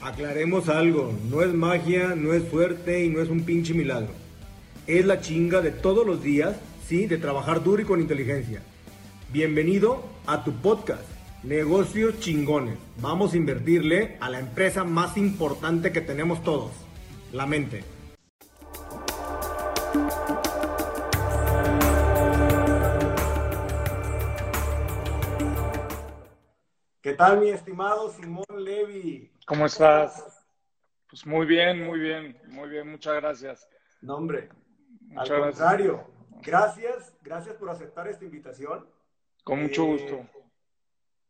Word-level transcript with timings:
Aclaremos 0.00 0.68
algo, 0.68 1.12
no 1.28 1.42
es 1.42 1.52
magia, 1.52 2.14
no 2.14 2.32
es 2.32 2.48
suerte 2.48 3.04
y 3.04 3.08
no 3.08 3.20
es 3.20 3.28
un 3.28 3.42
pinche 3.42 3.74
milagro. 3.74 4.12
Es 4.86 5.04
la 5.04 5.20
chinga 5.20 5.60
de 5.60 5.72
todos 5.72 6.06
los 6.06 6.22
días, 6.22 6.56
sí, 6.86 7.06
de 7.06 7.18
trabajar 7.18 7.64
duro 7.64 7.82
y 7.82 7.84
con 7.84 8.00
inteligencia. 8.00 8.62
Bienvenido 9.32 10.04
a 10.26 10.44
tu 10.44 10.52
podcast, 10.52 11.02
Negocios 11.42 12.20
Chingones. 12.20 12.78
Vamos 13.00 13.32
a 13.32 13.38
invertirle 13.38 14.16
a 14.20 14.30
la 14.30 14.38
empresa 14.38 14.84
más 14.84 15.16
importante 15.16 15.90
que 15.90 16.00
tenemos 16.00 16.44
todos, 16.44 16.70
la 17.32 17.46
mente. 17.46 17.82
¿Qué 27.02 27.14
tal, 27.14 27.40
mi 27.40 27.48
estimado 27.48 28.12
Simón 28.12 28.44
Levy? 28.64 29.37
¿Cómo 29.48 29.64
estás? 29.64 30.44
Pues 31.08 31.24
muy 31.24 31.46
bien, 31.46 31.82
muy 31.82 31.98
bien, 31.98 32.38
muy 32.48 32.68
bien, 32.68 32.86
muchas 32.86 33.14
gracias. 33.14 33.66
No, 34.02 34.16
hombre, 34.16 34.50
muchas 35.00 35.30
al 35.30 35.40
contrario, 35.40 36.06
gracias. 36.42 37.16
gracias, 37.22 37.56
por 37.56 37.70
aceptar 37.70 38.06
esta 38.08 38.26
invitación. 38.26 38.86
Con 39.44 39.62
mucho 39.62 39.84
eh, 39.84 39.86
gusto. 39.86 40.26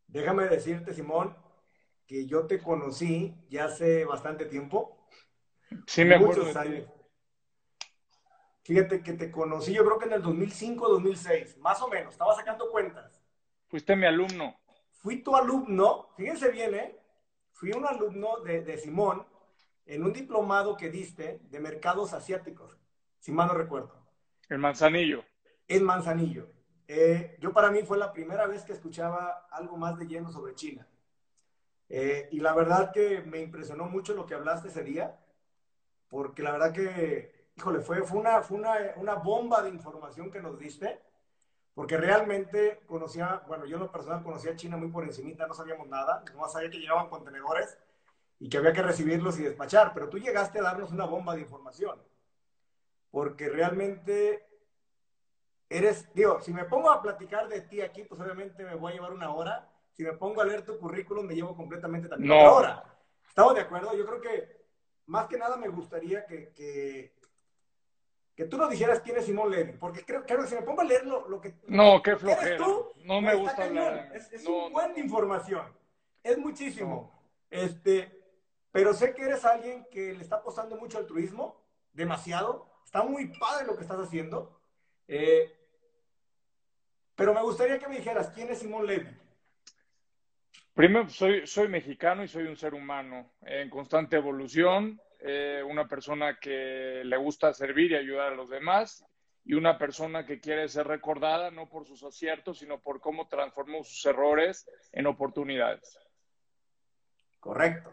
Déjame 0.09 0.48
decirte, 0.48 0.93
Simón, 0.95 1.37
que 2.09 2.27
yo 2.27 2.48
te 2.48 2.59
conocí 2.59 3.37
ya 3.48 3.66
hace 3.66 4.05
bastante 4.05 4.46
tiempo. 4.46 5.07
Sí, 5.87 6.05
me 6.05 6.16
acuerdo. 6.16 6.43
Muchos 6.43 6.57
años. 6.57 6.91
Fíjate 8.65 9.01
que 9.01 9.12
te 9.12 9.30
conocí, 9.30 9.73
yo 9.73 9.85
creo 9.85 9.98
que 10.01 10.07
en 10.07 10.15
el 10.15 10.23
2005, 10.23 10.88
2006, 10.88 11.59
más 11.59 11.80
o 11.82 11.88
menos, 11.88 12.15
estaba 12.15 12.35
sacando 12.35 12.69
cuentas. 12.69 13.23
Fuiste 13.69 13.95
mi 13.95 14.07
alumno. 14.07 14.59
Fui 14.91 15.23
tu 15.23 15.37
alumno, 15.37 16.09
fíjense 16.16 16.51
bien, 16.51 16.74
¿eh? 16.74 16.98
Fui 17.59 17.73
un 17.73 17.85
alumno 17.85 18.39
de, 18.39 18.79
Simón 18.79 19.27
en 19.85 20.05
un 20.05 20.12
diplomado 20.12 20.77
que 20.77 20.91
diste 20.91 21.41
de 21.51 21.59
mercados 21.59 22.12
asiáticos, 22.12 22.79
si 23.19 23.32
mal 23.32 23.49
no 23.49 23.55
recuerdo. 23.55 23.93
En 24.49 24.60
Manzanillo. 24.60 25.24
En 25.66 25.82
Manzanillo. 25.82 26.49
Eh, 26.87 27.37
yo 27.41 27.52
para 27.52 27.73
mí 27.73 27.82
fue 27.82 27.99
la 27.99 28.13
primera 28.13 28.47
vez 28.47 28.63
que 28.63 28.74
escuchaba 28.74 29.49
algo 29.51 29.77
más 29.77 29.99
de 29.99 30.07
lleno 30.07 30.30
sobre 30.30 30.55
China. 30.55 30.87
Eh, 31.88 32.29
y 32.30 32.38
la 32.38 32.55
verdad 32.55 32.93
que 32.93 33.23
me 33.23 33.41
impresionó 33.41 33.87
mucho 33.87 34.15
lo 34.15 34.25
que 34.25 34.35
hablaste 34.35 34.69
ese 34.69 34.85
día, 34.85 35.19
porque 36.07 36.45
la 36.45 36.52
verdad 36.52 36.73
que, 36.73 37.49
híjole, 37.57 37.80
fue, 37.80 38.04
fue, 38.04 38.21
una, 38.21 38.41
fue 38.43 38.57
una, 38.57 38.77
una 38.97 39.15
bomba 39.15 39.63
de 39.63 39.71
información 39.71 40.30
que 40.30 40.41
nos 40.41 40.57
diste 40.60 41.01
porque 41.79 41.96
realmente 41.96 42.80
conocía, 42.88 43.45
bueno, 43.46 43.65
yo 43.65 43.76
en 43.76 43.84
lo 43.84 43.93
personal 43.93 44.24
conocía 44.24 44.51
a 44.51 44.57
China 44.57 44.76
muy 44.76 44.88
por 44.88 45.04
encimita, 45.04 45.46
no 45.46 45.54
sabíamos 45.54 45.87
nada, 45.87 46.24
no 46.35 46.48
sabía 46.48 46.70
que 46.70 46.80
llegaban 46.80 47.09
contenedores 47.09 47.79
y 48.40 48.48
que 48.48 48.59
había 48.59 48.73
que 48.73 48.82
recibirlos 48.82 49.38
y 49.38 49.45
despachar, 49.45 49.93
pero 49.95 50.09
tú 50.09 50.18
llegaste 50.18 50.59
a 50.59 50.62
darnos 50.62 50.90
una 50.90 51.04
bomba 51.04 51.37
de 51.37 51.43
información, 51.43 52.02
porque 53.12 53.48
realmente 53.48 54.45
eres, 55.68 56.12
digo, 56.15 56.40
si 56.40 56.52
me 56.52 56.65
pongo 56.65 56.90
a 56.90 57.01
platicar 57.01 57.46
de 57.46 57.60
ti 57.60 57.80
aquí, 57.80 58.02
pues 58.02 58.20
obviamente 58.20 58.65
me 58.65 58.74
voy 58.74 58.90
a 58.90 58.95
llevar 58.96 59.13
una 59.13 59.32
hora, 59.32 59.70
si 59.92 60.02
me 60.02 60.15
pongo 60.15 60.40
a 60.40 60.46
leer 60.46 60.65
tu 60.65 60.80
currículum 60.80 61.26
me 61.26 61.37
llevo 61.37 61.54
completamente 61.54 62.09
también 62.09 62.32
una 62.32 62.51
hora. 62.51 62.98
¿Estamos 63.29 63.54
de 63.54 63.60
acuerdo? 63.60 63.96
Yo 63.96 64.04
creo 64.04 64.20
que 64.20 64.66
más 65.06 65.28
que 65.28 65.38
nada 65.38 65.56
me 65.56 65.69
gustaría 65.69 66.26
que, 66.26 66.53
que 66.54 67.15
que 68.39 68.44
tú 68.44 68.56
nos 68.56 68.71
dijeras 68.71 69.00
quién 69.00 69.17
es 69.17 69.27
Simón 69.27 69.50
Levy, 69.50 69.72
porque 69.72 70.05
creo, 70.05 70.25
que 70.25 70.47
si 70.47 70.55
me 70.55 70.62
pongo 70.62 70.83
a 70.83 70.84
leer 70.84 71.05
lo, 71.05 71.41
que... 71.41 71.56
No, 71.67 72.00
qué 72.00 72.15
flojera. 72.15 72.65
no 73.03 73.21
me 73.21 73.34
gusta 73.34 73.65
hablar. 73.65 74.12
Es, 74.15 74.47
un 74.47 74.72
buen 74.72 74.94
de 74.94 75.00
información. 75.00 75.67
Es 76.22 76.39
muchísimo. 76.39 77.21
Este, 77.50 78.16
pero 78.71 78.94
sé 78.94 79.12
que 79.12 79.22
eres 79.22 79.44
alguien 79.44 79.84
que 79.91 80.12
le 80.12 80.22
está 80.22 80.37
apostando 80.37 80.77
mucho 80.77 80.99
al 80.99 81.06
turismo, 81.06 81.66
demasiado. 81.93 82.71
Está 82.84 83.03
muy 83.03 83.27
padre 83.41 83.66
lo 83.66 83.75
que 83.75 83.83
estás 83.83 83.99
haciendo. 83.99 84.61
Eh, 85.09 85.53
pero 87.16 87.34
me 87.34 87.43
gustaría 87.43 87.81
que 87.81 87.88
me 87.88 87.97
dijeras 87.97 88.28
quién 88.28 88.50
es 88.50 88.60
Simón 88.60 88.87
Levy. 88.87 89.16
Primero, 90.75 91.09
soy, 91.09 91.44
soy 91.44 91.66
mexicano 91.66 92.22
y 92.22 92.28
soy 92.28 92.44
un 92.44 92.56
ser 92.56 92.75
humano 92.75 93.32
en 93.41 93.69
constante 93.69 94.15
evolución 94.15 95.00
eh, 95.20 95.62
una 95.68 95.88
persona 95.88 96.38
que 96.38 97.02
le 97.04 97.16
gusta 97.16 97.52
servir 97.52 97.92
y 97.92 97.96
ayudar 97.96 98.32
a 98.32 98.36
los 98.36 98.48
demás 98.48 99.04
y 99.44 99.54
una 99.54 99.78
persona 99.78 100.26
que 100.26 100.40
quiere 100.40 100.68
ser 100.68 100.86
recordada 100.86 101.50
no 101.50 101.68
por 101.68 101.86
sus 101.86 102.02
aciertos, 102.04 102.58
sino 102.58 102.80
por 102.80 103.00
cómo 103.00 103.28
transformó 103.28 103.82
sus 103.82 104.04
errores 104.06 104.68
en 104.92 105.06
oportunidades. 105.06 105.98
Correcto. 107.40 107.90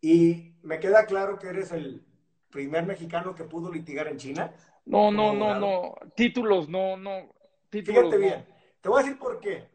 Y 0.00 0.54
me 0.62 0.78
queda 0.78 1.04
claro 1.06 1.38
que 1.38 1.48
eres 1.48 1.72
el 1.72 2.04
primer 2.50 2.86
mexicano 2.86 3.34
que 3.34 3.44
pudo 3.44 3.72
litigar 3.72 4.06
en 4.08 4.18
China. 4.18 4.54
No, 4.86 5.10
no, 5.10 5.32
no, 5.32 5.58
no. 5.58 5.94
Títulos, 6.14 6.68
no, 6.68 6.96
no. 6.96 7.34
Fíjate 7.70 8.16
bien. 8.16 8.46
Te 8.80 8.88
voy 8.88 9.00
a 9.00 9.04
decir 9.04 9.18
por 9.18 9.40
qué. 9.40 9.68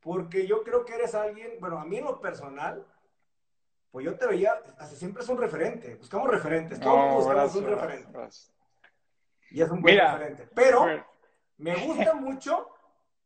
Porque 0.00 0.46
yo 0.46 0.62
creo 0.62 0.84
que 0.84 0.94
eres 0.94 1.14
alguien, 1.14 1.58
bueno, 1.60 1.78
a 1.78 1.84
mí 1.84 1.98
en 1.98 2.04
lo 2.04 2.20
personal, 2.20 2.86
pues 3.90 4.04
yo 4.04 4.16
te 4.16 4.26
veía, 4.26 4.52
hasta 4.78 4.94
siempre 4.96 5.22
es 5.22 5.28
un 5.28 5.38
referente, 5.38 5.96
buscamos 5.96 6.30
referentes, 6.30 6.78
todos 6.78 7.14
buscamos 7.14 7.54
un 7.56 7.66
referente. 7.66 8.08
Y 9.50 9.62
es 9.62 9.70
un 9.70 9.82
buen 9.82 9.98
referente. 9.98 10.48
Pero 10.54 10.86
me 11.58 11.74
gusta 11.86 12.14
mucho 12.14 12.68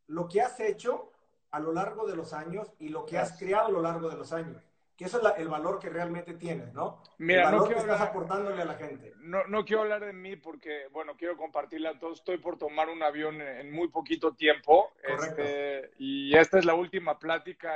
lo 0.07 0.27
que 0.27 0.41
has 0.41 0.59
hecho 0.59 1.11
a 1.51 1.59
lo 1.59 1.71
largo 1.71 2.07
de 2.07 2.15
los 2.15 2.33
años 2.33 2.73
y 2.79 2.89
lo 2.89 3.05
que 3.05 3.17
has 3.17 3.37
creado 3.37 3.67
a 3.67 3.71
lo 3.71 3.81
largo 3.81 4.09
de 4.09 4.17
los 4.17 4.33
años. 4.33 4.61
Que 4.97 5.05
eso 5.05 5.19
es 5.19 5.39
el 5.39 5.49
valor 5.49 5.77
que 5.77 5.89
realmente 5.89 6.33
tienes, 6.35 6.73
¿no? 6.73 7.03
Mira, 7.17 7.41
el 7.41 7.45
valor 7.45 7.61
no 7.61 7.67
que 7.67 7.79
estás 7.81 7.99
aportándole 7.99 8.61
a 8.61 8.65
la 8.65 8.75
gente. 8.75 9.13
No, 9.17 9.45
no 9.45 9.65
quiero 9.65 9.81
hablar 9.81 10.05
de 10.05 10.13
mí 10.13 10.37
porque, 10.37 10.87
bueno, 10.91 11.15
quiero 11.17 11.35
compartirla 11.35 11.91
a 11.91 11.99
todos. 11.99 12.19
Estoy 12.19 12.37
por 12.37 12.57
tomar 12.57 12.89
un 12.89 13.03
avión 13.03 13.41
en, 13.41 13.71
muy 13.73 13.89
poquito 13.89 14.33
tiempo. 14.33 14.93
Este, 15.03 15.91
y 15.99 16.35
esta 16.35 16.59
es 16.59 16.65
la 16.65 16.75
última 16.75 17.19
plática 17.19 17.73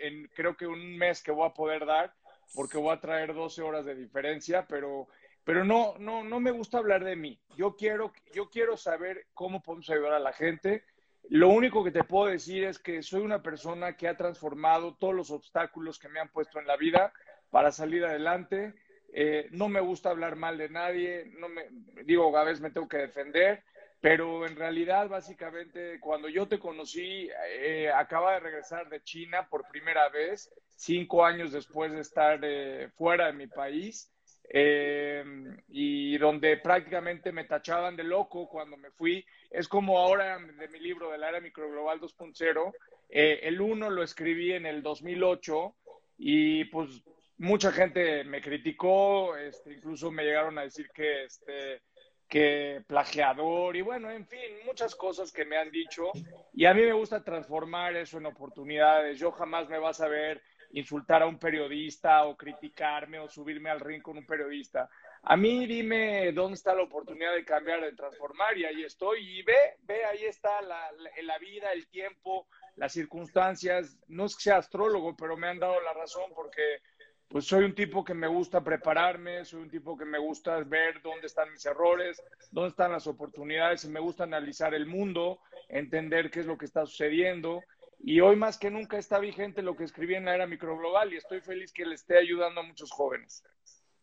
en, 0.00 0.28
creo 0.34 0.56
que 0.56 0.66
un 0.66 0.98
mes 0.98 1.22
que 1.22 1.30
voy 1.30 1.48
a 1.48 1.54
poder 1.54 1.86
dar 1.86 2.12
porque 2.54 2.78
voy 2.78 2.94
a 2.94 3.00
traer 3.00 3.34
12 3.34 3.62
horas 3.62 3.84
de 3.84 3.94
diferencia, 3.94 4.66
pero, 4.66 5.08
pero 5.44 5.64
no, 5.64 5.94
no, 5.98 6.24
no 6.24 6.40
me 6.40 6.50
gusta 6.50 6.78
hablar 6.78 7.04
de 7.04 7.16
mí. 7.16 7.38
Yo 7.56 7.76
quiero, 7.76 8.12
yo 8.32 8.48
quiero 8.50 8.76
saber 8.76 9.26
cómo 9.34 9.62
podemos 9.62 9.88
ayudar 9.90 10.12
a 10.12 10.20
la 10.20 10.32
gente. 10.32 10.84
Lo 11.28 11.48
único 11.48 11.82
que 11.82 11.90
te 11.90 12.04
puedo 12.04 12.30
decir 12.30 12.64
es 12.64 12.78
que 12.78 13.02
soy 13.02 13.22
una 13.22 13.42
persona 13.42 13.96
que 13.96 14.08
ha 14.08 14.16
transformado 14.16 14.94
todos 14.94 15.14
los 15.14 15.30
obstáculos 15.30 15.98
que 15.98 16.08
me 16.08 16.20
han 16.20 16.28
puesto 16.28 16.60
en 16.60 16.66
la 16.66 16.76
vida 16.76 17.12
para 17.50 17.72
salir 17.72 18.04
adelante. 18.04 18.74
Eh, 19.12 19.48
no 19.50 19.68
me 19.68 19.80
gusta 19.80 20.10
hablar 20.10 20.36
mal 20.36 20.58
de 20.58 20.68
nadie, 20.68 21.30
no 21.38 21.48
me, 21.48 21.68
digo, 22.04 22.36
a 22.36 22.44
veces 22.44 22.60
me 22.60 22.70
tengo 22.70 22.88
que 22.88 22.98
defender, 22.98 23.64
pero 24.06 24.46
en 24.46 24.54
realidad, 24.54 25.08
básicamente, 25.08 25.98
cuando 25.98 26.28
yo 26.28 26.46
te 26.46 26.60
conocí, 26.60 27.28
eh, 27.58 27.90
acaba 27.92 28.34
de 28.34 28.38
regresar 28.38 28.88
de 28.88 29.02
China 29.02 29.48
por 29.50 29.66
primera 29.66 30.08
vez, 30.10 30.48
cinco 30.76 31.24
años 31.26 31.50
después 31.50 31.90
de 31.90 32.02
estar 32.02 32.38
eh, 32.44 32.88
fuera 32.94 33.26
de 33.26 33.32
mi 33.32 33.48
país, 33.48 34.08
eh, 34.48 35.24
y 35.66 36.16
donde 36.18 36.56
prácticamente 36.58 37.32
me 37.32 37.46
tachaban 37.46 37.96
de 37.96 38.04
loco 38.04 38.48
cuando 38.48 38.76
me 38.76 38.92
fui. 38.92 39.26
Es 39.50 39.66
como 39.66 39.98
ahora 39.98 40.38
de 40.38 40.68
mi 40.68 40.78
libro 40.78 41.10
de 41.10 41.18
la 41.18 41.30
era 41.30 41.40
microglobal 41.40 42.00
2.0. 42.00 42.72
el 43.08 43.60
uno 43.60 43.90
lo 43.90 44.04
escribí 44.04 44.52
en 44.52 44.66
el 44.66 44.84
2008 44.84 45.74
y 46.18 46.64
pues 46.66 47.02
mucha 47.38 47.72
gente 47.72 48.22
me 48.22 48.40
criticó, 48.40 49.36
este, 49.36 49.72
incluso 49.72 50.12
me 50.12 50.22
llegaron 50.22 50.58
a 50.58 50.62
decir 50.62 50.90
que 50.94 51.24
este, 51.24 51.82
que 52.28 52.82
plagiador 52.86 53.76
y 53.76 53.82
bueno, 53.82 54.10
en 54.10 54.26
fin, 54.26 54.40
muchas 54.64 54.94
cosas 54.94 55.32
que 55.32 55.44
me 55.44 55.56
han 55.56 55.70
dicho 55.70 56.10
y 56.52 56.64
a 56.64 56.74
mí 56.74 56.82
me 56.82 56.92
gusta 56.92 57.22
transformar 57.22 57.96
eso 57.96 58.18
en 58.18 58.26
oportunidades. 58.26 59.18
Yo 59.18 59.30
jamás 59.32 59.68
me 59.68 59.78
vas 59.78 60.00
a 60.00 60.08
ver 60.08 60.42
insultar 60.72 61.22
a 61.22 61.26
un 61.26 61.38
periodista 61.38 62.24
o 62.24 62.36
criticarme 62.36 63.18
o 63.20 63.28
subirme 63.28 63.70
al 63.70 63.80
ring 63.80 64.02
con 64.02 64.18
un 64.18 64.26
periodista. 64.26 64.88
A 65.22 65.36
mí 65.36 65.66
dime 65.66 66.32
dónde 66.32 66.54
está 66.54 66.74
la 66.74 66.82
oportunidad 66.82 67.34
de 67.34 67.44
cambiar, 67.44 67.80
de 67.80 67.92
transformar 67.92 68.56
y 68.56 68.64
ahí 68.64 68.84
estoy 68.84 69.38
y 69.38 69.42
ve, 69.42 69.76
ve, 69.82 70.04
ahí 70.04 70.24
está 70.24 70.60
la, 70.62 70.90
la 71.22 71.38
vida, 71.38 71.72
el 71.72 71.88
tiempo, 71.88 72.46
las 72.76 72.92
circunstancias. 72.92 73.98
No 74.08 74.26
es 74.26 74.36
que 74.36 74.42
sea 74.42 74.58
astrólogo, 74.58 75.16
pero 75.16 75.36
me 75.36 75.48
han 75.48 75.58
dado 75.58 75.80
la 75.80 75.92
razón 75.94 76.30
porque 76.34 76.80
pues 77.28 77.44
soy 77.44 77.64
un 77.64 77.74
tipo 77.74 78.04
que 78.04 78.14
me 78.14 78.28
gusta 78.28 78.62
prepararme, 78.62 79.44
soy 79.44 79.62
un 79.62 79.70
tipo 79.70 79.96
que 79.96 80.04
me 80.04 80.18
gusta 80.18 80.58
ver 80.60 81.02
dónde 81.02 81.26
están 81.26 81.50
mis 81.50 81.66
errores, 81.66 82.22
dónde 82.50 82.70
están 82.70 82.92
las 82.92 83.06
oportunidades 83.06 83.84
y 83.84 83.88
me 83.88 84.00
gusta 84.00 84.24
analizar 84.24 84.74
el 84.74 84.86
mundo, 84.86 85.40
entender 85.68 86.30
qué 86.30 86.40
es 86.40 86.46
lo 86.46 86.56
que 86.56 86.66
está 86.66 86.86
sucediendo. 86.86 87.62
Y 87.98 88.20
hoy 88.20 88.36
más 88.36 88.58
que 88.58 88.70
nunca 88.70 88.98
está 88.98 89.18
vigente 89.18 89.62
lo 89.62 89.74
que 89.74 89.84
escribí 89.84 90.14
en 90.14 90.26
la 90.26 90.34
era 90.34 90.46
microglobal 90.46 91.12
y 91.12 91.16
estoy 91.16 91.40
feliz 91.40 91.72
que 91.72 91.84
le 91.84 91.96
esté 91.96 92.16
ayudando 92.16 92.60
a 92.60 92.64
muchos 92.64 92.92
jóvenes. 92.92 93.42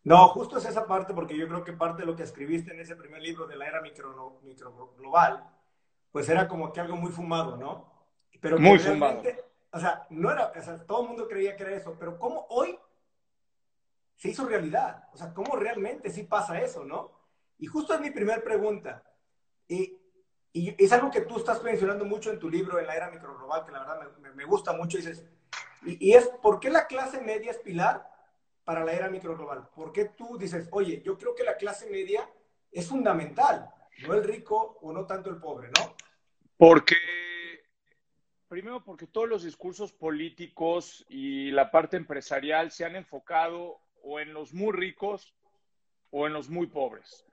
No, 0.04 0.28
justo 0.30 0.58
es 0.58 0.66
esa 0.66 0.86
parte 0.86 1.14
porque 1.14 1.38
yo 1.38 1.48
creo 1.48 1.64
que 1.64 1.72
parte 1.72 2.02
de 2.02 2.08
lo 2.08 2.16
que 2.16 2.24
escribiste 2.24 2.74
en 2.74 2.81
ese 2.81 2.98
primer 2.98 3.22
libro 3.22 3.48
de 3.48 3.56
la 3.56 3.68
era 3.68 3.81
micro, 3.81 4.40
microglobal, 4.44 5.50
pues 6.12 6.28
era 6.28 6.48
como 6.48 6.74
que 6.74 6.81
algo 6.81 6.98
muy 6.98 7.12
fumado, 7.12 7.56
¿no? 7.56 7.90
Pero 8.42 8.60
muy 8.60 8.80
fumado. 8.80 9.22
O 9.72 9.80
sea, 9.80 10.06
no 10.10 10.30
era, 10.30 10.52
o 10.56 10.62
sea, 10.62 10.86
todo 10.86 11.04
el 11.04 11.08
mundo 11.08 11.28
creía 11.28 11.56
que 11.56 11.64
era 11.64 11.76
eso, 11.76 11.96
pero 11.98 12.19
¿cómo 12.19 12.46
hoy 12.50 12.78
se 14.15 14.30
hizo 14.30 14.45
realidad. 14.45 15.10
O 15.13 15.18
sea, 15.18 15.33
¿cómo 15.33 15.56
realmente 15.56 16.10
sí 16.10 16.24
pasa 16.24 16.60
eso, 16.62 16.83
no? 16.83 17.12
Y 17.60 17.68
justo 17.68 17.94
es 17.94 18.01
mi 18.01 18.12
primera 18.12 18.44
pregunta. 18.44 19.04
Y, 19.68 19.98
y, 20.51 20.75
es 20.83 20.92
algo 20.92 21.12
que 21.12 21.21
tú 21.21 21.38
estás 21.38 21.63
mencionando 21.63 22.06
mucho 22.06 22.31
en 22.31 22.39
tu 22.39 22.50
libro, 22.50 22.80
en 22.80 22.88
la 22.88 22.95
era 22.95 23.12
microglobal, 23.12 23.65
que 23.65 23.71
la 23.71 23.80
verdad 23.80 24.12
me, 24.19 24.31
me 24.31 24.45
gusta 24.45 24.74
mucho. 24.74 24.98
Dices, 24.98 25.25
y, 25.86 26.10
y, 26.10 26.13
es, 26.13 26.27
¿por 26.42 26.60
qué 26.60 26.69
la 26.69 26.88
clase 26.88 27.21
media 27.21 27.51
es 27.51 27.57
pilar 27.60 28.10
para 28.63 28.83
la 28.83 28.94
era 28.94 29.10
microglobal? 29.10 29.69
¿Por 29.75 29.92
qué 29.92 30.06
tú 30.06 30.38
dices, 30.38 30.68
oye, 30.71 31.01
yo 31.04 31.18
creo 31.18 31.36
que 31.36 31.44
la 31.44 31.57
clase 31.57 31.89
media 31.89 32.30
es 32.71 32.88
fundamental, 32.88 33.69
no 34.07 34.13
el 34.13 34.24
rico 34.24 34.80
o 34.81 34.92
no 34.92 35.06
tanto 35.06 35.30
el 35.30 35.38
pobre, 35.38 35.69
¿no? 35.80 35.95
Porque 36.57 36.95
primero 38.54 38.83
porque 38.83 39.07
todos 39.07 39.27
los 39.27 39.44
discursos 39.44 39.92
políticos 39.92 41.04
y 41.09 41.50
la 41.50 41.71
parte 41.71 41.98
empresarial 41.98 42.69
se 42.69 42.86
han 42.86 42.95
enfocado 42.95 43.81
o 44.04 44.20
en 44.20 44.34
los 44.34 44.54
muy 44.54 44.72
ricos 44.72 45.34
o 46.12 46.28
en 46.28 46.34
los 46.34 46.50
muy 46.50 46.68
pobres. 46.68 47.26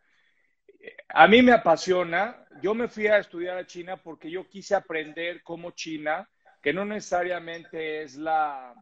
A 1.09 1.29
mí 1.29 1.43
me 1.43 1.53
apasiona, 1.53 2.47
yo 2.63 2.75
me 2.75 2.89
fui 2.89 3.07
a 3.07 3.19
estudiar 3.19 3.59
a 3.59 3.67
China 3.67 3.99
porque 3.99 4.31
yo 4.31 4.49
quise 4.49 4.75
aprender 4.75 5.43
cómo 5.43 5.73
China, 5.73 6.29
que 6.63 6.73
no 6.73 6.85
necesariamente 6.85 8.03
es 8.03 8.17
la, 8.17 8.75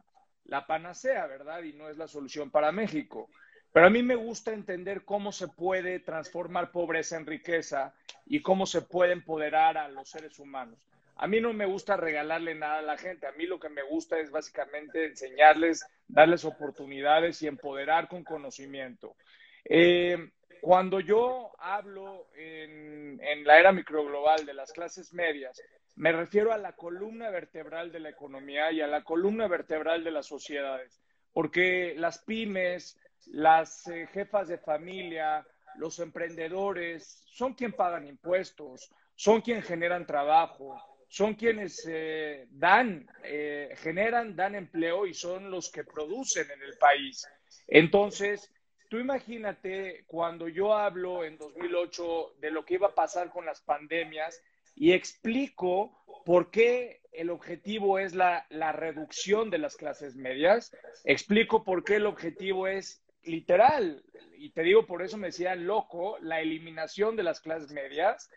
la 0.45 0.65
panacea, 0.65 1.27
¿verdad? 1.27 1.63
Y 1.63 1.73
no 1.73 1.89
es 1.89 1.97
la 1.97 2.07
solución 2.07 2.49
para 2.49 2.71
México. 2.71 3.29
Pero 3.71 3.87
a 3.87 3.89
mí 3.89 4.01
me 4.01 4.15
gusta 4.15 4.53
entender 4.53 5.03
cómo 5.03 5.31
se 5.31 5.47
puede 5.47 5.99
transformar 5.99 6.71
pobreza 6.71 7.17
en 7.17 7.25
riqueza 7.25 7.93
y 8.25 8.41
cómo 8.41 8.65
se 8.65 8.81
puede 8.81 9.13
empoderar 9.13 9.77
a 9.77 9.89
los 9.89 10.09
seres 10.09 10.39
humanos. 10.39 10.79
A 11.21 11.27
mí 11.27 11.41
no 11.41 11.51
me 11.51 11.65
gusta 11.65 11.97
regalarle 11.97 12.55
nada 12.55 12.77
a 12.77 12.81
la 12.81 12.97
gente, 12.97 13.27
a 13.27 13.33
mí 13.33 13.45
lo 13.45 13.59
que 13.59 13.67
me 13.67 13.83
gusta 13.83 14.17
es 14.19 14.31
básicamente 14.31 15.05
enseñarles, 15.05 15.85
darles 16.07 16.45
oportunidades 16.45 17.41
y 17.41 17.47
empoderar 17.47 18.07
con 18.07 18.23
conocimiento. 18.23 19.17
Eh, 19.65 20.31
cuando 20.61 21.01
yo 21.01 21.51
hablo 21.59 22.29
en, 22.37 23.19
la 23.43 23.59
era 23.59 23.73
microglobal 23.73 24.45
de 24.45 24.53
las 24.53 24.71
clases 24.71 25.13
medias, 25.13 25.61
me 25.97 26.13
refiero 26.13 26.53
a 26.53 26.57
la 26.57 26.71
columna 26.71 27.29
vertebral 27.29 27.91
de 27.91 27.99
la 27.99 28.09
economía 28.11 28.71
y 28.71 28.79
a 28.79 28.87
la 28.87 29.03
columna 29.03 29.49
vertebral 29.49 30.05
de 30.05 30.11
las 30.11 30.25
sociedades, 30.25 31.01
porque 31.33 31.95
las 31.97 32.19
pymes, 32.19 32.97
las 33.25 33.85
eh, 33.87 34.07
jefas 34.13 34.47
de 34.47 34.57
familia, 34.57 35.45
los 35.75 35.99
emprendedores, 35.99 37.21
son 37.29 37.55
quien 37.55 37.73
pagan 37.73 38.07
impuestos, 38.07 38.89
son 39.15 39.41
quien 39.41 39.61
generan 39.61 40.05
trabajo, 40.05 40.81
son 41.09 41.33
quienes 41.33 41.85
eh, 41.89 42.47
dan, 42.51 43.09
eh, 43.23 43.73
generan, 43.77 44.35
dan 44.35 44.53
empleo 44.53 45.07
y 45.07 45.13
son 45.13 45.49
los 45.49 45.71
que 45.71 45.83
producen 45.83 46.49
en 46.51 46.61
el 46.61 46.77
país. 46.77 47.27
Entonces, 47.67 48.53
tú 48.89 48.99
imagínate 48.99 50.03
cuando 50.05 50.47
yo 50.47 50.75
hablo 50.75 51.25
en 51.25 51.37
2008 51.37 52.35
de 52.39 52.51
lo 52.51 52.63
que 52.63 52.75
iba 52.75 52.87
a 52.87 52.95
pasar 52.95 53.31
con 53.31 53.45
las 53.45 53.59
pandemias 53.61 54.39
y 54.75 54.93
explico 54.93 56.03
por 56.25 56.51
qué 56.51 57.01
el 57.11 57.31
objetivo 57.31 57.97
es 57.97 58.13
la, 58.13 58.45
la 58.49 58.71
reducción 58.71 59.49
de 59.49 59.57
las 59.57 59.75
clases 59.75 60.15
medias, 60.15 60.71
explico 61.03 61.63
por 61.63 61.83
qué 61.83 61.95
el 61.95 62.05
objetivo 62.05 62.67
es 62.67 63.03
literal, 63.23 64.03
y 64.39 64.51
te 64.51 64.63
digo, 64.63 64.85
por 64.85 65.01
eso 65.01 65.17
me 65.17 65.27
decían 65.27 65.67
loco, 65.67 66.17
la 66.21 66.39
eliminación 66.39 67.17
de 67.17 67.23
las 67.23 67.41
clases 67.41 67.71
medias. 67.71 68.29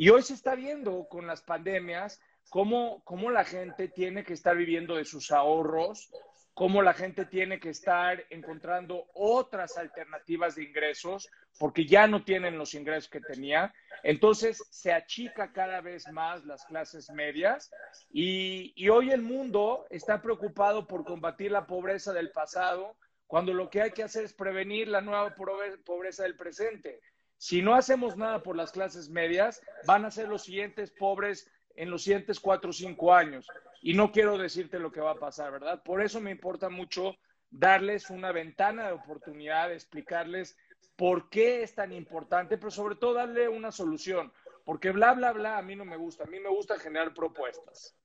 Y 0.00 0.10
hoy 0.10 0.22
se 0.22 0.34
está 0.34 0.54
viendo 0.54 1.08
con 1.08 1.26
las 1.26 1.42
pandemias 1.42 2.20
cómo, 2.50 3.02
cómo 3.02 3.32
la 3.32 3.44
gente 3.44 3.88
tiene 3.88 4.22
que 4.22 4.32
estar 4.32 4.56
viviendo 4.56 4.94
de 4.94 5.04
sus 5.04 5.32
ahorros, 5.32 6.08
cómo 6.54 6.82
la 6.82 6.94
gente 6.94 7.24
tiene 7.24 7.58
que 7.58 7.70
estar 7.70 8.24
encontrando 8.30 9.08
otras 9.12 9.76
alternativas 9.76 10.54
de 10.54 10.62
ingresos, 10.62 11.28
porque 11.58 11.84
ya 11.84 12.06
no 12.06 12.22
tienen 12.22 12.58
los 12.58 12.74
ingresos 12.74 13.10
que 13.10 13.20
tenía. 13.20 13.74
Entonces 14.04 14.64
se 14.70 14.92
achica 14.92 15.52
cada 15.52 15.80
vez 15.80 16.06
más 16.12 16.44
las 16.44 16.64
clases 16.66 17.10
medias 17.10 17.68
y, 18.08 18.72
y 18.76 18.90
hoy 18.90 19.10
el 19.10 19.22
mundo 19.22 19.84
está 19.90 20.22
preocupado 20.22 20.86
por 20.86 21.04
combatir 21.04 21.50
la 21.50 21.66
pobreza 21.66 22.12
del 22.12 22.30
pasado, 22.30 22.96
cuando 23.26 23.52
lo 23.52 23.68
que 23.68 23.82
hay 23.82 23.90
que 23.90 24.04
hacer 24.04 24.22
es 24.22 24.32
prevenir 24.32 24.86
la 24.86 25.00
nueva 25.00 25.34
pobreza 25.34 26.22
del 26.22 26.36
presente. 26.36 27.00
Si 27.38 27.62
no 27.62 27.74
hacemos 27.74 28.16
nada 28.16 28.42
por 28.42 28.56
las 28.56 28.72
clases 28.72 29.08
medias, 29.08 29.62
van 29.86 30.04
a 30.04 30.10
ser 30.10 30.28
los 30.28 30.42
siguientes 30.42 30.90
pobres 30.90 31.50
en 31.76 31.90
los 31.90 32.02
siguientes 32.02 32.40
cuatro 32.40 32.70
o 32.70 32.72
cinco 32.72 33.14
años. 33.14 33.46
Y 33.80 33.94
no 33.94 34.10
quiero 34.10 34.36
decirte 34.36 34.80
lo 34.80 34.90
que 34.90 35.00
va 35.00 35.12
a 35.12 35.18
pasar, 35.18 35.52
¿verdad? 35.52 35.82
Por 35.84 36.02
eso 36.02 36.20
me 36.20 36.32
importa 36.32 36.68
mucho 36.68 37.14
darles 37.48 38.10
una 38.10 38.32
ventana 38.32 38.88
de 38.88 38.92
oportunidad, 38.92 39.72
explicarles 39.72 40.58
por 40.96 41.30
qué 41.30 41.62
es 41.62 41.76
tan 41.76 41.92
importante, 41.92 42.58
pero 42.58 42.72
sobre 42.72 42.96
todo 42.96 43.14
darle 43.14 43.48
una 43.48 43.70
solución. 43.70 44.32
Porque 44.64 44.90
bla, 44.90 45.14
bla, 45.14 45.32
bla, 45.32 45.58
a 45.58 45.62
mí 45.62 45.76
no 45.76 45.84
me 45.84 45.96
gusta. 45.96 46.24
A 46.24 46.26
mí 46.26 46.40
me 46.40 46.50
gusta 46.50 46.76
generar 46.78 47.14
propuestas. 47.14 47.96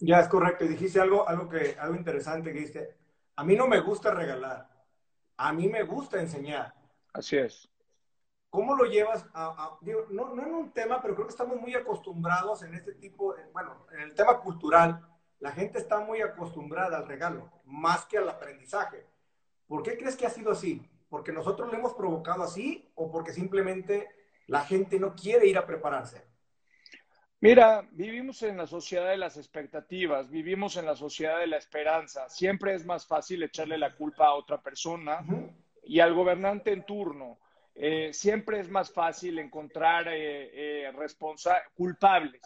Ya 0.00 0.18
es 0.18 0.28
correcto. 0.28 0.64
Y 0.64 0.68
dijiste 0.68 1.00
algo, 1.00 1.28
algo, 1.28 1.48
que, 1.48 1.76
algo 1.78 1.94
interesante 1.94 2.52
que 2.52 2.58
dijiste. 2.58 2.96
A 3.36 3.44
mí 3.44 3.54
no 3.54 3.68
me 3.68 3.80
gusta 3.80 4.10
regalar. 4.10 4.68
A 5.36 5.52
mí 5.52 5.68
me 5.68 5.84
gusta 5.84 6.20
enseñar. 6.20 6.74
Así 7.12 7.38
es. 7.38 7.70
¿Cómo 8.50 8.74
lo 8.74 8.84
llevas 8.84 9.24
a, 9.32 9.78
digo, 9.80 10.06
no, 10.10 10.34
no 10.34 10.42
en 10.42 10.54
un 10.54 10.72
tema, 10.72 11.00
pero 11.00 11.14
creo 11.14 11.26
que 11.26 11.32
estamos 11.32 11.60
muy 11.60 11.74
acostumbrados 11.74 12.62
en 12.64 12.74
este 12.74 12.94
tipo, 12.94 13.34
bueno, 13.52 13.86
en 13.92 14.00
el 14.00 14.14
tema 14.14 14.40
cultural, 14.40 15.00
la 15.38 15.52
gente 15.52 15.78
está 15.78 16.00
muy 16.00 16.20
acostumbrada 16.20 16.98
al 16.98 17.06
regalo, 17.06 17.50
más 17.64 18.04
que 18.06 18.18
al 18.18 18.28
aprendizaje. 18.28 19.06
¿Por 19.66 19.82
qué 19.82 19.96
crees 19.96 20.16
que 20.16 20.26
ha 20.26 20.30
sido 20.30 20.50
así? 20.50 20.86
¿Porque 21.08 21.32
nosotros 21.32 21.70
lo 21.70 21.78
hemos 21.78 21.94
provocado 21.94 22.42
así 22.42 22.90
o 22.96 23.10
porque 23.10 23.32
simplemente 23.32 24.08
la 24.48 24.64
gente 24.64 24.98
no 24.98 25.14
quiere 25.14 25.46
ir 25.46 25.56
a 25.56 25.66
prepararse? 25.66 26.30
Mira, 27.42 27.88
vivimos 27.92 28.42
en 28.42 28.58
la 28.58 28.66
sociedad 28.66 29.08
de 29.08 29.16
las 29.16 29.38
expectativas, 29.38 30.28
vivimos 30.28 30.76
en 30.76 30.84
la 30.84 30.94
sociedad 30.94 31.38
de 31.38 31.46
la 31.46 31.56
esperanza. 31.56 32.28
Siempre 32.28 32.74
es 32.74 32.84
más 32.84 33.06
fácil 33.06 33.42
echarle 33.42 33.78
la 33.78 33.96
culpa 33.96 34.26
a 34.26 34.34
otra 34.34 34.60
persona 34.60 35.24
y 35.82 36.00
al 36.00 36.12
gobernante 36.12 36.70
en 36.70 36.84
turno. 36.84 37.38
Eh, 37.74 38.12
siempre 38.12 38.60
es 38.60 38.68
más 38.68 38.92
fácil 38.92 39.38
encontrar 39.38 40.08
eh, 40.08 40.84
eh 40.84 40.92
culpables 41.74 42.42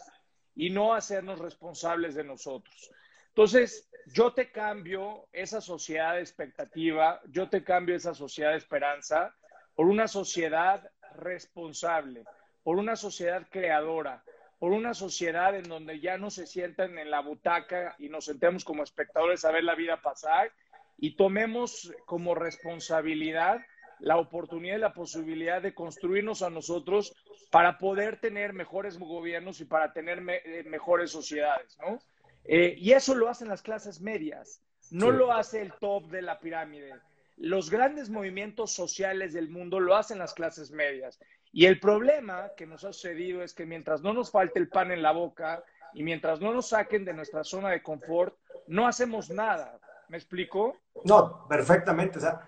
y 0.55 0.69
no 0.69 0.93
hacernos 0.93 1.39
responsables 1.39 2.15
de 2.15 2.23
nosotros. 2.23 2.91
Entonces, 3.29 3.89
yo 4.13 4.33
te 4.33 4.51
cambio 4.51 5.27
esa 5.33 5.59
sociedad 5.59 6.15
de 6.15 6.21
expectativa, 6.21 7.21
yo 7.27 7.49
te 7.49 7.63
cambio 7.63 7.95
esa 7.95 8.13
sociedad 8.13 8.51
de 8.51 8.57
esperanza 8.57 9.35
por 9.75 9.87
una 9.87 10.07
sociedad 10.07 10.89
responsable, 11.17 12.23
por 12.63 12.77
una 12.77 12.95
sociedad 12.95 13.45
creadora, 13.49 14.23
por 14.59 14.71
una 14.71 14.93
sociedad 14.93 15.55
en 15.55 15.67
donde 15.67 15.99
ya 15.99 16.17
no 16.17 16.29
se 16.29 16.45
sientan 16.45 16.97
en 16.97 17.11
la 17.11 17.19
butaca 17.19 17.95
y 17.99 18.09
nos 18.09 18.25
sentemos 18.25 18.63
como 18.63 18.83
espectadores 18.83 19.43
a 19.43 19.51
ver 19.51 19.63
la 19.63 19.75
vida 19.75 20.01
pasar 20.01 20.51
y 20.97 21.15
tomemos 21.17 21.93
como 22.05 22.35
responsabilidad 22.35 23.59
la 23.99 24.17
oportunidad 24.17 24.77
y 24.77 24.81
la 24.81 24.93
posibilidad 24.93 25.61
de 25.61 25.73
construirnos 25.73 26.41
a 26.41 26.49
nosotros 26.49 27.15
para 27.51 27.77
poder 27.77 28.19
tener 28.19 28.53
mejores 28.53 28.97
gobiernos 28.97 29.61
y 29.61 29.65
para 29.65 29.93
tener 29.93 30.23
eh, 30.27 30.63
mejores 30.67 31.11
sociedades, 31.11 31.77
¿no? 31.79 31.99
Eh, 32.45 32.75
y 32.77 32.91
eso 32.91 33.15
lo 33.15 33.27
hacen 33.27 33.47
las 33.47 33.61
clases 33.61 34.01
medias, 34.01 34.61
no 34.91 35.11
lo 35.11 35.31
hace 35.31 35.61
el 35.61 35.73
top 35.73 36.09
de 36.09 36.21
la 36.21 36.39
pirámide. 36.39 36.93
Los 37.37 37.69
grandes 37.69 38.09
movimientos 38.09 38.71
sociales 38.71 39.33
del 39.33 39.49
mundo 39.49 39.79
lo 39.79 39.95
hacen 39.95 40.19
las 40.19 40.33
clases 40.33 40.71
medias. 40.71 41.19
Y 41.51 41.65
el 41.65 41.79
problema 41.79 42.51
que 42.55 42.65
nos 42.65 42.83
ha 42.83 42.93
sucedido 42.93 43.41
es 43.41 43.53
que 43.53 43.65
mientras 43.65 44.01
no 44.01 44.13
nos 44.13 44.31
falte 44.31 44.59
el 44.59 44.69
pan 44.69 44.91
en 44.91 45.01
la 45.01 45.11
boca 45.11 45.63
y 45.93 46.03
mientras 46.03 46.39
no 46.39 46.53
nos 46.53 46.69
saquen 46.69 47.03
de 47.05 47.13
nuestra 47.13 47.43
zona 47.43 47.69
de 47.69 47.81
confort, 47.81 48.37
no 48.67 48.87
hacemos 48.87 49.29
nada. 49.29 49.79
¿Me 50.07 50.17
explico? 50.17 50.77
No, 51.03 51.47
perfectamente. 51.47 52.19
O 52.19 52.21
sea, 52.21 52.47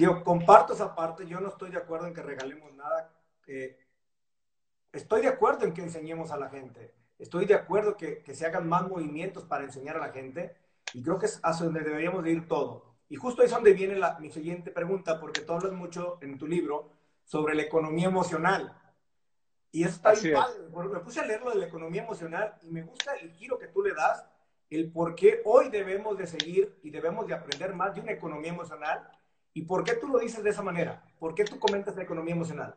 yo 0.00 0.24
comparto 0.24 0.72
esa 0.72 0.94
parte. 0.94 1.26
Yo 1.26 1.40
no 1.40 1.48
estoy 1.48 1.70
de 1.70 1.78
acuerdo 1.78 2.06
en 2.06 2.14
que 2.14 2.22
regalemos 2.22 2.72
nada. 2.74 3.12
estoy 4.92 5.22
de 5.22 5.28
acuerdo 5.28 5.64
en 5.64 5.74
que 5.74 5.82
enseñemos 5.82 6.30
a 6.30 6.36
la 6.36 6.48
gente. 6.48 6.94
Estoy 7.18 7.44
de 7.44 7.54
acuerdo 7.54 7.96
que, 7.96 8.22
que 8.22 8.34
se 8.34 8.46
hagan 8.46 8.68
más 8.68 8.88
movimientos 8.88 9.44
para 9.44 9.64
enseñar 9.64 9.96
a 9.96 10.06
la 10.06 10.12
gente. 10.12 10.56
Y 10.94 11.02
creo 11.02 11.18
que 11.18 11.26
es 11.26 11.40
hacia 11.42 11.66
donde 11.66 11.80
deberíamos 11.80 12.24
de 12.24 12.32
ir 12.32 12.48
todo. 12.48 12.90
Y 13.08 13.16
justo 13.16 13.42
ahí 13.42 13.46
es 13.46 13.52
donde 13.52 13.72
viene 13.72 13.96
la, 13.96 14.18
mi 14.20 14.30
siguiente 14.30 14.70
pregunta, 14.70 15.20
porque 15.20 15.40
tú 15.40 15.52
hablas 15.52 15.72
mucho 15.72 16.18
en 16.20 16.38
tu 16.38 16.46
libro 16.46 16.92
sobre 17.24 17.54
la 17.54 17.62
economía 17.62 18.06
emocional. 18.06 18.76
Y 19.72 19.82
eso 19.82 19.96
está 19.96 20.12
bien 20.12 20.34
padre. 20.34 20.88
Me 20.88 21.00
puse 21.00 21.20
a 21.20 21.26
leer 21.26 21.42
lo 21.42 21.50
de 21.50 21.58
la 21.58 21.66
economía 21.66 22.02
emocional 22.02 22.56
y 22.62 22.70
me 22.70 22.82
gusta 22.82 23.14
el 23.14 23.32
giro 23.32 23.58
que 23.58 23.68
tú 23.68 23.82
le 23.82 23.94
das, 23.94 24.24
el 24.68 24.92
por 24.92 25.14
qué 25.14 25.42
hoy 25.44 25.68
debemos 25.70 26.16
de 26.18 26.26
seguir 26.26 26.78
y 26.82 26.90
debemos 26.90 27.26
de 27.26 27.34
aprender 27.34 27.74
más 27.74 27.94
de 27.94 28.00
una 28.00 28.12
economía 28.12 28.52
emocional. 28.52 29.08
¿Y 29.52 29.62
por 29.62 29.84
qué 29.84 29.94
tú 29.94 30.08
lo 30.08 30.18
dices 30.18 30.42
de 30.44 30.50
esa 30.50 30.62
manera? 30.62 31.02
¿Por 31.18 31.34
qué 31.34 31.44
tú 31.44 31.58
comentas 31.58 31.96
la 31.96 32.02
economía 32.02 32.34
emocional? 32.34 32.74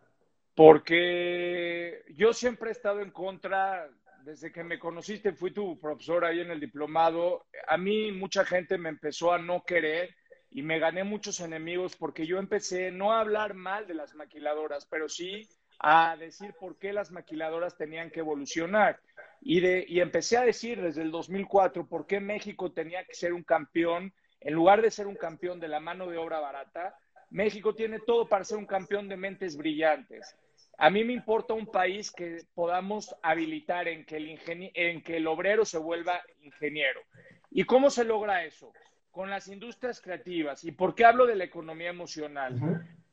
Porque 0.56 2.04
yo 2.16 2.34
siempre 2.34 2.70
he 2.70 2.74
estado 2.74 3.02
en 3.02 3.12
contra, 3.12 3.90
desde 4.24 4.52
que 4.52 4.64
me 4.64 4.80
conociste, 4.80 5.34
fui 5.34 5.52
tu 5.52 5.80
profesor 5.80 6.26
ahí 6.26 6.42
en 6.42 6.52
el 6.52 6.60
diplomado, 6.60 7.46
a 7.68 7.78
mí 7.78 8.12
mucha 8.12 8.46
gente 8.46 8.78
me 8.78 8.90
empezó 8.90 9.34
a 9.34 9.40
no 9.40 9.64
querer 9.64 10.16
y 10.52 10.62
me 10.62 10.78
gané 10.78 11.04
muchos 11.04 11.40
enemigos 11.40 11.96
porque 11.96 12.28
yo 12.28 12.38
empecé 12.38 12.92
no 12.92 13.12
a 13.12 13.22
hablar 13.22 13.56
mal 13.56 13.88
de 13.88 13.96
las 13.96 14.14
maquiladoras, 14.14 14.86
pero 14.86 15.10
sí 15.10 15.50
a 15.80 16.16
decir 16.16 16.54
por 16.60 16.78
qué 16.78 16.94
las 16.94 17.12
maquiladoras 17.12 17.76
tenían 17.76 18.12
que 18.12 18.22
evolucionar. 18.22 19.00
Y, 19.42 19.60
de, 19.60 19.86
y 19.88 20.00
empecé 20.00 20.38
a 20.38 20.46
decir 20.46 20.82
desde 20.82 21.02
el 21.02 21.12
2004 21.12 21.88
por 21.88 22.08
qué 22.08 22.20
México 22.20 22.72
tenía 22.72 23.04
que 23.04 23.16
ser 23.16 23.34
un 23.34 23.44
campeón, 23.44 24.14
en 24.44 24.54
lugar 24.54 24.82
de 24.82 24.92
ser 24.92 25.08
un 25.08 25.16
campeón 25.16 25.60
de 25.60 25.68
la 25.68 25.80
mano 25.80 26.08
de 26.08 26.18
obra 26.18 26.40
barata, 26.40 26.96
México 27.30 27.74
tiene 27.74 28.00
todo 28.00 28.28
para 28.28 28.44
ser 28.44 28.58
un 28.58 28.66
campeón 28.66 29.10
de 29.10 29.18
mentes 29.18 29.58
brillantes. 29.58 30.36
A 30.78 30.90
mí 30.90 31.04
me 31.04 31.14
importa 31.14 31.54
un 31.54 31.68
país 31.68 32.12
que 32.12 32.44
podamos 32.54 33.16
habilitar 33.22 33.88
en 33.88 34.06
que 34.06 34.18
el, 34.18 34.40
en 34.48 35.02
que 35.02 35.18
el 35.18 35.28
obrero 35.28 35.66
se 35.66 35.78
vuelva 35.78 36.22
ingeniero. 36.42 37.02
¿Y 37.52 37.64
cómo 37.64 37.90
se 37.90 38.04
logra 38.04 38.44
eso? 38.44 38.74
Con 39.12 39.30
las 39.30 39.48
industrias 39.48 40.02
creativas. 40.02 40.64
¿Y 40.64 40.72
por 40.72 40.96
qué 40.96 41.06
hablo 41.06 41.26
de 41.26 41.36
la 41.36 41.44
economía 41.44 41.90
emocional? 41.90 42.60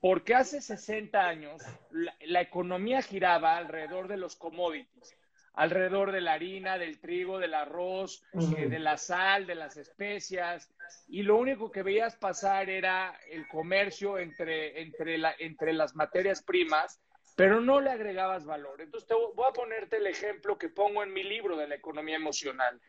Porque 0.01 0.35
hace 0.35 0.63
60 0.63 1.21
años 1.21 1.63
la, 1.91 2.41
economía 2.41 3.03
giraba 3.03 3.59
alrededor 3.59 4.09
de 4.09 4.17
los 4.17 4.35
commodities, 4.35 5.15
alrededor 5.55 6.13
de 6.13 6.21
la 6.21 6.35
harina, 6.35 6.79
del 6.79 7.01
trigo, 7.01 7.39
del 7.39 7.55
arroz, 7.55 8.25
eh, 8.57 8.69
de 8.69 8.79
la 8.79 8.97
sal, 8.97 9.47
de 9.47 9.55
las 9.55 9.77
especias, 9.77 10.71
y 11.09 11.23
lo 11.23 11.37
único 11.37 11.71
que 11.71 11.83
veías 11.83 12.17
pasar 12.17 12.71
era 12.71 13.19
el 13.31 13.47
comercio 13.49 14.19
entre, 14.19 14.81
entre, 14.81 15.19
la, 15.19 15.35
entre 15.39 15.73
las 15.73 15.95
materias 15.95 16.43
primas, 16.43 17.01
pero 17.37 17.61
no 17.61 17.81
le 17.81 17.91
agregabas 17.91 18.45
valor. 18.45 18.81
Entonces, 18.81 19.09
te 19.09 19.15
voy 19.15 19.47
a 19.49 19.53
ponerte 19.53 19.97
el 19.97 20.07
ejemplo 20.07 20.59
que 20.59 20.69
pongo 20.69 21.03
en 21.03 21.13
mi 21.13 21.23
libro 21.23 21.57
de 21.57 21.69
la 21.69 21.75
economía 21.75 22.17
emocional. 22.17 22.81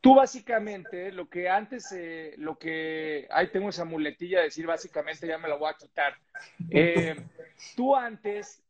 Tú 0.00 0.14
básicamente, 0.14 1.10
lo 1.10 1.28
que 1.28 1.48
antes, 1.48 1.90
eh, 1.92 2.34
lo 2.38 2.56
que, 2.56 3.26
ahí 3.30 3.48
tengo 3.48 3.68
esa 3.68 3.84
muletilla 3.84 4.38
de 4.38 4.44
decir 4.44 4.66
básicamente, 4.66 5.26
ya 5.26 5.38
me 5.38 5.48
la 5.48 5.56
voy 5.56 5.70
a 5.70 5.76
quitar. 5.76 6.14
Eh, 6.70 7.16
tú 7.76 7.96
antes, 7.96 8.62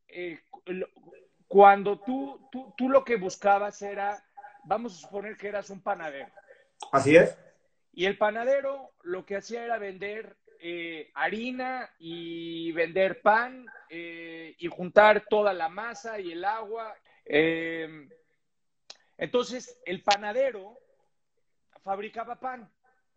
cuando 1.48 1.98
tú, 1.98 2.48
tú, 2.52 2.72
tú 2.76 2.88
lo 2.88 3.04
que 3.04 3.16
buscabas 3.16 3.82
era, 3.82 4.22
vamos 4.64 4.94
a 4.94 5.06
suponer 5.06 5.36
que 5.36 5.48
eras 5.48 5.70
un 5.70 5.82
panadero. 5.82 6.30
Así 6.92 7.16
es. 7.16 7.36
Y 7.92 8.06
el 8.06 8.16
panadero 8.16 8.92
lo 9.02 9.26
que 9.26 9.36
hacía 9.36 9.64
era 9.64 9.78
vender 9.78 10.36
harina 11.14 11.88
y 11.98 12.72
vender 12.72 13.20
pan 13.22 13.66
y 13.90 14.66
juntar 14.68 15.24
toda 15.28 15.52
la 15.52 15.68
masa 15.68 16.18
y 16.20 16.32
el 16.32 16.44
agua. 16.44 16.94
entonces, 19.16 19.80
el 19.84 20.02
panadero 20.02 20.78
fabricaba 21.82 22.40
pan, 22.40 22.70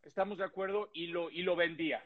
estamos 0.03 0.37
de 0.37 0.45
acuerdo, 0.45 0.89
y 0.93 1.07
lo, 1.07 1.29
y 1.29 1.41
lo 1.43 1.55
vendía. 1.55 2.03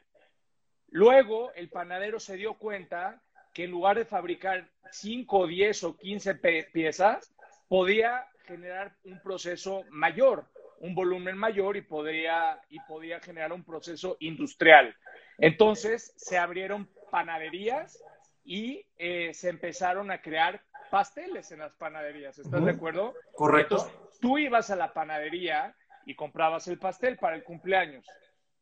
Luego 0.90 1.52
el 1.54 1.70
panadero 1.70 2.20
se 2.20 2.36
dio 2.38 2.56
cuenta 2.56 3.22
que 3.56 3.64
en 3.64 3.72
lugar 3.72 3.98
de 3.98 4.06
fabricar 4.06 4.68
5, 4.92 5.48
10 5.48 5.84
o 5.86 5.98
15 5.98 6.36
piezas, 6.74 7.34
podía 7.70 8.28
generar 8.44 8.94
un 9.06 9.20
proceso 9.22 9.86
mayor, 9.90 10.46
un 10.82 10.94
volumen 10.94 11.38
mayor 11.38 11.78
y 11.78 11.82
podía, 11.82 12.62
y 12.70 12.82
podía 12.82 13.22
generar 13.22 13.54
un 13.54 13.64
proceso 13.64 14.18
industrial. 14.20 14.94
Entonces 15.38 16.14
se 16.18 16.38
abrieron 16.38 16.90
panaderías 17.10 18.04
y 18.44 18.86
eh, 18.98 19.34
se 19.34 19.50
empezaron 19.50 20.12
a 20.12 20.22
crear 20.22 20.62
pasteles 20.92 21.50
en 21.54 21.60
las 21.60 21.74
panaderías. 21.76 22.38
¿Estás 22.38 22.64
de 22.64 22.72
acuerdo? 22.72 23.14
Correcto. 23.36 23.90
tú 24.20 24.38
ibas 24.38 24.70
a 24.70 24.76
la 24.76 24.94
panadería 24.94 25.74
y 26.06 26.14
comprabas 26.14 26.68
el 26.68 26.78
pastel 26.78 27.18
para 27.18 27.38
el 27.38 27.44
cumpleaños. 27.46 28.06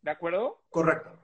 ¿De 0.02 0.12
acuerdo? 0.12 0.62
Correcto. 0.70 1.20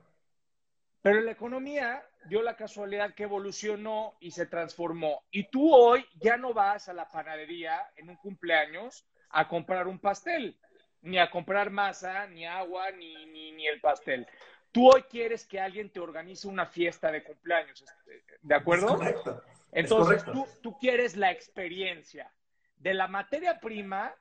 Pero 1.02 1.20
la 1.20 1.30
economía 1.30 2.04
dio 2.26 2.42
la 2.42 2.56
casualidad 2.56 3.14
que 3.14 3.24
evolucionó 3.24 4.16
y 4.20 4.30
se 4.30 4.46
transformó. 4.46 5.24
Y 5.30 5.50
tú 5.50 5.74
hoy 5.74 6.04
ya 6.20 6.36
no 6.36 6.52
vas 6.52 6.88
a 6.88 6.92
la 6.92 7.08
panadería 7.08 7.90
en 7.96 8.10
un 8.10 8.16
cumpleaños 8.16 9.06
a 9.30 9.48
comprar 9.48 9.86
un 9.86 9.98
pastel, 9.98 10.58
ni 11.02 11.18
a 11.18 11.30
comprar 11.30 11.70
masa, 11.70 12.26
ni 12.26 12.46
agua, 12.46 12.90
ni, 12.90 13.26
ni, 13.26 13.66
el 13.66 13.80
pastel. 13.80 14.26
Tú 14.72 14.88
hoy 14.88 15.02
quieres 15.02 15.46
que 15.46 15.60
alguien 15.60 15.90
te 15.90 16.00
organice 16.00 16.46
una 16.46 16.66
fiesta 16.66 17.10
de 17.10 17.22
cumpleaños, 17.22 17.82
este, 17.82 18.38
¿de 18.40 18.54
acuerdo? 18.54 18.96
correcto. 18.96 19.42
Entonces 19.72 20.24
Tú, 20.24 20.46
tú 20.62 20.78
quieres 20.78 21.16
la 21.16 21.30
experiencia. 21.30 22.32
De 22.76 22.94
la 22.94 23.08
materia 23.08 23.60
prima 23.60 24.14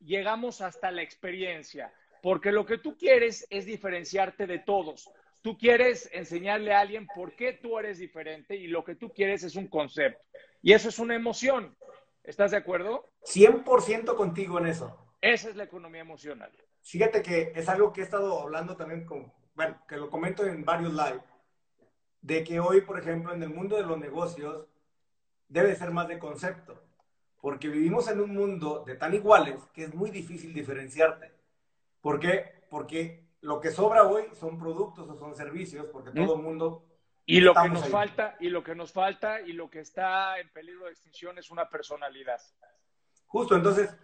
llegamos 0.00 0.60
hasta 0.60 0.90
la 0.90 1.02
experiencia, 1.02 1.92
porque 2.22 2.52
lo 2.52 2.64
que 2.64 2.78
tú 2.78 2.96
quieres 2.96 3.46
es 3.50 3.66
diferenciarte 3.66 4.46
de 4.46 4.58
todos. 4.60 5.10
Tú 5.44 5.58
quieres 5.58 6.08
enseñarle 6.14 6.72
a 6.72 6.80
alguien 6.80 7.06
por 7.14 7.36
qué 7.36 7.52
tú 7.52 7.78
eres 7.78 7.98
diferente 7.98 8.56
y 8.56 8.66
lo 8.66 8.82
que 8.82 8.94
tú 8.94 9.12
quieres 9.12 9.42
es 9.42 9.56
un 9.56 9.68
concepto. 9.68 10.24
Y 10.62 10.72
eso 10.72 10.88
es 10.88 10.98
una 10.98 11.14
emoción. 11.14 11.76
¿Estás 12.22 12.52
de 12.52 12.56
acuerdo? 12.56 13.12
100% 13.26 14.16
contigo 14.16 14.58
en 14.58 14.68
eso. 14.68 14.96
Esa 15.20 15.50
es 15.50 15.56
la 15.56 15.64
economía 15.64 16.00
emocional. 16.00 16.50
Fíjate 16.80 17.20
que 17.20 17.52
es 17.54 17.68
algo 17.68 17.92
que 17.92 18.00
he 18.00 18.04
estado 18.04 18.40
hablando 18.40 18.74
también 18.74 19.04
con, 19.04 19.30
bueno, 19.54 19.78
que 19.86 19.98
lo 19.98 20.08
comento 20.08 20.46
en 20.46 20.64
varios 20.64 20.94
live, 20.94 21.20
de 22.22 22.42
que 22.42 22.58
hoy, 22.58 22.80
por 22.80 22.98
ejemplo, 22.98 23.34
en 23.34 23.42
el 23.42 23.50
mundo 23.50 23.76
de 23.76 23.82
los 23.82 23.98
negocios, 23.98 24.66
debe 25.48 25.76
ser 25.76 25.90
más 25.90 26.08
de 26.08 26.18
concepto 26.18 26.82
porque 27.44 27.68
vivimos 27.68 28.08
en 28.08 28.22
un 28.22 28.32
mundo 28.32 28.84
de 28.86 28.94
tan 28.94 29.12
iguales 29.12 29.60
que 29.74 29.84
es 29.84 29.94
muy 29.94 30.10
difícil 30.10 30.54
diferenciarte. 30.54 31.30
¿Por 32.00 32.18
qué? 32.18 32.64
Porque 32.70 33.23
lo 33.44 33.60
que 33.60 33.70
sobra 33.70 34.04
hoy 34.04 34.24
son 34.32 34.58
productos 34.58 35.06
o 35.08 35.18
son 35.18 35.36
servicios, 35.36 35.86
porque 35.92 36.10
¿Mm? 36.10 36.24
todo 36.24 36.36
el 36.36 36.42
mundo... 36.42 36.86
Y 37.26 37.40
lo 37.40 37.54
que 37.54 37.68
nos 37.68 37.88
falta, 37.88 38.36
y 38.40 38.48
lo 38.48 38.64
que 38.64 38.74
nos 38.74 38.92
falta, 38.92 39.42
y 39.42 39.52
lo 39.52 39.68
que 39.68 39.80
está 39.80 40.38
en 40.38 40.50
peligro 40.50 40.86
de 40.86 40.92
extinción 40.92 41.38
es 41.38 41.50
una 41.50 41.68
personalidad. 41.68 42.40
Justo, 43.26 43.54
entonces, 43.54 43.94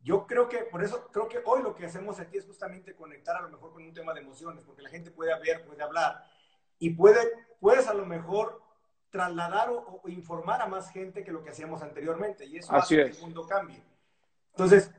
yo 0.00 0.26
creo 0.26 0.48
que, 0.48 0.58
por 0.58 0.82
eso 0.82 1.08
creo 1.12 1.28
que 1.28 1.40
hoy 1.44 1.62
lo 1.62 1.74
que 1.74 1.84
hacemos 1.84 2.18
aquí 2.18 2.38
es 2.38 2.46
justamente 2.46 2.94
conectar 2.94 3.36
a 3.36 3.42
lo 3.42 3.50
mejor 3.50 3.72
con 3.72 3.82
un 3.82 3.92
tema 3.92 4.14
de 4.14 4.20
emociones, 4.20 4.64
porque 4.64 4.82
la 4.82 4.90
gente 4.90 5.10
puede 5.10 5.38
ver, 5.38 5.66
puede 5.66 5.82
hablar, 5.82 6.24
y 6.78 6.90
puede, 6.90 7.20
puedes 7.60 7.88
a 7.88 7.94
lo 7.94 8.06
mejor 8.06 8.62
trasladar 9.10 9.68
o, 9.70 10.02
informar 10.06 10.62
a 10.62 10.66
más 10.66 10.90
gente 10.90 11.24
que 11.24 11.32
lo 11.32 11.42
que 11.42 11.50
hacíamos 11.50 11.82
anteriormente. 11.82 12.46
Y 12.46 12.56
eso 12.56 12.74
hace 12.74 12.96
que 12.96 13.02
el 13.02 13.20
mundo 13.20 13.46
cambie. 13.46 13.82
Entonces, 14.52 14.90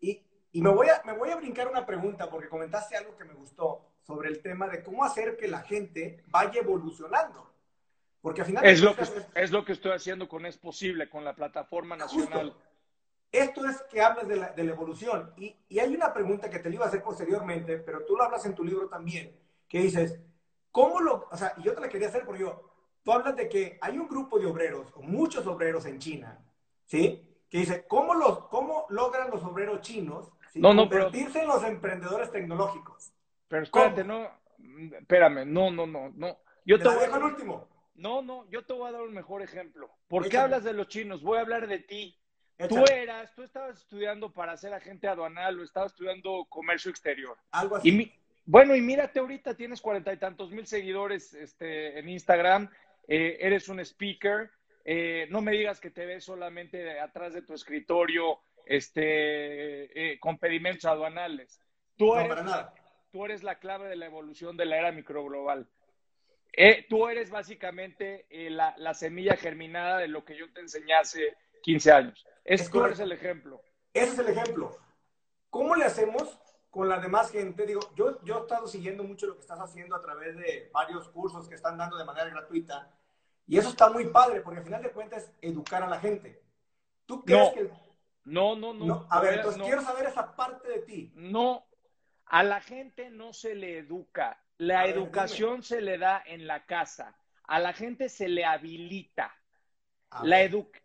y, 0.00 0.24
y, 0.52 0.60
me, 0.62 0.68
voy 0.70 0.88
a, 0.88 1.02
me 1.04 1.12
voy 1.16 1.30
a 1.30 1.36
brincar 1.36 1.68
una 1.68 1.86
pregunta 1.86 2.28
porque 2.28 2.48
comentaste 2.48 2.96
algo 2.96 3.16
que 3.16 3.24
me 3.24 3.34
gustó 3.34 3.92
sobre 4.02 4.28
el 4.28 4.42
tema 4.42 4.68
de 4.68 4.82
cómo 4.82 5.04
hacer 5.04 5.36
que 5.36 5.48
la 5.48 5.60
gente 5.60 6.22
vaya 6.26 6.60
evolucionando. 6.60 7.50
Porque 8.20 8.42
al 8.42 8.46
final... 8.46 8.64
Es, 8.64 8.80
lo, 8.80 8.94
que, 8.94 9.02
es, 9.34 9.50
lo 9.50 9.64
que 9.64 9.72
estoy 9.72 9.92
haciendo 9.92 10.28
con 10.28 10.46
Es 10.46 10.58
Posible, 10.58 11.08
con 11.08 11.24
la 11.24 11.34
plataforma 11.34 11.96
nacional. 11.96 12.54
Esto 13.32 13.66
es 13.66 13.82
que 13.90 14.02
hablas 14.02 14.28
de 14.28 14.36
la, 14.36 14.52
de 14.52 14.64
la 14.64 14.72
evolución. 14.72 15.32
Y, 15.36 15.56
y, 15.68 15.78
hay 15.78 15.94
una 15.94 16.12
pregunta 16.12 16.50
que 16.50 16.58
te 16.58 16.68
iba 16.68 16.84
a 16.84 16.88
hacer 16.88 17.02
posteriormente, 17.02 17.78
pero 17.78 18.04
tú 18.04 18.14
lo 18.14 18.24
hablas 18.24 18.44
en 18.44 18.54
tu 18.54 18.62
libro 18.62 18.88
también, 18.88 19.34
que 19.66 19.80
dices, 19.80 20.20
¿cómo 20.70 21.00
lo...? 21.00 21.28
O 21.30 21.36
sea, 21.36 21.54
y 21.56 21.62
yo 21.62 21.74
te 21.74 21.80
la 21.80 21.88
quería 21.88 22.08
hacer 22.08 22.24
porque 22.24 22.42
yo, 22.42 22.70
tú 23.02 23.12
hablas 23.12 23.34
de 23.36 23.48
que 23.48 23.78
hay 23.80 23.98
un 23.98 24.06
grupo 24.06 24.38
de 24.38 24.46
obreros, 24.46 24.92
o 24.94 25.02
muchos 25.02 25.46
obreros 25.46 25.86
en 25.86 25.98
China, 25.98 26.38
¿sí? 26.84 27.26
Que 27.48 27.58
dice, 27.58 27.86
¿cómo, 27.88 28.14
los, 28.14 28.46
cómo 28.48 28.86
logran 28.90 29.30
los 29.30 29.42
obreros 29.42 29.80
chinos 29.80 30.30
no, 30.54 30.74
no, 30.74 30.88
convertirse 30.88 31.40
en 31.40 31.48
los 31.48 31.64
emprendedores 31.64 32.30
tecnológicos? 32.30 33.12
Pero 33.48 33.62
espérate, 33.64 34.04
no, 34.04 34.28
espérame, 34.98 35.44
no, 35.46 35.70
no, 35.70 35.86
no, 35.86 36.10
no. 36.14 36.38
Yo 36.64 36.78
te, 36.78 36.88
voy 36.88 37.04
a 37.04 37.16
el 37.16 37.22
último. 37.22 37.68
No, 37.94 38.22
no, 38.22 38.48
yo 38.50 38.64
te 38.64 38.72
voy 38.72 38.88
a 38.88 38.92
dar 38.92 39.02
un 39.02 39.12
mejor 39.12 39.42
ejemplo. 39.42 39.90
¿Por 40.08 40.28
qué 40.28 40.38
hablas 40.38 40.64
de 40.64 40.72
los 40.72 40.88
chinos? 40.88 41.22
Voy 41.22 41.38
a 41.38 41.42
hablar 41.42 41.66
de 41.66 41.80
ti. 41.80 42.18
Tú 42.68 42.84
eras, 42.90 43.34
tú 43.34 43.42
estabas 43.42 43.78
estudiando 43.78 44.32
para 44.32 44.56
ser 44.56 44.72
agente 44.72 45.08
aduanal 45.08 45.58
o 45.58 45.64
estabas 45.64 45.92
estudiando 45.92 46.46
comercio 46.48 46.90
exterior. 46.90 47.36
Algo 47.50 47.76
así. 47.76 48.12
bueno, 48.44 48.76
y 48.76 48.80
mírate 48.80 49.18
ahorita, 49.18 49.54
tienes 49.54 49.80
cuarenta 49.80 50.12
y 50.12 50.16
tantos 50.16 50.52
mil 50.52 50.66
seguidores 50.66 51.34
este, 51.34 51.98
en 51.98 52.08
Instagram 52.08 52.70
eh, 53.08 53.38
eres 53.40 53.68
un 53.68 53.80
speaker, 53.80 54.50
eh, 54.84 55.26
no 55.30 55.40
me 55.40 55.52
digas 55.52 55.80
que 55.80 55.90
te 55.90 56.06
ves 56.06 56.24
solamente 56.24 57.00
atrás 57.00 57.34
de 57.34 57.42
tu 57.42 57.54
escritorio 57.54 58.40
este, 58.66 60.12
eh, 60.12 60.20
con 60.20 60.38
pedimentos 60.38 60.84
aduanales. 60.84 61.60
Tú, 61.96 62.14
eres, 62.14 62.44
La, 62.44 62.74
tú 63.10 63.24
eres 63.24 63.42
la 63.42 63.58
clave 63.58 63.88
de 63.88 63.96
la 63.96 64.06
evolución 64.06 64.56
de 64.56 64.66
la 64.66 64.78
era 64.78 64.92
microglobal. 64.92 65.68
tú 66.88 67.08
eres 67.08 67.30
básicamente 67.30 68.26
la, 68.30 68.94
semilla 68.94 69.36
germinada 69.36 69.98
de 69.98 70.08
lo 70.08 70.24
que 70.24 70.36
yo 70.36 70.52
te 70.52 70.60
enseñé 70.60 70.94
hace 70.94 71.36
15 71.62 71.92
años. 71.92 72.26
Es, 72.44 72.70
tú 72.70 72.84
eres 72.84 73.00
el 73.00 73.12
ejemplo. 73.12 73.62
Ese 73.94 74.12
es 74.12 74.18
el 74.18 74.28
ejemplo. 74.28 74.76
¿Cómo 75.50 75.74
le 75.74 75.84
hacemos 75.84 76.38
con 76.72 76.88
la 76.88 76.98
demás 76.98 77.30
gente. 77.30 77.66
Digo, 77.66 77.80
yo, 77.94 78.18
yo 78.24 78.38
he 78.38 78.40
estado 78.40 78.66
siguiendo 78.66 79.04
mucho 79.04 79.26
lo 79.26 79.34
que 79.34 79.42
estás 79.42 79.60
haciendo 79.60 79.94
a 79.94 80.00
través 80.00 80.34
de 80.38 80.70
varios 80.72 81.06
cursos 81.10 81.46
que 81.46 81.54
están 81.54 81.76
dando 81.76 81.98
de 81.98 82.04
manera 82.04 82.30
gratuita. 82.30 82.90
Y 83.46 83.58
eso 83.58 83.68
está 83.68 83.90
muy 83.90 84.06
padre, 84.06 84.40
porque 84.40 84.60
al 84.60 84.64
final 84.64 84.82
de 84.82 84.90
cuentas 84.90 85.24
es 85.24 85.32
educar 85.42 85.82
a 85.82 85.88
la 85.88 86.00
gente. 86.00 86.42
¿Tú 87.04 87.22
crees 87.24 87.48
no, 87.48 87.54
que.? 87.54 87.70
No, 88.24 88.56
no, 88.56 88.72
no. 88.72 89.06
A 89.10 89.20
ver, 89.20 89.34
entonces 89.34 89.62
quiero 89.62 89.82
saber 89.82 90.06
esa 90.06 90.34
parte 90.36 90.68
de 90.68 90.78
ti. 90.80 91.12
No, 91.14 91.66
a 92.26 92.42
la 92.42 92.60
gente 92.60 93.10
no 93.10 93.32
se 93.32 93.54
le 93.54 93.78
educa. 93.78 94.40
La 94.58 94.86
educación 94.86 95.62
se 95.62 95.80
le 95.80 95.98
da 95.98 96.22
en 96.24 96.46
la 96.46 96.64
casa. 96.66 97.16
A 97.44 97.58
la 97.58 97.72
gente 97.72 98.08
se 98.08 98.28
le 98.28 98.44
habilita. 98.44 99.34
la 100.22 100.42
educación 100.42 100.82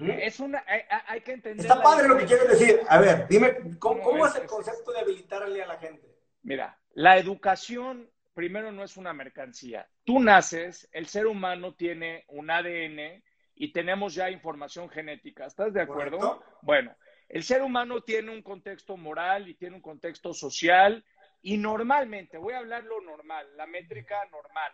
es 0.00 0.40
una, 0.40 0.64
hay, 1.06 1.20
que 1.20 1.32
entender. 1.32 1.66
Está 1.66 1.82
padre 1.82 2.08
lo 2.08 2.16
que 2.16 2.24
quieres 2.24 2.48
decir. 2.48 2.80
A 2.88 2.98
ver, 2.98 3.26
dime, 3.28 3.78
¿cómo, 3.78 4.26
es, 4.26 4.34
el 4.36 4.46
concepto 4.46 4.92
de 4.92 5.00
habilitarle 5.00 5.62
a 5.62 5.66
la 5.66 5.78
gente? 5.78 6.16
Mira, 6.42 6.78
la 6.94 7.18
educación 7.18 8.10
primero 8.34 8.72
no 8.72 8.82
es 8.82 8.96
una 8.96 9.12
mercancía. 9.12 9.88
Tú 10.04 10.18
naces, 10.18 10.88
el 10.92 11.06
ser 11.06 11.26
humano 11.26 11.74
tiene 11.74 12.24
un 12.28 12.50
ADN 12.50 13.22
y 13.54 13.72
tenemos 13.72 14.14
ya 14.14 14.30
información 14.30 14.88
genética. 14.88 15.46
¿Estás 15.46 15.72
de 15.72 15.82
acuerdo? 15.82 16.42
Bueno, 16.62 16.94
el 17.28 17.42
ser 17.42 17.62
humano 17.62 18.02
tiene 18.02 18.30
un 18.30 18.42
contexto 18.42 18.96
moral 18.96 19.48
y 19.48 19.54
tiene 19.54 19.76
un 19.76 19.82
contexto 19.82 20.34
social 20.34 21.04
y 21.42 21.56
normalmente, 21.56 22.38
voy 22.38 22.54
a 22.54 22.58
hablar 22.58 22.84
lo 22.84 23.00
normal, 23.00 23.46
la 23.56 23.66
métrica 23.66 24.16
normal. 24.30 24.72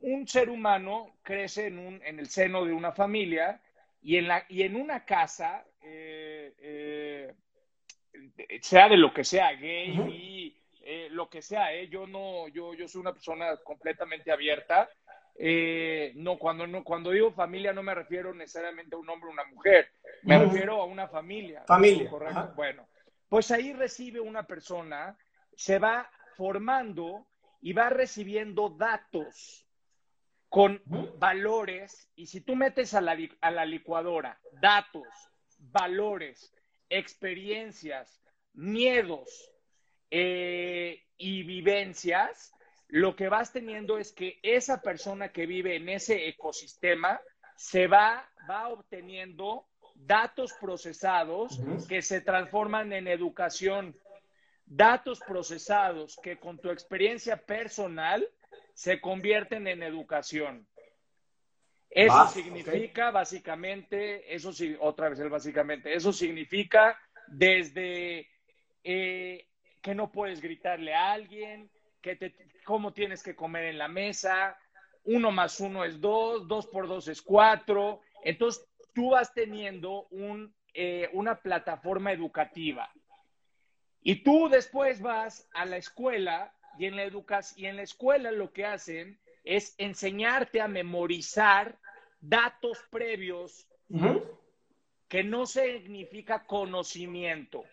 Un 0.00 0.28
ser 0.28 0.50
humano 0.50 1.16
crece 1.22 1.68
en, 1.68 1.78
un, 1.78 2.02
en 2.04 2.18
el 2.18 2.28
seno 2.28 2.64
de 2.64 2.72
una 2.72 2.92
familia 2.92 3.60
y 4.02 4.18
en, 4.18 4.28
la, 4.28 4.44
y 4.48 4.62
en 4.62 4.76
una 4.76 5.04
casa, 5.04 5.64
eh, 5.82 6.54
eh, 6.58 7.34
sea 8.60 8.88
de 8.88 8.98
lo 8.98 9.14
que 9.14 9.24
sea, 9.24 9.52
gay, 9.52 10.54
eh, 10.82 11.08
lo 11.10 11.30
que 11.30 11.40
sea, 11.40 11.82
yo 11.84 12.06
no, 12.06 12.48
yo, 12.48 12.74
yo 12.74 12.86
soy 12.86 13.00
una 13.00 13.14
persona 13.14 13.56
completamente 13.64 14.30
abierta. 14.30 14.90
No, 16.14 16.38
cuando, 16.38 16.66
no, 16.66 16.84
cuando 16.84 17.10
digo 17.10 17.32
familia 17.32 17.72
no 17.72 17.82
me 17.82 17.94
refiero 17.94 18.32
necesariamente 18.32 18.94
a 18.94 18.98
un 18.98 19.08
hombre 19.08 19.28
o 19.28 19.32
una 19.32 19.44
mujer, 19.44 19.88
me 20.22 20.38
refiero 20.38 20.80
a 20.80 20.84
una 20.84 21.08
familia. 21.08 21.64
Familia. 21.66 22.08
Correcto. 22.08 22.52
Bueno, 22.54 22.88
pues 23.28 23.50
ahí 23.50 23.72
recibe 23.72 24.20
una 24.20 24.46
persona, 24.46 25.18
se 25.56 25.78
va 25.78 26.08
formando 26.36 27.26
y 27.60 27.72
va 27.72 27.88
recibiendo 27.88 28.68
datos 28.70 29.66
con 30.48 30.80
valores, 31.18 32.08
y 32.14 32.26
si 32.26 32.40
tú 32.40 32.54
metes 32.54 32.94
a 32.94 33.00
la, 33.00 33.18
a 33.40 33.50
la 33.50 33.64
licuadora 33.64 34.38
datos, 34.60 35.08
valores, 35.58 36.54
experiencias, 36.88 38.22
miedos 38.52 39.50
eh, 40.12 41.02
y 41.16 41.42
vivencias, 41.42 42.53
lo 42.94 43.16
que 43.16 43.28
vas 43.28 43.52
teniendo 43.52 43.98
es 43.98 44.12
que 44.12 44.38
esa 44.40 44.80
persona 44.80 45.32
que 45.32 45.46
vive 45.46 45.74
en 45.74 45.88
ese 45.88 46.28
ecosistema 46.28 47.20
se 47.56 47.88
va, 47.88 48.30
va 48.48 48.68
obteniendo 48.68 49.66
datos 49.96 50.52
procesados 50.60 51.60
que 51.88 52.02
se 52.02 52.20
transforman 52.20 52.92
en 52.92 53.08
educación, 53.08 53.96
datos 54.64 55.18
procesados 55.26 56.16
que 56.22 56.38
con 56.38 56.60
tu 56.60 56.70
experiencia 56.70 57.36
personal 57.36 58.28
se 58.74 59.00
convierten 59.00 59.66
en 59.66 59.82
educación. 59.82 60.64
Eso 61.90 62.28
significa 62.28 63.10
básicamente, 63.10 64.32
eso 64.32 64.52
sí, 64.52 64.76
otra 64.78 65.08
vez 65.08 65.18
el 65.18 65.30
básicamente, 65.30 65.94
eso 65.94 66.12
significa 66.12 66.96
desde 67.26 68.28
eh, 68.84 69.48
que 69.82 69.96
no 69.96 70.12
puedes 70.12 70.40
gritarle 70.40 70.94
a 70.94 71.10
alguien, 71.10 71.68
que 72.04 72.16
te, 72.16 72.34
cómo 72.64 72.92
tienes 72.92 73.22
que 73.22 73.34
comer 73.34 73.64
en 73.64 73.78
la 73.78 73.88
mesa, 73.88 74.58
uno 75.04 75.32
más 75.32 75.58
uno 75.58 75.84
es 75.84 75.98
dos, 76.00 76.46
dos 76.46 76.66
por 76.66 76.86
dos 76.86 77.08
es 77.08 77.22
cuatro. 77.22 78.02
Entonces, 78.22 78.68
tú 78.92 79.10
vas 79.10 79.32
teniendo 79.32 80.06
un, 80.10 80.54
eh, 80.74 81.08
una 81.14 81.40
plataforma 81.40 82.12
educativa. 82.12 82.90
Y 84.02 84.16
tú 84.22 84.50
después 84.50 85.00
vas 85.00 85.48
a 85.54 85.64
la 85.64 85.78
escuela 85.78 86.54
y 86.78 86.84
en 86.84 86.96
la 86.96 87.04
educación 87.04 87.64
y 87.64 87.66
en 87.68 87.76
la 87.76 87.82
escuela 87.82 88.30
lo 88.32 88.52
que 88.52 88.66
hacen 88.66 89.18
es 89.42 89.74
enseñarte 89.78 90.60
a 90.60 90.68
memorizar 90.68 91.78
datos 92.20 92.78
previos 92.90 93.66
que 95.08 95.24
no 95.24 95.46
significa 95.46 96.44
conocimiento. 96.46 97.64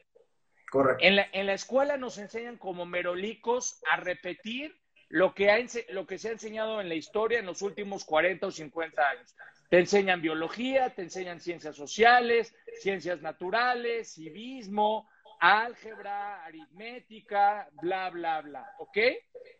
Correcto. 0.71 1.03
En 1.03 1.17
la, 1.17 1.27
en 1.33 1.47
la, 1.47 1.53
escuela 1.53 1.97
nos 1.97 2.17
enseñan 2.17 2.57
como 2.57 2.85
merolicos 2.85 3.81
a 3.91 3.97
repetir 3.97 4.73
lo 5.09 5.33
que, 5.33 5.51
ha, 5.51 5.57
lo 5.89 6.07
que 6.07 6.17
se 6.17 6.29
ha 6.29 6.31
enseñado 6.31 6.79
en 6.79 6.87
la 6.87 6.95
historia 6.95 7.39
en 7.39 7.45
los 7.45 7.61
últimos 7.61 8.05
40 8.05 8.47
o 8.47 8.51
50 8.51 9.09
años. 9.09 9.35
Te 9.69 9.79
enseñan 9.79 10.21
biología, 10.21 10.89
te 10.95 11.01
enseñan 11.01 11.41
ciencias 11.41 11.75
sociales, 11.75 12.55
ciencias 12.79 13.21
naturales, 13.21 14.13
civismo, 14.13 15.09
álgebra, 15.41 16.45
aritmética, 16.45 17.67
bla, 17.81 18.09
bla, 18.09 18.39
bla, 18.39 18.73
¿ok? 18.79 18.97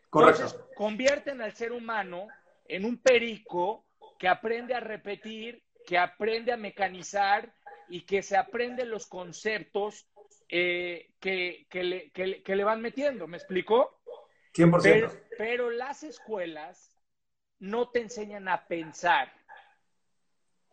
Correcto. 0.10 0.43
Entonces, 0.43 0.60
convierten 0.78 1.41
al 1.41 1.54
ser 1.54 1.74
humano 1.74 2.30
en 2.69 2.86
un 2.86 2.97
perico 3.02 3.86
que 4.17 4.30
aprende 4.30 4.76
a 4.76 4.80
repetir, 4.80 5.62
que 5.86 5.97
aprende 5.97 6.54
a 6.54 6.58
mecanizar 6.58 7.54
y 7.89 8.06
que 8.06 8.24
se 8.24 8.38
aprende 8.38 8.86
los 8.86 9.08
conceptos 9.08 10.08
eh, 10.51 11.13
que, 11.21 11.65
le, 11.71 12.11
que, 12.11 12.55
le, 12.55 12.63
van 12.63 12.81
metiendo. 12.81 13.25
¿Me 13.25 13.37
explico? 13.37 14.01
100%. 14.53 14.81
Pero, 14.83 15.11
pero 15.37 15.69
las 15.71 16.03
escuelas 16.03 16.93
no 17.59 17.89
te 17.89 18.01
enseñan 18.01 18.49
a 18.49 18.67
pensar. 18.67 19.31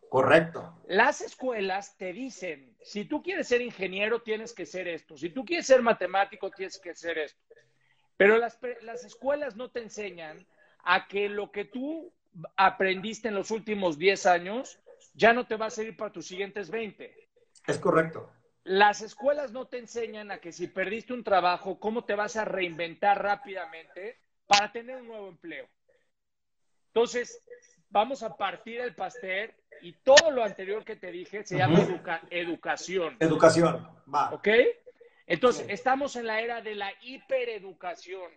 Correcto. 0.08 0.82
Las 0.88 1.20
escuelas 1.20 1.96
te 1.96 2.12
dicen, 2.12 2.76
si 2.82 3.04
tú 3.04 3.22
quieres 3.22 3.46
ser 3.46 3.60
ingeniero, 3.60 4.22
tienes 4.22 4.52
que 4.52 4.66
ser 4.66 4.88
esto. 4.88 5.16
Si 5.16 5.30
tú 5.30 5.44
quieres 5.44 5.66
ser 5.66 5.80
matemático, 5.80 6.50
tienes 6.50 6.78
que 6.78 6.94
ser 6.94 7.18
esto. 7.18 7.40
Pero 8.16 8.36
las, 8.36 8.58
las 8.82 9.04
escuelas 9.04 9.54
no 9.54 9.70
te 9.70 9.80
enseñan 9.80 10.44
a 10.82 11.06
que 11.06 11.28
lo 11.28 11.52
que 11.52 11.66
tú 11.66 12.12
aprendiste 12.56 13.28
en 13.28 13.34
los 13.34 13.52
últimos 13.52 13.96
10 13.96 14.26
años 14.26 14.80
ya 15.14 15.32
no 15.32 15.46
te 15.46 15.56
va 15.56 15.66
a 15.66 15.70
servir 15.70 15.96
para 15.96 16.12
tus 16.12 16.26
siguientes 16.26 16.68
20. 16.68 17.28
Es 17.66 17.78
correcto. 17.78 18.32
Las 18.68 19.00
escuelas 19.00 19.50
no 19.50 19.66
te 19.66 19.78
enseñan 19.78 20.30
a 20.30 20.42
que 20.42 20.52
si 20.52 20.66
perdiste 20.66 21.14
un 21.14 21.24
trabajo, 21.24 21.80
cómo 21.80 22.04
te 22.04 22.14
vas 22.14 22.36
a 22.36 22.44
reinventar 22.44 23.22
rápidamente 23.22 24.18
para 24.46 24.70
tener 24.70 24.96
un 24.96 25.08
nuevo 25.08 25.28
empleo. 25.28 25.66
Entonces, 26.88 27.42
vamos 27.88 28.22
a 28.22 28.36
partir 28.36 28.82
el 28.82 28.94
pastel 28.94 29.54
y 29.80 29.94
todo 29.94 30.30
lo 30.30 30.44
anterior 30.44 30.84
que 30.84 30.96
te 30.96 31.10
dije 31.10 31.44
se 31.44 31.56
llama 31.56 31.78
educación. 32.28 33.16
Educación, 33.20 33.88
va. 34.14 34.34
¿Ok? 34.34 34.48
Entonces, 35.26 35.64
estamos 35.70 36.14
en 36.16 36.26
la 36.26 36.42
era 36.42 36.60
de 36.60 36.74
la 36.74 36.92
hipereducación. 37.00 38.30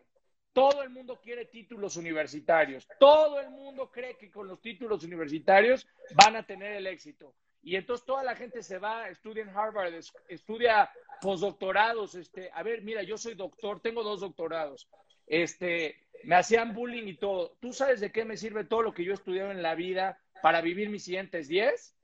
Todo 0.54 0.82
el 0.82 0.92
mundo 0.92 1.20
quiere 1.20 1.48
títulos 1.48 1.98
universitarios. 1.98 2.88
Todo 3.02 3.42
el 3.42 3.50
mundo 3.50 3.92
cree 3.92 4.16
que 4.16 4.32
con 4.32 4.48
los 4.48 4.62
títulos 4.62 5.04
universitarios 5.04 5.86
van 6.16 6.38
a 6.38 6.44
tener 6.46 6.72
el 6.72 6.88
éxito. 6.88 7.36
Y 7.64 7.76
entonces 7.76 8.06
toda 8.06 8.24
la 8.24 8.36
gente 8.36 8.64
se 8.64 8.80
va, 8.80 9.08
estudia 9.10 9.44
en 9.44 9.50
Harvard, 9.50 9.94
estudia 10.28 10.92
postdoctorados. 11.22 12.16
Este, 12.16 12.50
a 12.54 12.64
ver, 12.64 12.82
mira, 12.82 13.04
yo 13.04 13.18
soy 13.18 13.36
doctor, 13.36 13.82
tengo 13.82 14.04
dos 14.04 14.22
doctorados. 14.22 14.90
Este, 15.28 16.08
me 16.24 16.36
hacían 16.36 16.74
bullying 16.74 17.08
y 17.08 17.18
todo. 17.18 17.56
¿Tú 17.60 17.72
sabes 17.72 18.00
de 18.00 18.12
qué 18.12 18.26
me 18.26 18.38
sirve 18.38 18.64
todo 18.64 18.82
lo 18.82 18.94
que 18.94 19.04
yo 19.04 19.12
he 19.12 19.16
estudiado 19.16 19.52
en 19.52 19.62
la 19.62 19.76
vida 19.76 20.20
para 20.42 20.62
vivir 20.62 20.90
mis 20.90 21.04
siguientes 21.04 21.48
10? 21.48 21.96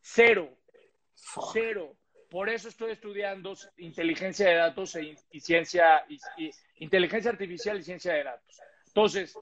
Cero. 0.00 0.56
Cero. 1.52 1.96
Por 2.30 2.48
eso 2.48 2.68
estoy 2.68 2.92
estudiando 2.92 3.54
inteligencia 3.76 4.48
de 4.48 4.56
datos 4.56 4.96
e 4.96 5.14
y 5.30 5.40
ciencia, 5.40 6.04
y, 6.08 6.50
inteligencia 6.76 7.30
artificial 7.30 7.78
y 7.78 7.82
ciencia 7.82 8.12
de 8.12 8.24
datos. 8.24 8.60
Entonces, 8.88 9.38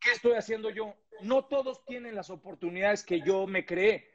¿qué 0.00 0.12
estoy 0.12 0.34
haciendo 0.34 0.70
yo? 0.70 0.94
No 1.22 1.46
todos 1.46 1.84
tienen 1.84 2.14
las 2.14 2.30
oportunidades 2.30 3.04
que 3.04 3.20
yo 3.22 3.46
me 3.46 3.66
creé, 3.66 4.10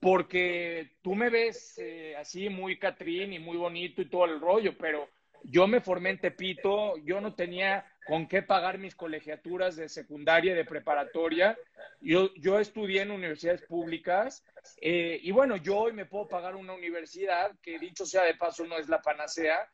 porque 0.00 0.96
tú 1.02 1.14
me 1.14 1.30
ves 1.30 1.78
eh, 1.78 2.14
así 2.16 2.48
muy 2.48 2.78
Catrín 2.78 3.32
y 3.32 3.38
muy 3.38 3.56
bonito 3.56 4.02
y 4.02 4.10
todo 4.10 4.24
el 4.26 4.40
rollo, 4.40 4.76
pero 4.78 5.08
yo 5.42 5.66
me 5.66 5.80
formé 5.80 6.10
en 6.10 6.20
Tepito, 6.20 6.96
yo 6.98 7.20
no 7.20 7.34
tenía 7.34 7.86
con 8.06 8.28
qué 8.28 8.42
pagar 8.42 8.78
mis 8.78 8.94
colegiaturas 8.94 9.76
de 9.76 9.88
secundaria 9.88 10.52
y 10.52 10.56
de 10.56 10.64
preparatoria. 10.64 11.58
Yo, 12.00 12.32
yo 12.34 12.58
estudié 12.58 13.02
en 13.02 13.10
universidades 13.10 13.62
públicas 13.62 14.44
eh, 14.80 15.18
y 15.22 15.30
bueno, 15.32 15.56
yo 15.56 15.78
hoy 15.78 15.92
me 15.92 16.06
puedo 16.06 16.28
pagar 16.28 16.56
una 16.56 16.74
universidad 16.74 17.52
que 17.62 17.78
dicho 17.78 18.06
sea 18.06 18.22
de 18.22 18.34
paso 18.34 18.64
no 18.64 18.78
es 18.78 18.88
la 18.88 19.02
panacea, 19.02 19.68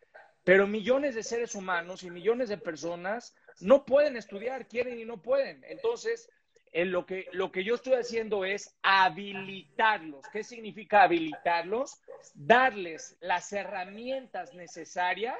pero 0.44 0.66
millones 0.66 1.14
de 1.14 1.22
seres 1.22 1.54
humanos 1.54 2.02
y 2.02 2.10
millones 2.10 2.48
de 2.48 2.58
personas 2.58 3.34
no 3.60 3.84
pueden 3.84 4.16
estudiar, 4.16 4.66
quieren 4.66 4.98
y 4.98 5.04
no 5.04 5.20
pueden. 5.20 5.64
Entonces, 5.68 6.30
en 6.72 6.90
lo, 6.90 7.04
que, 7.04 7.26
lo 7.32 7.52
que 7.52 7.64
yo 7.64 7.74
estoy 7.74 7.94
haciendo 7.94 8.44
es 8.44 8.74
habilitarlos. 8.82 10.26
¿Qué 10.32 10.42
significa 10.42 11.02
habilitarlos? 11.02 12.00
Darles 12.34 13.16
las 13.20 13.52
herramientas 13.52 14.54
necesarias 14.54 15.36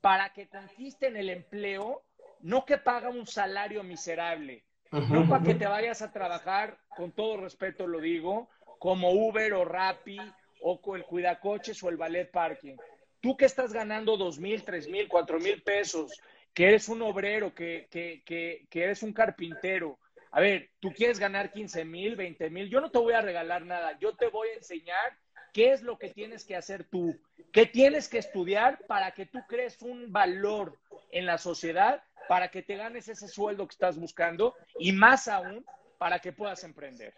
para 0.00 0.32
que 0.32 0.48
conquisten 0.48 1.16
el 1.16 1.30
empleo 1.30 2.02
no 2.40 2.64
que 2.64 2.78
paga 2.78 3.08
un 3.08 3.26
salario 3.26 3.82
miserable, 3.82 4.64
no 4.92 5.28
para 5.28 5.42
que 5.42 5.54
te 5.54 5.66
vayas 5.66 6.02
a 6.02 6.12
trabajar, 6.12 6.78
con 6.96 7.12
todo 7.12 7.38
respeto 7.38 7.86
lo 7.86 8.00
digo, 8.00 8.48
como 8.78 9.10
Uber 9.10 9.54
o 9.54 9.64
Rappi 9.64 10.18
o 10.60 10.80
con 10.80 10.98
el 10.98 11.04
cuidacoches 11.04 11.82
o 11.82 11.88
el 11.88 11.96
ballet 11.96 12.30
parking. 12.30 12.76
Tú 13.20 13.36
que 13.36 13.46
estás 13.46 13.72
ganando 13.72 14.16
dos 14.16 14.38
mil, 14.38 14.62
tres 14.62 14.88
mil, 14.88 15.08
cuatro 15.08 15.40
mil 15.40 15.62
pesos 15.62 16.12
que 16.54 16.68
eres 16.68 16.88
un 16.88 17.02
obrero, 17.02 17.54
que, 17.54 17.88
que, 17.90 18.22
que, 18.24 18.66
que 18.70 18.82
eres 18.84 19.02
un 19.02 19.12
carpintero. 19.12 19.98
A 20.30 20.40
ver, 20.40 20.70
tú 20.80 20.92
quieres 20.92 21.18
ganar 21.18 21.52
15 21.52 21.84
mil, 21.84 22.16
20 22.16 22.50
mil, 22.50 22.68
yo 22.68 22.80
no 22.80 22.90
te 22.90 22.98
voy 22.98 23.14
a 23.14 23.22
regalar 23.22 23.64
nada, 23.64 23.98
yo 23.98 24.14
te 24.14 24.28
voy 24.28 24.48
a 24.48 24.54
enseñar 24.54 25.16
qué 25.52 25.72
es 25.72 25.82
lo 25.82 25.98
que 25.98 26.10
tienes 26.10 26.44
que 26.44 26.56
hacer 26.56 26.84
tú, 26.84 27.18
qué 27.52 27.66
tienes 27.66 28.08
que 28.08 28.18
estudiar 28.18 28.78
para 28.86 29.12
que 29.12 29.26
tú 29.26 29.40
crees 29.48 29.80
un 29.82 30.12
valor 30.12 30.78
en 31.10 31.26
la 31.26 31.38
sociedad, 31.38 32.02
para 32.28 32.50
que 32.50 32.62
te 32.62 32.76
ganes 32.76 33.08
ese 33.08 33.28
sueldo 33.28 33.66
que 33.66 33.72
estás 33.72 33.98
buscando 33.98 34.54
y 34.78 34.92
más 34.92 35.28
aún 35.28 35.64
para 35.98 36.18
que 36.18 36.32
puedas 36.32 36.62
emprender. 36.64 37.14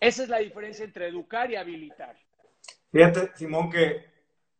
Esa 0.00 0.22
es 0.22 0.28
la 0.28 0.38
diferencia 0.38 0.84
entre 0.84 1.08
educar 1.08 1.50
y 1.50 1.56
habilitar. 1.56 2.16
Fíjate, 2.90 3.30
Simón, 3.36 3.70
que, 3.70 4.06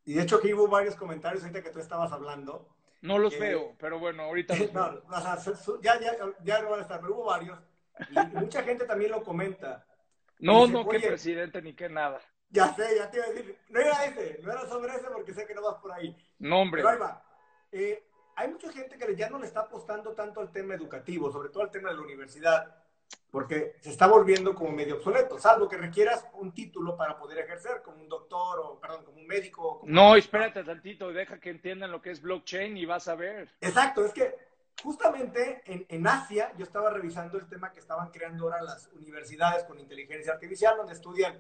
y 0.05 0.15
de 0.15 0.23
hecho 0.23 0.37
aquí 0.37 0.53
hubo 0.53 0.69
varios 0.69 0.95
comentarios 0.95 1.43
ahorita 1.43 1.63
que 1.63 1.71
tú 1.71 1.81
estabas 1.81 2.13
hablando. 2.13 2.69
No 3.01 3.19
los 3.19 3.39
veo, 3.39 3.75
pero 3.79 3.99
bueno, 3.99 4.25
ahorita 4.25 4.55
los 4.57 4.73
no, 4.73 5.81
ya, 5.81 6.01
ya, 6.01 6.17
ya 6.45 6.63
no 6.63 6.71
van 6.71 6.81
a 6.81 6.83
estar, 6.83 7.01
pero 7.01 7.15
hubo 7.15 7.25
varios. 7.25 7.59
Y, 8.11 8.37
mucha 8.37 8.63
gente 8.63 8.85
también 8.85 9.11
lo 9.11 9.23
comenta. 9.23 9.85
No, 10.39 10.67
no, 10.67 10.89
qué 10.89 11.01
presidente 11.01 11.61
ni 11.63 11.75
qué 11.75 11.89
nada. 11.89 12.21
Ya 12.51 12.75
sé, 12.75 12.97
ya 12.97 13.11
te 13.11 13.19
iba 13.19 13.27
a 13.27 13.31
decir. 13.31 13.59
No 13.69 13.81
era 13.81 14.05
ese, 14.05 14.39
no 14.43 14.53
era 14.53 14.67
sobre 14.67 14.95
ese 14.95 15.09
porque 15.13 15.35
sé 15.35 15.47
que 15.47 15.55
no 15.55 15.63
vas 15.63 15.81
por 15.83 15.93
ahí. 15.93 16.17
No, 16.39 16.61
hombre. 16.61 16.83
Pero 16.83 16.91
ahí 16.91 16.99
va. 16.99 17.23
Eh, 17.73 18.09
hay 18.37 18.49
mucha 18.49 18.73
gente 18.73 18.97
que 18.97 19.17
ya 19.17 19.29
no 19.29 19.39
le 19.39 19.47
está 19.47 19.61
apostando 19.61 20.15
tanto 20.15 20.41
al 20.41 20.53
tema 20.53 20.75
educativo, 20.75 21.31
sobre 21.31 21.51
todo 21.51 21.65
al 21.65 21.71
tema 21.71 21.91
de 21.91 21.97
la 21.97 22.03
universidad, 22.03 22.77
porque 23.31 23.77
se 23.81 23.91
está 23.91 24.07
volviendo 24.07 24.55
como 24.55 24.71
medio 24.71 24.97
obsoleto, 24.97 25.39
salvo 25.39 25.69
que 25.69 25.77
requieras 25.77 26.25
un 26.35 26.55
título 26.55 26.97
para 26.97 27.19
poder 27.19 27.39
ejercer 27.39 27.83
como 27.83 28.01
un 28.01 28.09
doctor 28.09 28.61
o, 28.61 28.81
perdón, 28.81 29.05
como 29.05 29.19
un 29.19 29.27
médico. 29.27 29.83
No, 29.85 30.15
espérate 30.15 30.63
tantito, 30.65 31.13
deja 31.13 31.39
que 31.39 31.51
entiendan 31.51 31.91
lo 31.91 32.01
que 32.01 32.11
es 32.11 32.23
blockchain 32.23 32.77
y 32.77 32.87
vas 32.87 33.09
a 33.09 33.17
ver. 33.17 33.51
Exacto, 33.61 34.05
es 34.05 34.13
que 34.13 34.35
justamente 34.83 35.63
en, 35.67 35.87
en 35.89 36.07
Asia 36.07 36.53
yo 36.57 36.65
estaba 36.65 36.91
revisando 36.91 37.39
el 37.39 37.49
tema 37.49 37.73
que 37.73 37.81
estaban 37.81 38.11
creando 38.11 38.45
ahora 38.45 38.63
las 38.63 38.89
universidades 38.89 39.65
con 39.65 39.79
inteligencia 39.79 40.33
artificial, 40.33 40.77
donde 40.77 40.93
estudian, 40.93 41.39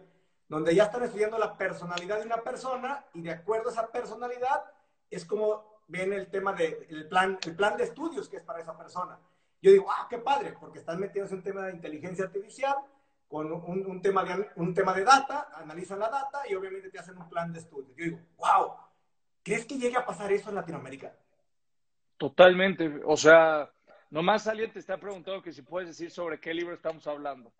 donde 0.48 0.74
ya 0.74 0.84
están 0.84 1.02
estudiando 1.02 1.38
la 1.38 1.56
personalidad 1.56 2.18
de 2.18 2.26
una 2.26 2.42
persona 2.42 3.04
y 3.14 3.22
de 3.22 3.30
acuerdo 3.30 3.68
a 3.68 3.72
esa 3.72 3.88
personalidad 3.88 4.64
es 5.10 5.24
como 5.24 5.82
ven 5.88 6.12
el 6.12 6.28
tema 6.30 6.52
del 6.52 7.08
plan, 7.08 7.38
el 7.44 7.56
plan 7.56 7.76
de 7.76 7.84
estudios 7.84 8.28
que 8.28 8.36
es 8.36 8.42
para 8.42 8.60
esa 8.60 8.76
persona. 8.76 9.18
Yo 9.60 9.72
digo, 9.72 9.86
ah, 9.90 10.06
qué 10.08 10.18
padre, 10.18 10.54
porque 10.58 10.78
están 10.78 11.00
metidos 11.00 11.32
en 11.32 11.38
un 11.38 11.42
tema 11.42 11.62
de 11.62 11.72
inteligencia 11.72 12.26
artificial, 12.26 12.76
con 13.26 13.52
un, 13.52 13.86
un, 13.86 14.00
tema 14.00 14.24
de, 14.24 14.48
un 14.56 14.72
tema 14.72 14.94
de 14.94 15.04
data, 15.04 15.48
analizan 15.54 15.98
la 15.98 16.08
data 16.08 16.42
y 16.48 16.54
obviamente 16.54 16.90
te 16.90 16.98
hacen 16.98 17.18
un 17.18 17.28
plan 17.28 17.52
de 17.52 17.58
estudios. 17.58 17.94
Yo 17.96 18.04
digo, 18.04 18.18
wow, 18.36 18.74
¿crees 19.42 19.66
que 19.66 19.76
llegue 19.76 19.96
a 19.96 20.06
pasar 20.06 20.32
eso 20.32 20.48
en 20.48 20.54
Latinoamérica? 20.54 21.14
Totalmente, 22.18 23.00
o 23.04 23.16
sea, 23.16 23.70
nomás 24.10 24.48
alguien 24.48 24.72
te 24.72 24.80
está 24.80 24.98
preguntando 24.98 25.40
que 25.40 25.52
si 25.52 25.62
puedes 25.62 25.88
decir 25.88 26.10
sobre 26.10 26.40
qué 26.40 26.52
libro 26.52 26.74
estamos 26.74 27.06
hablando. 27.06 27.52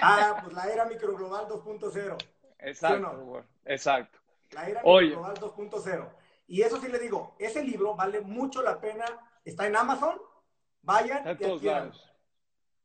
Ah, 0.00 0.38
pues 0.42 0.54
la 0.54 0.64
era 0.64 0.86
microglobal 0.86 1.46
2.0. 1.46 2.16
Exacto, 2.60 3.44
exacto. 3.66 4.18
La 4.52 4.68
era 4.68 4.80
microglobal 4.82 5.36
2.0. 5.36 6.08
Y 6.48 6.62
eso 6.62 6.80
sí 6.80 6.88
le 6.88 6.98
digo, 6.98 7.36
ese 7.38 7.62
libro 7.62 7.94
vale 7.94 8.22
mucho 8.22 8.62
la 8.62 8.80
pena, 8.80 9.04
está 9.44 9.66
en 9.66 9.76
Amazon, 9.76 10.18
vayan. 10.80 11.28
A 11.28 11.36
todos 11.36 11.62
lados. 11.62 12.12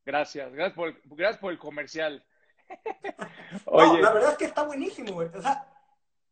Gracias, 0.03 0.51
gracias 0.51 0.75
por, 0.75 0.89
el, 0.89 1.01
gracias 1.05 1.39
por 1.39 1.53
el 1.53 1.59
comercial. 1.59 2.25
Oye. 3.65 4.01
la 4.01 4.11
verdad 4.11 4.31
es 4.31 4.37
que 4.37 4.45
está 4.45 4.63
buenísimo, 4.63 5.13
güey. 5.13 5.29
O 5.33 5.41
sea, 5.41 5.65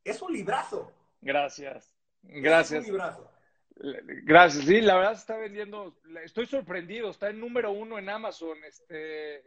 es 0.04 0.22
un 0.22 0.34
librazo. 0.34 0.92
Gracias, 1.22 1.94
gracias. 2.22 2.84
Es 2.84 2.88
un 2.88 2.94
librazo. 2.94 3.38
Gracias, 3.82 4.65
sí, 4.65 4.82
la 4.82 4.98
verdad 4.98 5.13
se 5.13 5.22
está 5.22 5.38
vendiendo, 5.38 5.96
estoy 6.24 6.46
sorprendido, 6.46 7.10
está 7.10 7.30
en 7.30 7.39
número 7.39 7.72
uno 7.72 7.98
en 7.98 8.10
Amazon 8.10 8.58
este, 8.65 9.42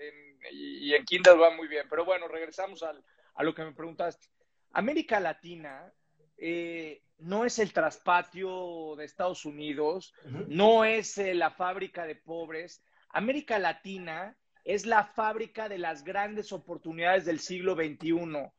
y, 0.50 0.94
en 0.94 1.04
Kindle 1.04 1.36
va 1.36 1.54
muy 1.54 1.68
bien. 1.68 1.86
Pero 1.90 2.06
bueno, 2.06 2.28
regresamos 2.28 2.82
al, 2.82 3.04
a 3.34 3.44
lo 3.44 3.54
que 3.54 3.62
me 3.62 3.72
preguntaste. 3.72 4.28
América 4.72 5.20
Latina 5.20 5.92
eh, 6.38 7.02
no 7.18 7.44
es 7.44 7.58
el 7.58 7.74
traspatio 7.74 8.96
de 8.96 9.04
Estados 9.04 9.44
Unidos, 9.44 10.14
no 10.48 10.84
es 10.86 11.18
eh, 11.18 11.34
la 11.34 11.50
fábrica 11.50 12.06
de 12.06 12.16
pobres. 12.16 12.82
América 13.10 13.58
Latina 13.58 14.34
es 14.64 14.86
la 14.86 15.04
fábrica 15.04 15.68
de 15.68 15.76
las 15.76 16.04
grandes 16.04 16.52
oportunidades 16.52 17.26
del 17.26 17.38
siglo 17.38 17.74
XXI. 17.74 18.50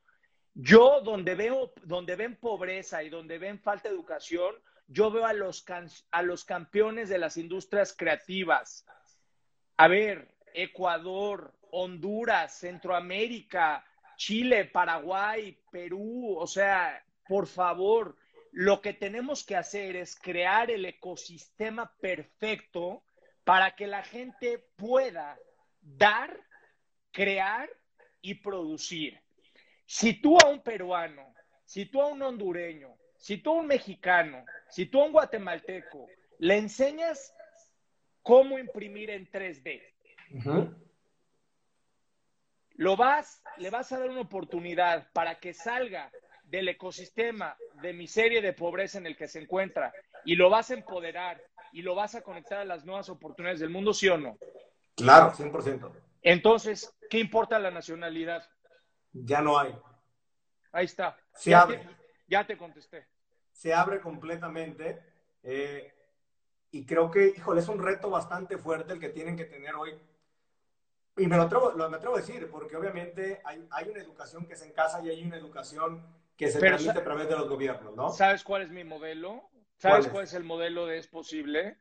Yo, 0.54 1.02
donde 1.02 1.34
veo, 1.34 1.74
donde 1.84 2.16
ven 2.16 2.36
pobreza 2.36 3.04
y 3.04 3.10
donde 3.10 3.40
ven 3.40 3.60
falta 3.60 3.90
de 3.90 3.96
educación, 3.96 4.54
yo 4.88 5.12
veo 5.12 5.26
a 5.26 5.34
los, 5.34 5.66
a 6.12 6.22
los 6.22 6.46
campeones 6.46 7.10
de 7.10 7.18
las 7.18 7.38
industrias 7.38 7.96
creativas. 7.98 8.86
A 9.78 9.88
ver, 9.88 10.36
Ecuador, 10.54 11.54
Honduras, 11.72 12.60
Centroamérica, 12.60 13.84
Chile, 14.18 14.66
Paraguay, 14.66 15.58
Perú, 15.72 16.38
o 16.38 16.48
sea, 16.48 17.04
por 17.28 17.48
favor, 17.48 18.16
lo 18.52 18.82
que 18.82 18.94
tenemos 18.94 19.44
que 19.44 19.56
hacer 19.56 19.96
es 19.96 20.16
crear 20.16 20.70
el 20.70 20.86
ecosistema 20.86 21.92
perfecto 22.00 23.04
para 23.44 23.76
que 23.76 23.88
la 23.88 24.04
gente 24.04 24.60
pueda 24.76 25.38
dar, 25.82 26.40
crear 27.12 27.70
y 28.22 28.36
producir. 28.36 29.20
Si 29.86 30.14
tú 30.22 30.38
a 30.40 30.50
un 30.50 30.62
peruano, 30.62 31.34
si 31.66 31.86
tú 31.86 32.02
a 32.02 32.08
un 32.08 32.22
hondureño, 32.22 32.96
si 33.24 33.38
tú 33.38 33.52
a 33.52 33.62
un 33.62 33.68
mexicano, 33.68 34.44
si 34.68 34.86
tú 34.86 35.02
a 35.02 35.06
un 35.06 35.14
guatemalteco 35.14 36.10
le 36.40 36.58
enseñas 36.58 37.34
cómo 38.22 38.60
imprimir 38.60 39.10
en 39.12 39.32
3D, 39.32 39.82
lo 42.72 42.98
vas, 42.98 43.42
le 43.60 43.70
vas 43.70 43.94
a 43.94 44.00
dar 44.00 44.10
una 44.10 44.20
oportunidad 44.20 45.10
para 45.14 45.40
que 45.40 45.54
salga 45.54 46.12
del 46.44 46.68
ecosistema 46.68 47.56
de 47.82 47.94
miseria 47.94 48.40
y 48.40 48.42
de 48.42 48.52
pobreza 48.52 48.98
en 48.98 49.06
el 49.06 49.16
que 49.16 49.30
se 49.30 49.40
encuentra 49.40 49.94
y 50.26 50.36
lo 50.36 50.50
vas 50.50 50.72
a 50.72 50.74
empoderar 50.74 51.42
y 51.72 51.82
lo 51.82 51.96
vas 51.96 52.16
a 52.16 52.24
conectar 52.24 52.60
a 52.60 52.66
las 52.66 52.84
nuevas 52.84 53.08
oportunidades 53.08 53.62
del 53.62 53.70
mundo, 53.70 53.94
¿sí 53.94 54.10
o 54.10 54.18
no? 54.18 54.38
Claro, 54.98 55.32
100%. 55.32 55.94
Entonces, 56.24 56.94
¿qué 57.10 57.20
importa 57.20 57.58
la 57.58 57.72
nacionalidad? 57.72 58.46
Ya 59.14 59.42
no 59.42 59.58
hay. 59.58 59.74
Ahí 60.74 60.86
está. 60.86 61.18
Se 61.36 61.52
ya, 61.52 61.62
abre. 61.62 61.78
Te, 61.78 61.90
ya 62.28 62.46
te 62.46 62.58
contesté. 62.58 63.13
Se 63.54 63.74
abre 63.74 64.02
completamente. 64.02 65.02
Eh, 65.44 65.94
y 66.72 66.86
creo 66.86 67.10
que, 67.10 67.28
híjole, 67.38 67.62
es 67.62 67.70
un 67.70 67.82
reto 67.82 68.10
bastante 68.10 68.58
fuerte 68.58 68.94
el 68.94 69.00
que 69.00 69.10
tienen 69.10 69.38
que 69.38 69.46
tener 69.46 69.76
hoy. 69.76 69.98
Y 71.16 71.28
me 71.28 71.38
lo 71.38 71.44
atrevo, 71.44 71.72
lo, 71.72 71.90
me 71.90 71.98
atrevo 71.98 72.16
a 72.16 72.20
decir, 72.20 72.50
porque 72.50 72.76
obviamente 72.76 73.40
hay, 73.46 73.66
hay 73.72 73.90
una 73.90 74.02
educación 74.02 74.46
que 74.46 74.54
es 74.54 74.62
en 74.64 74.72
casa 74.72 75.00
y 75.04 75.10
hay 75.10 75.24
una 75.24 75.38
educación 75.38 76.04
que 76.36 76.50
se 76.50 76.60
Pero, 76.60 76.76
transmite 76.76 77.00
a 77.00 77.04
través 77.04 77.30
de 77.30 77.36
los 77.36 77.48
gobiernos, 77.48 77.96
¿no? 77.96 78.10
¿Sabes 78.10 78.44
cuál 78.44 78.64
es 78.64 78.72
mi 78.72 78.84
modelo? 78.84 79.48
¿Sabes 79.78 79.98
cuál 79.98 80.00
es, 80.00 80.08
cuál 80.08 80.24
es 80.24 80.34
el 80.34 80.44
modelo 80.44 80.88
de 80.88 80.98
Es 80.98 81.08
Posible? 81.08 81.78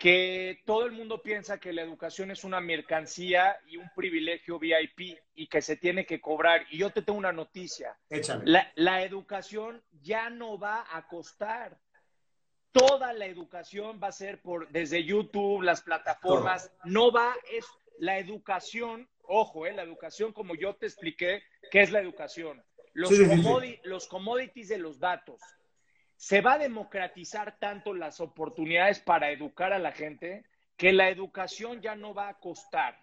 Que 0.00 0.62
todo 0.64 0.86
el 0.86 0.92
mundo 0.92 1.20
piensa 1.20 1.60
que 1.60 1.74
la 1.74 1.82
educación 1.82 2.30
es 2.30 2.42
una 2.42 2.58
mercancía 2.58 3.58
y 3.66 3.76
un 3.76 3.90
privilegio 3.94 4.58
VIP 4.58 5.18
y 5.34 5.46
que 5.46 5.60
se 5.60 5.76
tiene 5.76 6.06
que 6.06 6.22
cobrar. 6.22 6.64
Y 6.70 6.78
yo 6.78 6.88
te 6.88 7.02
tengo 7.02 7.18
una 7.18 7.32
noticia. 7.32 7.98
La, 8.46 8.72
la 8.76 9.02
educación 9.04 9.82
ya 10.00 10.30
no 10.30 10.58
va 10.58 10.86
a 10.90 11.06
costar. 11.06 11.78
Toda 12.72 13.12
la 13.12 13.26
educación 13.26 14.00
va 14.02 14.08
a 14.08 14.12
ser 14.12 14.40
por 14.40 14.70
desde 14.70 15.04
YouTube, 15.04 15.60
las 15.60 15.82
plataformas. 15.82 16.70
Todo. 16.70 16.80
No 16.90 17.12
va, 17.12 17.34
es 17.52 17.66
la 17.98 18.18
educación, 18.18 19.06
ojo, 19.24 19.66
eh, 19.66 19.72
la 19.74 19.82
educación 19.82 20.32
como 20.32 20.54
yo 20.54 20.76
te 20.76 20.86
expliqué, 20.86 21.42
¿qué 21.70 21.82
es 21.82 21.90
la 21.90 22.00
educación? 22.00 22.64
Los, 22.94 23.10
Sí, 23.10 23.16
sí, 23.16 23.24
sí. 23.26 23.30
commodi- 23.42 23.80
los 23.84 24.08
commodities 24.08 24.68
de 24.68 24.78
los 24.78 24.98
datos. 24.98 25.42
Se 26.20 26.42
va 26.42 26.52
a 26.52 26.58
democratizar 26.58 27.58
tanto 27.58 27.94
las 27.94 28.20
oportunidades 28.20 29.00
para 29.00 29.30
educar 29.30 29.72
a 29.72 29.78
la 29.78 29.92
gente 29.92 30.44
que 30.76 30.92
la 30.92 31.08
educación 31.08 31.80
ya 31.80 31.96
no 31.96 32.12
va 32.12 32.28
a 32.28 32.38
costar. 32.38 33.00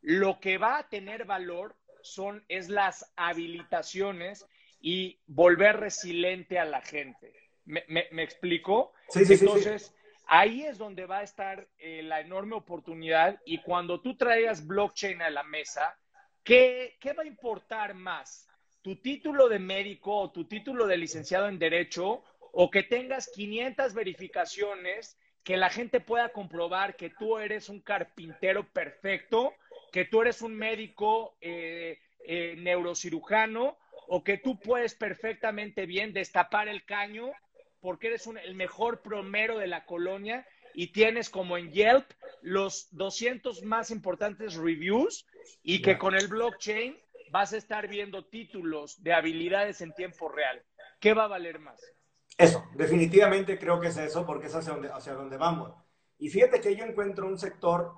Lo 0.00 0.40
que 0.40 0.56
va 0.56 0.78
a 0.78 0.88
tener 0.88 1.26
valor 1.26 1.76
son, 2.00 2.42
es 2.48 2.70
las 2.70 3.12
habilitaciones 3.16 4.46
y 4.80 5.20
volver 5.26 5.76
resiliente 5.76 6.58
a 6.58 6.64
la 6.64 6.80
gente. 6.80 7.34
¿Me, 7.66 7.84
me, 7.86 8.08
me 8.12 8.22
explico? 8.22 8.94
Sí, 9.10 9.26
sí, 9.26 9.26
sí, 9.26 9.36
sí. 9.36 9.44
Entonces, 9.44 9.94
ahí 10.26 10.62
es 10.62 10.78
donde 10.78 11.04
va 11.04 11.18
a 11.18 11.22
estar 11.22 11.68
eh, 11.76 12.02
la 12.02 12.20
enorme 12.20 12.56
oportunidad 12.56 13.38
y 13.44 13.58
cuando 13.58 14.00
tú 14.00 14.16
traigas 14.16 14.66
blockchain 14.66 15.20
a 15.20 15.28
la 15.28 15.42
mesa, 15.42 15.98
¿qué, 16.42 16.96
¿qué 16.98 17.12
va 17.12 17.24
a 17.24 17.26
importar 17.26 17.92
más? 17.92 18.48
¿Tu 18.80 18.96
título 18.96 19.50
de 19.50 19.58
médico 19.58 20.16
o 20.16 20.30
tu 20.30 20.46
título 20.46 20.86
de 20.86 20.96
licenciado 20.96 21.46
en 21.48 21.58
Derecho 21.58 22.24
o 22.54 22.70
que 22.70 22.84
tengas 22.84 23.28
500 23.34 23.94
verificaciones 23.94 25.18
que 25.42 25.56
la 25.56 25.70
gente 25.70 26.00
pueda 26.00 26.30
comprobar 26.30 26.96
que 26.96 27.10
tú 27.10 27.38
eres 27.38 27.68
un 27.68 27.80
carpintero 27.80 28.66
perfecto, 28.72 29.52
que 29.92 30.04
tú 30.04 30.22
eres 30.22 30.40
un 30.40 30.54
médico 30.54 31.36
eh, 31.40 31.98
eh, 32.26 32.54
neurocirujano 32.56 33.76
o 34.06 34.22
que 34.22 34.38
tú 34.38 34.58
puedes 34.58 34.94
perfectamente 34.94 35.84
bien 35.84 36.12
destapar 36.12 36.68
el 36.68 36.84
caño 36.84 37.32
porque 37.80 38.06
eres 38.06 38.26
un, 38.26 38.38
el 38.38 38.54
mejor 38.54 39.02
promero 39.02 39.58
de 39.58 39.66
la 39.66 39.84
colonia 39.84 40.46
y 40.74 40.92
tienes 40.92 41.28
como 41.28 41.58
en 41.58 41.70
Yelp 41.70 42.10
los 42.40 42.88
200 42.92 43.62
más 43.64 43.90
importantes 43.90 44.54
reviews 44.54 45.26
y 45.62 45.82
que 45.82 45.98
con 45.98 46.14
el 46.14 46.28
blockchain 46.28 46.96
vas 47.30 47.52
a 47.52 47.56
estar 47.56 47.88
viendo 47.88 48.24
títulos 48.24 49.02
de 49.02 49.12
habilidades 49.12 49.80
en 49.80 49.92
tiempo 49.92 50.28
real. 50.28 50.62
¿Qué 51.00 51.12
va 51.14 51.24
a 51.24 51.28
valer 51.28 51.58
más? 51.58 51.80
Eso, 52.36 52.64
definitivamente 52.74 53.58
creo 53.58 53.80
que 53.80 53.88
es 53.88 53.96
eso, 53.96 54.26
porque 54.26 54.46
es 54.46 54.54
hacia 54.54 54.72
donde, 54.72 54.90
hacia 54.90 55.14
donde 55.14 55.36
vamos. 55.36 55.72
Y 56.18 56.28
fíjate 56.28 56.60
que 56.60 56.74
yo 56.74 56.84
encuentro 56.84 57.26
un 57.26 57.38
sector, 57.38 57.92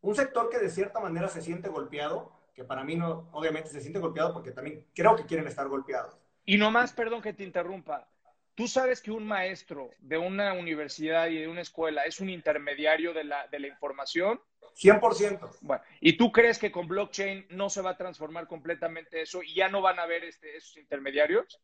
un 0.00 0.14
sector 0.14 0.48
que 0.50 0.58
de 0.58 0.70
cierta 0.70 1.00
manera 1.00 1.28
se 1.28 1.42
siente 1.42 1.68
golpeado, 1.68 2.32
que 2.54 2.64
para 2.64 2.84
mí 2.84 2.96
no, 2.96 3.28
obviamente 3.32 3.68
se 3.68 3.80
siente 3.80 3.98
golpeado 3.98 4.32
porque 4.32 4.50
también 4.50 4.86
creo 4.94 5.14
que 5.14 5.26
quieren 5.26 5.46
estar 5.46 5.68
golpeados. 5.68 6.18
Y 6.44 6.56
nomás, 6.56 6.92
perdón 6.92 7.22
que 7.22 7.32
te 7.32 7.44
interrumpa, 7.44 8.08
tú 8.54 8.66
sabes 8.66 9.00
que 9.02 9.10
un 9.10 9.26
maestro 9.26 9.90
de 9.98 10.16
una 10.16 10.52
universidad 10.54 11.28
y 11.28 11.38
de 11.38 11.48
una 11.48 11.60
escuela 11.60 12.04
es 12.04 12.20
un 12.20 12.30
intermediario 12.30 13.12
de 13.12 13.24
la, 13.24 13.46
de 13.48 13.60
la 13.60 13.68
información. 13.68 14.40
100%. 14.76 15.58
Bueno, 15.60 15.82
¿y 16.00 16.16
tú 16.16 16.32
crees 16.32 16.58
que 16.58 16.72
con 16.72 16.88
blockchain 16.88 17.46
no 17.50 17.68
se 17.70 17.82
va 17.82 17.90
a 17.90 17.96
transformar 17.96 18.46
completamente 18.46 19.22
eso 19.22 19.42
y 19.42 19.54
ya 19.54 19.68
no 19.68 19.80
van 19.80 19.98
a 19.98 20.02
haber 20.02 20.24
este, 20.24 20.56
esos 20.56 20.76
intermediarios? 20.76 21.60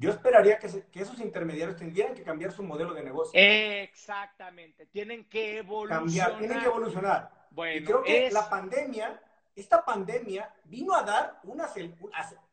Yo 0.00 0.10
esperaría 0.10 0.58
que, 0.58 0.66
esos 0.66 1.20
intermediarios 1.20 1.76
tendrían 1.76 2.14
que 2.14 2.22
cambiar 2.22 2.52
su 2.52 2.62
modelo 2.62 2.94
de 2.94 3.02
negocio. 3.02 3.32
Exactamente, 3.34 4.86
tienen 4.86 5.28
que 5.28 5.58
evolucionar. 5.58 6.04
Cambiar, 6.04 6.38
tienen 6.38 6.58
que 6.58 6.66
evolucionar. 6.66 7.30
Bueno, 7.50 7.80
y 7.80 7.84
creo 7.84 8.02
que 8.02 8.30
la 8.30 8.48
pandemia, 8.48 9.20
esta 9.54 9.84
pandemia 9.84 10.54
vino 10.64 10.94
a 10.94 11.02
dar 11.02 11.40
una, 11.42 11.68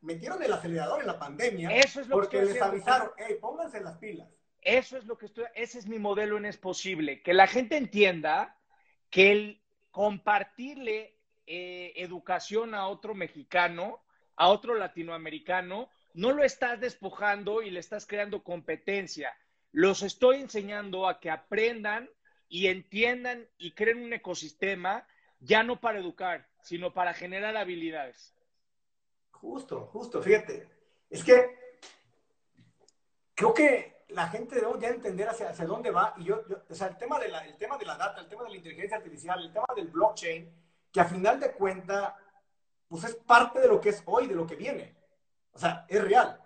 metieron 0.01 0.43
el 0.43 0.51
acelerador 0.51 0.99
en 0.99 1.07
la 1.07 1.17
pandemia 1.17 1.69
Eso 1.69 2.01
es 2.01 2.09
lo 2.09 2.17
porque 2.17 2.41
les 2.41 2.61
avisaron, 2.61 3.11
hey, 3.15 3.37
pónganse 3.39 3.79
las 3.79 3.97
pilas. 3.97 4.27
Eso 4.61 4.97
es 4.97 5.05
lo 5.05 5.17
que 5.17 5.27
estoy, 5.27 5.45
ese 5.55 5.79
es 5.79 5.87
mi 5.87 5.99
modelo 5.99 6.35
en 6.37 6.45
Es 6.45 6.57
Posible, 6.57 7.21
que 7.21 7.33
la 7.33 7.47
gente 7.47 7.77
entienda 7.77 8.57
que 9.09 9.31
el 9.31 9.61
compartirle 9.91 11.15
eh, 11.45 11.93
educación 11.95 12.75
a 12.75 12.87
otro 12.87 13.15
mexicano, 13.15 14.03
a 14.35 14.49
otro 14.49 14.75
latinoamericano, 14.75 15.89
no 16.17 16.31
lo 16.31 16.43
estás 16.43 16.79
despojando 16.79 17.61
y 17.61 17.69
le 17.69 17.79
estás 17.79 18.07
creando 18.07 18.43
competencia. 18.43 19.37
Los 19.71 20.01
estoy 20.01 20.37
enseñando 20.37 21.07
a 21.07 21.19
que 21.19 21.29
aprendan 21.29 22.09
y 22.49 22.67
entiendan 22.67 23.47
y 23.59 23.73
creen 23.73 24.03
un 24.03 24.11
ecosistema 24.11 25.07
ya 25.39 25.61
no 25.61 25.79
para 25.79 25.99
educar, 25.99 26.49
sino 26.63 26.91
para 26.91 27.13
generar 27.13 27.55
habilidades. 27.55 28.33
Justo, 29.29 29.85
justo, 29.93 30.19
fíjate. 30.23 30.67
Es 31.07 31.23
que 31.23 31.55
creo 33.35 33.53
que 33.53 34.05
la 34.09 34.27
gente 34.27 34.55
debe 34.55 34.71
ya 34.79 34.87
entender 34.87 35.29
hacia, 35.29 35.53
dónde 35.67 35.91
va. 35.91 36.15
Y 36.17 36.23
yo, 36.23 36.41
o 36.67 36.73
sea, 36.73 36.87
el 36.87 36.97
tema, 36.97 37.19
de 37.19 37.27
la, 37.27 37.45
tema 37.57 37.77
de 37.77 37.85
la 37.85 37.95
data, 37.95 38.21
el 38.21 38.27
tema 38.27 38.43
de 38.45 38.49
la 38.49 38.55
inteligencia 38.55 38.97
artificial, 38.97 39.39
el 39.39 39.53
tema 39.53 39.67
del 39.75 39.89
blockchain, 39.89 40.51
que 40.91 40.99
a 40.99 41.05
final 41.05 41.39
de 41.39 41.51
cuentas, 41.51 42.15
pues 42.87 43.03
es 43.03 43.13
parte 43.13 43.59
de 43.59 43.67
lo 43.67 43.79
que 43.79 43.89
es 43.89 44.01
hoy, 44.07 44.25
de 44.25 44.33
lo 44.33 44.47
que 44.47 44.55
viene. 44.55 44.96
O 45.57 45.59
sea, 45.59 45.87
es 45.89 46.03
real. 46.03 46.39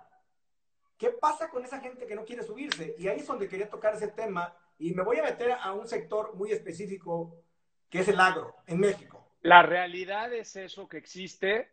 ¿Qué 0.98 1.10
pasa 1.10 1.50
con 1.50 1.66
esa 1.66 1.82
gente 1.82 2.08
que 2.08 2.16
no 2.16 2.24
quiere 2.24 2.44
subirse? 2.44 2.96
Y 2.98 3.10
ahí 3.10 3.20
es 3.20 3.28
donde 3.28 3.50
quería 3.50 3.70
tocar 3.70 3.94
ese 3.94 4.08
tema 4.08 4.56
y 4.80 4.94
me 4.94 5.04
voy 5.04 5.20
a 5.20 5.24
meter 5.24 5.52
a 5.52 5.74
un 5.74 5.86
sector 5.86 6.34
muy 6.36 6.54
específico 6.54 7.44
que 7.90 8.00
es 8.00 8.08
el 8.08 8.22
agro 8.22 8.56
en 8.68 8.80
México. 8.80 9.28
La 9.42 9.64
realidad 9.64 10.34
es 10.34 10.56
eso 10.56 10.88
que 10.88 10.98
existe, 10.98 11.70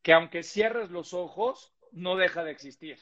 que 0.00 0.14
aunque 0.14 0.42
cierres 0.42 0.90
los 0.90 1.12
ojos, 1.12 1.76
no 1.92 2.16
deja 2.16 2.44
de 2.44 2.52
existir. 2.52 2.98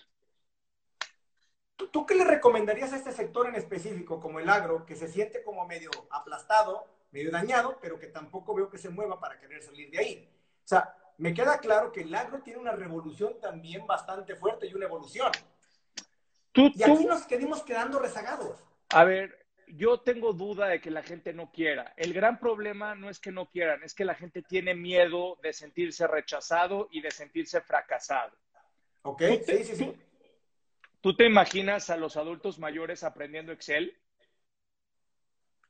¿Tú, 1.77 2.05
qué 2.05 2.17
le 2.17 2.25
recomendarías 2.25 2.93
a 2.93 2.97
este 2.97 3.13
sector 3.13 3.47
en 3.47 3.55
específico, 3.55 4.19
como 4.19 4.41
el 4.41 4.49
agro, 4.49 4.85
que 4.85 4.97
se 4.97 5.07
siente 5.07 5.45
como 5.45 5.65
medio 5.69 5.91
aplastado, 6.11 6.85
medio 7.13 7.31
dañado, 7.31 7.79
pero 7.81 7.97
que 8.01 8.09
tampoco 8.09 8.57
veo 8.57 8.69
que 8.69 8.79
se 8.79 8.89
mueva 8.89 9.21
para 9.21 9.39
querer 9.39 9.63
salir 9.63 9.89
de 9.89 9.99
ahí? 9.99 10.29
O 10.65 10.67
sea, 10.67 10.97
me 11.19 11.35
queda 11.35 11.59
claro 11.59 11.93
que 11.93 12.03
el 12.03 12.15
agro 12.15 12.41
tiene 12.41 12.61
una 12.61 12.73
revolución 12.73 13.39
también 13.41 13.87
bastante 13.87 14.37
fuerte 14.37 14.67
y 14.67 14.75
una 14.75 14.87
evolución. 14.87 15.31
y 16.55 16.83
aquí 16.83 17.05
nos 17.05 17.27
quedamos 17.27 17.63
quedando 17.63 17.99
rezagados. 17.99 18.65
A 18.91 19.05
ver, 19.05 19.47
yo 19.67 20.01
tengo 20.01 20.33
duda 20.33 20.69
de 20.69 20.81
que 20.81 20.91
la 20.91 21.03
gente 21.03 21.33
no 21.33 21.51
quiera. 21.51 21.93
El 21.97 22.15
gran 22.15 22.39
problema 22.39 22.95
no 22.95 23.11
es 23.11 23.19
que 23.19 23.33
no 23.33 23.51
quieran, 23.51 23.83
es 23.83 23.95
que 23.95 24.05
la 24.05 24.15
gente 24.15 24.43
tiene 24.43 24.75
miedo 24.75 25.39
de 25.43 25.53
sentirse 25.53 26.07
rechazado 26.07 26.89
y 26.93 27.01
de 27.01 27.11
sentirse 27.11 27.61
fracasado. 27.61 28.33
Ok, 29.03 29.23
sí, 29.45 29.65
sí, 29.65 29.77
sí. 29.77 29.97
¿Tú 31.01 31.17
te 31.17 31.27
imaginas 31.27 31.91
a 31.91 31.97
los 31.97 32.17
adultos 32.17 32.59
mayores 32.59 33.03
aprendiendo 33.03 33.53
Excel? 33.53 33.97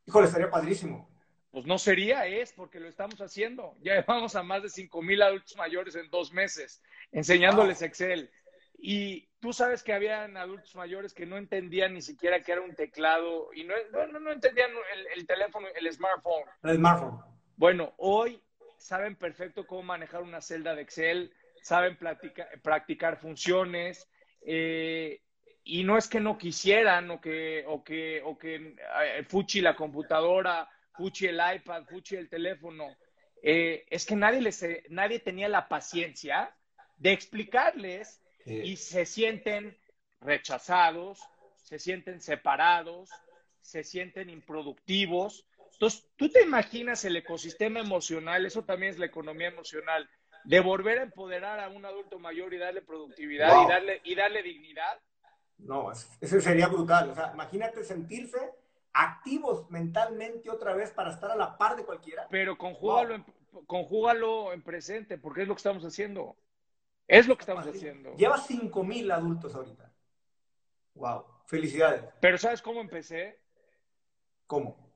Híjole, 0.07 0.27
estaría 0.27 0.51
padrísimo. 0.51 1.09
Pues 1.51 1.65
no 1.67 1.79
sería, 1.79 2.27
es 2.27 2.53
porque 2.53 2.79
lo 2.79 2.89
estamos 2.89 3.21
haciendo. 3.21 3.75
Ya 3.81 3.95
llevamos 3.95 4.37
a 4.37 4.43
más 4.43 4.63
de 4.63 4.69
5 4.69 5.03
mil 5.03 5.23
adultos 5.23 5.57
mayores 5.57 5.95
en 5.97 6.11
dos 6.11 6.33
meses 6.33 6.83
enseñándoles 7.13 7.83
Excel. 7.83 8.31
Y 8.81 9.29
tú 9.41 9.53
sabes 9.53 9.83
que 9.83 9.93
habían 9.93 10.37
adultos 10.37 10.75
mayores 10.77 11.13
que 11.13 11.27
no 11.27 11.37
entendían 11.37 11.95
ni 11.95 12.03
siquiera 12.03 12.43
que 12.43 12.53
era 12.53 12.61
un 12.61 12.75
teclado 12.75 13.49
y 13.53 13.65
no, 13.65 13.75
no, 13.93 14.21
no 14.21 14.31
entendían 14.33 14.71
el, 15.15 15.27
teléfono, 15.27 15.67
el 15.75 15.93
smartphone. 15.93 16.45
El 16.63 16.77
smartphone. 16.77 17.21
Bueno, 17.57 17.95
hoy 17.97 18.41
saben 18.77 19.17
perfecto 19.17 19.67
cómo 19.67 19.83
manejar 19.83 20.23
una 20.23 20.41
celda 20.41 20.77
de 20.77 20.83
Excel, 20.83 21.33
saben 21.61 21.99
practicar 22.63 23.19
funciones. 23.19 24.09
Eh, 24.43 25.23
y 25.65 25.83
no 25.83 25.99
es 25.99 26.09
que 26.09 26.21
no 26.21 26.39
quisieran 26.39 27.11
o 27.11 27.21
que, 27.21 27.65
o 27.67 27.83
que, 27.83 28.23
o 28.25 28.39
que 28.39 28.77
eh, 29.03 29.25
Fuchi 29.29 29.61
la 29.61 29.75
computadora 29.75 30.69
Fuchi 30.99 31.27
el 31.27 31.41
iPad, 31.55 31.85
Fuchi 31.85 32.17
el 32.17 32.29
teléfono. 32.29 32.97
Eh, 33.41 33.87
es 33.89 34.05
que 34.05 34.17
nadie, 34.17 34.41
les, 34.41 34.65
nadie 34.91 35.21
tenía 35.21 35.49
la 35.49 35.69
paciencia 35.69 36.53
de 36.97 37.13
explicarles 37.13 38.21
y 38.45 38.77
se 38.77 39.07
sienten 39.07 39.79
rechazados, 40.21 41.21
se 41.63 41.79
sienten 41.79 42.21
separados, 42.21 43.11
se 43.61 43.85
sienten 43.85 44.29
improductivos. 44.29 45.47
Entonces, 45.75 46.09
tú 46.17 46.31
te 46.31 46.43
imaginas 46.43 47.05
el 47.05 47.17
ecosistema 47.17 47.79
emocional, 47.79 48.45
eso 48.45 48.65
también 48.65 48.93
es 48.93 48.99
la 48.99 49.07
economía 49.07 49.49
emocional, 49.49 50.09
de 50.45 50.61
volver 50.61 50.99
a 50.99 51.03
empoderar 51.03 51.61
a 51.61 51.69
un 51.69 51.85
adulto 51.85 52.19
mayor 52.19 52.55
y 52.55 52.59
darle 52.59 52.83
productividad 52.83 53.65
y, 53.65 53.69
darle, 53.69 54.01
y 54.03 54.15
darle 54.17 54.43
dignidad. 54.43 54.99
No, 55.59 55.93
eso 55.93 56.41
sería 56.41 56.67
brutal. 56.67 57.11
O 57.11 57.15
sea, 57.15 57.31
imagínate 57.35 57.85
sentirse 57.85 58.39
activos 58.93 59.71
mentalmente 59.71 60.51
otra 60.51 60.75
vez 60.75 60.91
para 60.91 61.11
estar 61.11 61.31
a 61.31 61.37
la 61.37 61.57
par 61.57 61.77
de 61.77 61.85
cualquiera. 61.85 62.27
Pero 62.31 62.57
conjúgalo, 62.57 63.15
en, 63.15 63.25
conjúgalo 63.67 64.53
en 64.53 64.63
presente, 64.63 65.19
porque 65.19 65.43
es 65.43 65.49
lo 65.49 65.55
que 65.55 65.59
estamos 65.59 65.85
haciendo. 65.85 66.37
Es 67.07 67.27
lo 67.27 67.37
que 67.37 67.43
estamos 67.43 67.67
haciendo. 67.67 68.15
Lleva 68.17 68.39
5 68.39 68.85
mil 68.85 69.11
adultos 69.11 69.55
ahorita. 69.55 69.91
Wow, 70.95 71.25
felicidades. 71.47 72.05
Pero 72.21 72.37
¿sabes 72.37 72.61
cómo 72.61 72.81
empecé? 72.81 73.41
¿Cómo? 74.47 74.89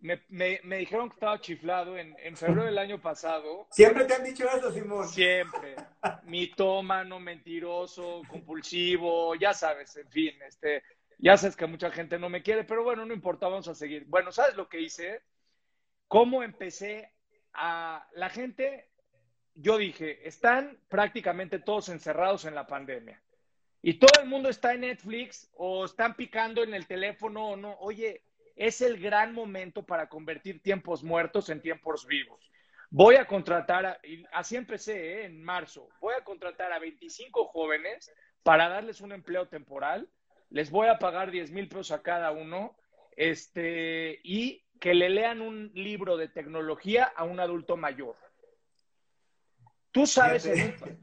Me, 0.00 0.20
me, 0.28 0.78
dijeron 0.78 1.08
que 1.08 1.14
estaba 1.14 1.40
chiflado 1.40 1.96
en, 1.96 2.16
en, 2.18 2.36
febrero 2.36 2.64
del 2.64 2.78
año 2.78 3.00
pasado. 3.00 3.68
Siempre 3.70 4.04
te 4.04 4.14
han 4.14 4.24
dicho 4.24 4.48
eso, 4.48 4.72
Simón. 4.72 5.08
Siempre. 5.08 5.76
Mitómano, 6.24 7.20
mentiroso, 7.20 8.22
compulsivo, 8.28 9.36
ya 9.36 9.54
sabes, 9.54 9.96
en 9.96 10.10
fin, 10.10 10.42
este, 10.42 10.82
ya 11.22 11.36
sabes 11.36 11.54
que 11.56 11.66
mucha 11.66 11.92
gente 11.92 12.18
no 12.18 12.28
me 12.28 12.42
quiere, 12.42 12.64
pero 12.64 12.82
bueno, 12.82 13.06
no 13.06 13.14
importa, 13.14 13.46
vamos 13.46 13.68
a 13.68 13.76
seguir. 13.76 14.04
Bueno, 14.08 14.32
¿sabes 14.32 14.56
lo 14.56 14.68
que 14.68 14.80
hice? 14.80 15.22
¿Cómo 16.08 16.42
empecé 16.42 17.12
a 17.52 18.08
la 18.14 18.28
gente? 18.28 18.90
Yo 19.54 19.78
dije, 19.78 20.26
están 20.26 20.80
prácticamente 20.88 21.60
todos 21.60 21.90
encerrados 21.90 22.44
en 22.44 22.56
la 22.56 22.66
pandemia. 22.66 23.22
Y 23.82 24.00
todo 24.00 24.20
el 24.20 24.28
mundo 24.28 24.48
está 24.48 24.74
en 24.74 24.80
Netflix 24.80 25.48
o 25.54 25.84
están 25.84 26.16
picando 26.16 26.64
en 26.64 26.74
el 26.74 26.88
teléfono 26.88 27.50
o 27.50 27.56
no. 27.56 27.76
Oye, 27.78 28.24
es 28.56 28.80
el 28.80 29.00
gran 29.00 29.32
momento 29.32 29.86
para 29.86 30.08
convertir 30.08 30.60
tiempos 30.60 31.04
muertos 31.04 31.50
en 31.50 31.62
tiempos 31.62 32.04
vivos. 32.04 32.50
Voy 32.90 33.14
a 33.14 33.26
contratar, 33.26 34.00
y 34.02 34.24
así 34.32 34.56
empecé 34.56 35.20
¿eh? 35.20 35.24
en 35.26 35.40
marzo, 35.40 35.88
voy 36.00 36.14
a 36.18 36.24
contratar 36.24 36.72
a 36.72 36.80
25 36.80 37.46
jóvenes 37.46 38.12
para 38.42 38.68
darles 38.68 39.00
un 39.00 39.12
empleo 39.12 39.46
temporal 39.46 40.10
les 40.52 40.70
voy 40.70 40.88
a 40.88 40.98
pagar 40.98 41.30
10 41.30 41.50
mil 41.50 41.68
pesos 41.68 41.92
a 41.92 42.02
cada 42.02 42.30
uno, 42.30 42.76
este, 43.16 44.20
y 44.22 44.64
que 44.80 44.94
le 44.94 45.08
lean 45.08 45.40
un 45.40 45.70
libro 45.74 46.16
de 46.16 46.28
tecnología 46.28 47.04
a 47.04 47.24
un 47.24 47.40
adulto 47.40 47.76
mayor. 47.76 48.16
Tú 49.90 50.06
sabes, 50.06 50.48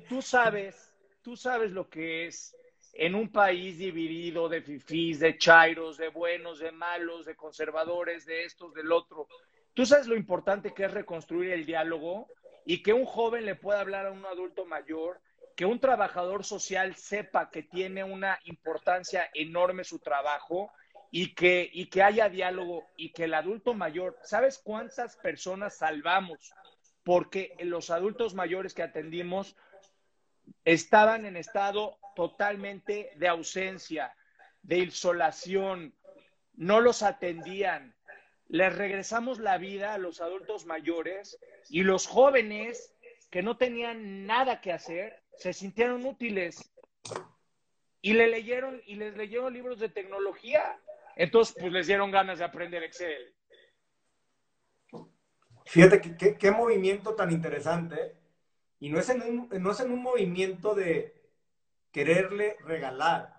tú 0.08 0.22
sabes, 0.22 0.96
tú 1.22 1.36
sabes 1.36 1.72
lo 1.72 1.90
que 1.90 2.28
es 2.28 2.56
en 2.94 3.16
un 3.16 3.32
país 3.32 3.78
dividido 3.78 4.50
de 4.50 4.62
fifís, 4.62 5.20
de 5.20 5.38
chairos, 5.38 5.98
de 5.98 6.10
buenos, 6.10 6.60
de 6.60 6.72
malos, 6.72 7.26
de 7.26 7.36
conservadores, 7.36 8.26
de 8.26 8.46
estos, 8.46 8.74
del 8.74 8.92
otro. 8.92 9.28
Tú 9.74 9.86
sabes 9.86 10.08
lo 10.08 10.16
importante 10.16 10.74
que 10.74 10.86
es 10.86 10.92
reconstruir 10.92 11.52
el 11.52 11.66
diálogo 11.66 12.28
y 12.66 12.84
que 12.84 12.94
un 12.94 13.06
joven 13.06 13.46
le 13.46 13.56
pueda 13.56 13.80
hablar 13.80 14.08
a 14.08 14.12
un 14.12 14.26
adulto 14.26 14.66
mayor 14.66 15.22
que 15.60 15.66
un 15.66 15.82
trabajador 15.82 16.46
social 16.46 16.96
sepa 16.96 17.50
que 17.52 17.64
tiene 17.64 18.02
una 18.02 18.40
importancia 18.46 19.30
enorme 19.34 19.84
su 19.84 20.00
trabajo 20.00 20.72
y 21.12 21.36
que, 21.36 21.70
y 21.74 21.88
que 21.88 22.02
haya 22.02 22.30
diálogo 22.30 22.88
y 22.96 23.12
que 23.12 23.26
el 23.26 23.34
adulto 23.34 23.74
mayor, 23.74 24.18
¿sabes 24.24 24.58
cuántas 24.58 25.18
personas 25.18 25.76
salvamos? 25.76 26.54
Porque 27.04 27.58
los 27.60 27.90
adultos 27.90 28.34
mayores 28.36 28.74
que 28.74 28.84
atendimos 28.84 29.58
estaban 30.64 31.26
en 31.26 31.36
estado 31.36 31.98
totalmente 32.16 33.12
de 33.18 33.28
ausencia, 33.28 34.16
de 34.62 34.78
insolación, 34.78 35.94
no 36.54 36.80
los 36.80 37.04
atendían. 37.04 37.94
Les 38.48 38.74
regresamos 38.74 39.40
la 39.40 39.58
vida 39.58 39.94
a 39.94 39.98
los 39.98 40.22
adultos 40.22 40.66
mayores 40.66 41.38
y 41.68 41.84
los 41.84 42.08
jóvenes 42.08 42.96
que 43.30 43.44
no 43.44 43.58
tenían 43.58 44.26
nada 44.26 44.62
que 44.62 44.72
hacer 44.72 45.19
se 45.40 45.54
sintieron 45.54 46.06
útiles 46.06 46.70
y 48.02 48.14
le 48.14 48.28
leyeron 48.28 48.82
y 48.86 48.96
les 48.96 49.16
leyeron 49.16 49.54
libros 49.54 49.80
de 49.80 49.88
tecnología. 49.88 50.78
Entonces, 51.16 51.56
pues 51.58 51.72
les 51.72 51.88
dieron 51.88 52.12
ganas 52.12 52.40
de 52.40 52.46
aprender 52.46 52.84
Excel. 52.84 53.34
Fíjate 55.66 56.02
qué, 56.18 56.38
qué 56.38 56.52
movimiento 56.52 57.16
tan 57.16 57.32
interesante. 57.32 58.18
Y 58.82 58.90
no 58.90 59.00
es, 59.00 59.10
en 59.10 59.22
un, 59.22 59.50
no 59.62 59.72
es 59.72 59.80
en 59.80 59.92
un 59.92 60.02
movimiento 60.02 60.76
de 60.76 61.14
quererle 61.92 62.58
regalar. 62.66 63.34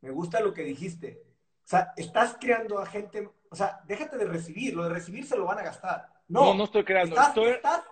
Me 0.00 0.10
gusta 0.10 0.40
lo 0.40 0.52
que 0.52 0.62
dijiste. 0.62 1.22
O 1.64 1.68
sea, 1.68 1.92
estás 1.96 2.36
creando 2.40 2.78
a 2.78 2.86
gente, 2.86 3.28
o 3.50 3.56
sea, 3.56 3.80
déjate 3.86 4.16
de 4.18 4.26
recibir, 4.26 4.74
lo 4.74 4.84
de 4.84 4.90
recibir 4.90 5.26
se 5.26 5.36
lo 5.36 5.44
van 5.44 5.58
a 5.58 5.64
gastar. 5.64 6.08
No, 6.28 6.54
no, 6.54 6.64
estoy 6.64 6.84
creando. 6.84 7.14
Estás, 7.14 7.36
estás 7.36 7.82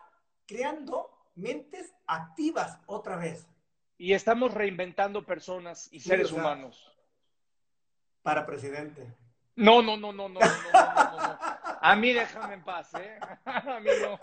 creando 0.46 1.10
mentes 1.36 1.93
activas 2.06 2.78
otra 2.86 3.16
vez. 3.16 3.48
Y 3.96 4.12
estamos 4.12 4.52
reinventando 4.52 5.24
personas 5.24 5.88
y 5.92 6.00
seres 6.00 6.32
humanos. 6.32 6.90
Para 8.22 8.44
presidente. 8.44 9.06
No, 9.56 9.82
no, 9.82 9.96
no, 9.96 10.12
no, 10.12 10.28
no, 10.28 10.40
no, 10.40 10.46
no, 10.46 11.16
no, 11.16 11.38
A 11.80 11.96
mí 11.96 12.12
déjame 12.12 12.54
en 12.54 12.64
paz, 12.64 12.92
¿eh? 12.94 13.18
A 13.44 13.78
mí 13.80 13.90
no. 14.00 14.18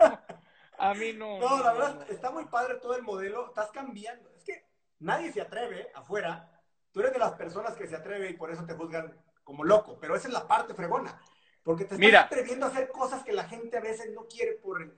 A 0.78 0.94
mí 0.94 1.12
no. 1.12 1.38
No, 1.38 1.62
la 1.62 1.72
verdad, 1.72 2.10
está 2.10 2.30
muy 2.30 2.44
padre 2.46 2.74
todo 2.76 2.96
el 2.96 3.02
modelo. 3.02 3.46
Estás 3.46 3.70
cambiando. 3.70 4.30
Es 4.34 4.44
que 4.44 4.66
nadie 4.98 5.32
se 5.32 5.40
atreve 5.40 5.90
afuera. 5.94 6.50
Tú 6.90 7.00
eres 7.00 7.12
de 7.12 7.18
las 7.18 7.32
personas 7.32 7.74
que 7.74 7.86
se 7.86 7.96
atreve 7.96 8.30
y 8.30 8.34
por 8.34 8.50
eso 8.50 8.64
te 8.66 8.74
juzgan 8.74 9.16
como 9.44 9.64
loco. 9.64 9.98
Pero 10.00 10.16
esa 10.16 10.28
es 10.28 10.34
la 10.34 10.46
parte 10.46 10.74
fregona. 10.74 11.18
Porque 11.62 11.84
te 11.84 11.94
estás 11.94 12.24
atreviendo 12.24 12.66
a 12.66 12.68
hacer 12.68 12.88
cosas 12.88 13.22
que 13.22 13.32
la 13.32 13.44
gente 13.44 13.76
a 13.78 13.80
veces 13.80 14.12
no 14.12 14.26
quiere 14.26 14.52
por... 14.54 14.94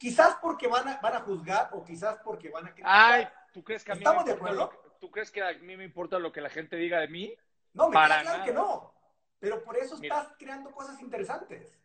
Quizás 0.00 0.38
porque 0.40 0.66
van 0.66 0.88
a, 0.88 0.96
van 0.96 1.14
a 1.14 1.20
juzgar 1.20 1.68
o 1.74 1.84
quizás 1.84 2.16
porque 2.24 2.48
van 2.48 2.68
a... 2.68 2.74
Ay, 2.84 3.28
¿tú 3.52 3.62
crees 3.62 3.84
que 3.84 3.92
a 3.92 3.94
mí 3.94 4.00
¿Estamos 4.00 4.24
me 4.24 4.30
importa 4.30 4.48
de 4.48 4.56
acuerdo? 4.62 4.80
Lo, 4.82 4.98
¿Tú 4.98 5.10
crees 5.10 5.30
que 5.30 5.42
a 5.42 5.52
mí 5.52 5.76
me 5.76 5.84
importa 5.84 6.18
lo 6.18 6.32
que 6.32 6.40
la 6.40 6.48
gente 6.48 6.76
diga 6.76 7.00
de 7.00 7.08
mí? 7.08 7.36
No, 7.74 7.90
me 7.90 7.92
Para 7.92 8.22
claro 8.22 8.42
que 8.42 8.52
no. 8.54 8.94
Pero 9.38 9.62
por 9.62 9.76
eso 9.76 9.96
estás 10.00 10.32
creando 10.38 10.70
cosas 10.70 11.02
interesantes. 11.02 11.78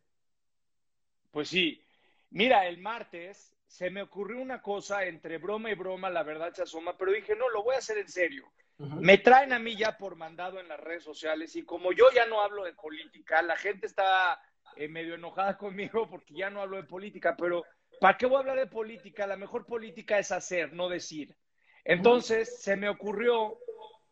Pues 1.30 1.50
sí. 1.50 1.86
Mira, 2.30 2.66
el 2.68 2.78
martes 2.78 3.54
se 3.68 3.90
me 3.90 4.02
ocurrió 4.02 4.42
una 4.42 4.62
cosa 4.62 5.04
entre 5.04 5.38
broma 5.38 5.70
y 5.70 5.76
broma, 5.76 6.10
la 6.10 6.24
verdad 6.24 6.54
se 6.54 6.64
asoma, 6.64 6.98
pero 6.98 7.12
dije, 7.12 7.36
no, 7.36 7.50
lo 7.50 7.64
voy 7.64 7.76
a 7.76 7.80
hacer 7.80 7.98
en 7.98 8.08
serio. 8.08 8.50
Me 8.78 9.18
traen 9.18 9.52
a 9.52 9.60
mí 9.60 9.76
ya 9.76 9.98
por 9.98 10.16
mandado 10.16 10.62
en 10.62 10.70
las 10.70 10.80
redes 10.80 11.04
sociales 11.04 11.54
y 11.58 11.64
como 11.64 11.92
yo 11.92 12.06
ya 12.14 12.26
no 12.26 12.42
hablo 12.42 12.64
de 12.64 12.72
política, 12.72 13.42
la 13.42 13.58
gente 13.58 13.88
está 13.88 14.40
eh, 14.78 14.88
medio 14.88 15.16
enojada 15.16 15.58
conmigo 15.58 16.10
porque 16.10 16.34
ya 16.34 16.50
no 16.50 16.62
hablo 16.62 16.78
de 16.78 16.84
política, 16.84 17.36
pero 17.38 17.66
¿para 18.00 18.18
qué 18.18 18.26
voy 18.26 18.38
a 18.38 18.40
hablar 18.40 18.58
de 18.58 18.68
política? 18.68 19.28
La 19.28 19.38
mejor 19.38 19.66
política 19.66 20.20
es 20.20 20.32
hacer, 20.32 20.74
no 20.74 20.90
decir. 20.90 21.36
Entonces 21.84 22.62
se 22.62 22.76
me 22.76 22.90
ocurrió, 22.90 23.60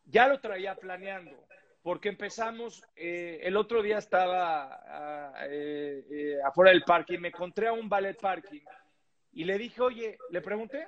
ya 0.05 0.27
lo 0.27 0.39
traía 0.39 0.75
planeando, 0.75 1.47
porque 1.81 2.09
empezamos, 2.09 2.83
eh, 2.95 3.39
el 3.43 3.57
otro 3.57 3.81
día 3.81 3.97
estaba 3.97 4.79
ah, 4.85 5.33
eh, 5.49 6.05
eh, 6.09 6.37
afuera 6.45 6.71
del 6.71 6.83
parque 6.83 7.15
y 7.15 7.17
me 7.17 7.29
encontré 7.29 7.67
a 7.67 7.73
un 7.73 7.89
ballet 7.89 8.17
parking 8.19 8.61
y 9.31 9.43
le 9.43 9.57
dije, 9.57 9.81
oye, 9.81 10.17
le 10.29 10.41
pregunté, 10.41 10.87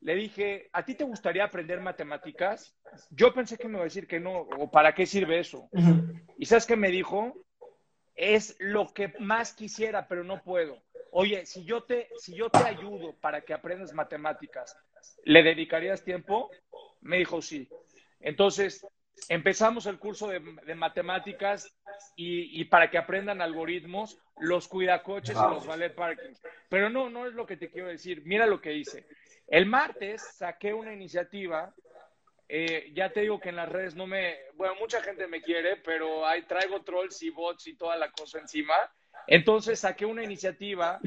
le 0.00 0.14
dije, 0.14 0.68
¿a 0.72 0.84
ti 0.84 0.94
te 0.94 1.04
gustaría 1.04 1.44
aprender 1.44 1.80
matemáticas? 1.80 2.74
Yo 3.10 3.34
pensé 3.34 3.58
que 3.58 3.68
me 3.68 3.74
iba 3.74 3.82
a 3.82 3.84
decir 3.84 4.06
que 4.06 4.20
no, 4.20 4.40
o 4.40 4.70
¿para 4.70 4.94
qué 4.94 5.04
sirve 5.04 5.38
eso? 5.38 5.68
Y 6.38 6.46
¿sabes 6.46 6.66
qué 6.66 6.76
me 6.76 6.90
dijo? 6.90 7.34
Es 8.14 8.56
lo 8.58 8.92
que 8.94 9.12
más 9.18 9.52
quisiera, 9.52 10.08
pero 10.08 10.24
no 10.24 10.42
puedo. 10.42 10.82
Oye, 11.10 11.46
si 11.46 11.64
yo 11.64 11.82
te, 11.82 12.08
si 12.16 12.34
yo 12.34 12.50
te 12.50 12.58
ayudo 12.58 13.14
para 13.20 13.42
que 13.42 13.54
aprendas 13.54 13.92
matemáticas, 13.92 14.76
¿le 15.24 15.42
dedicarías 15.42 16.04
tiempo? 16.04 16.50
Me 17.00 17.18
dijo 17.18 17.40
sí. 17.40 17.68
Entonces, 18.20 18.86
empezamos 19.28 19.86
el 19.86 19.98
curso 19.98 20.28
de, 20.28 20.40
matemáticas 20.74 21.74
y, 22.16 22.64
para 22.66 22.90
que 22.90 22.98
aprendan 22.98 23.40
algoritmos, 23.40 24.18
los 24.38 24.68
cuidacoches 24.68 25.36
y 25.36 25.54
los 25.54 25.66
ballet 25.66 25.94
parking. 25.94 26.34
Pero 26.68 26.90
no, 26.90 27.08
no 27.08 27.26
es 27.26 27.34
lo 27.34 27.46
que 27.46 27.56
te 27.56 27.70
quiero 27.70 27.88
decir. 27.88 28.22
Mira 28.24 28.46
lo 28.46 28.60
que 28.60 28.74
hice. 28.74 29.06
El 29.46 29.66
martes 29.66 30.22
saqué 30.36 30.74
una 30.74 30.92
iniciativa. 30.92 31.74
Eh, 32.48 32.92
ya 32.94 33.12
te 33.12 33.22
digo 33.22 33.40
que 33.40 33.48
en 33.48 33.56
las 33.56 33.68
redes 33.68 33.94
no 33.94 34.06
me. 34.06 34.36
Bueno, 34.54 34.74
mucha 34.76 35.02
gente 35.02 35.26
me 35.26 35.42
quiere, 35.42 35.76
pero 35.76 36.26
ahí 36.26 36.42
traigo 36.42 36.82
trolls 36.82 37.22
y 37.22 37.30
bots 37.30 37.66
y 37.66 37.76
toda 37.76 37.96
la 37.96 38.10
cosa 38.12 38.38
encima. 38.38 38.74
Entonces 39.26 39.80
saqué 39.80 40.06
una 40.06 40.22
iniciativa 40.22 41.00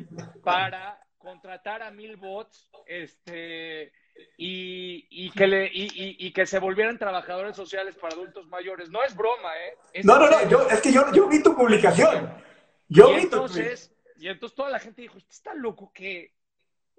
para 0.43 0.99
contratar 1.17 1.83
a 1.83 1.91
mil 1.91 2.15
bots 2.15 2.69
este, 2.85 3.91
y, 4.37 5.29
que 5.31 5.47
le, 5.47 5.69
y, 5.71 6.31
que 6.31 6.45
se 6.45 6.59
volvieran 6.59 6.97
trabajadores 6.97 7.55
sociales 7.55 7.95
para 7.95 8.15
adultos 8.15 8.47
mayores. 8.47 8.89
No 8.89 9.03
es 9.03 9.15
broma, 9.15 9.51
¿eh? 9.57 10.01
no, 10.03 10.17
no, 10.17 10.29
no, 10.29 10.49
yo, 10.49 10.67
es 10.69 10.81
que 10.81 10.91
yo, 10.91 11.11
yo 11.13 11.27
vi 11.27 11.43
tu 11.43 11.55
publicación. 11.55 12.33
Yo 12.87 13.11
y 13.11 13.21
entonces, 13.21 13.93
Y 14.17 14.27
entonces 14.27 14.55
toda 14.55 14.69
la 14.69 14.79
gente 14.79 15.01
dijo, 15.01 15.17
¿usted 15.17 15.31
está 15.31 15.53
loco 15.53 15.91
que...? 15.93 16.33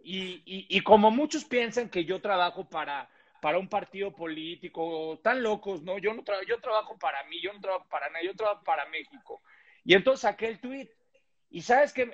Y, 0.02 0.42
y, 0.46 0.80
como 0.80 1.10
muchos 1.10 1.44
piensan 1.44 1.90
que 1.90 2.06
yo 2.06 2.22
trabajo 2.22 2.64
para, 2.64 3.10
para 3.42 3.58
un 3.58 3.68
partido 3.68 4.14
político, 4.14 5.20
tan 5.22 5.42
locos, 5.42 5.82
¿no? 5.82 5.98
Yo 5.98 6.14
no 6.14 6.24
trabajo, 6.24 6.46
yo 6.48 6.58
trabajo 6.58 6.98
para 6.98 7.22
mí, 7.24 7.38
yo 7.42 7.52
no 7.52 7.60
trabajo 7.60 7.86
para 7.90 8.08
nadie, 8.08 8.28
yo 8.28 8.34
trabajo 8.34 8.64
para 8.64 8.86
México. 8.86 9.42
Y 9.84 9.92
entonces 9.92 10.22
saqué 10.22 10.46
el 10.48 10.58
tweet 10.58 10.88
y 11.50 11.62
sabes 11.62 11.92
que 11.92 12.08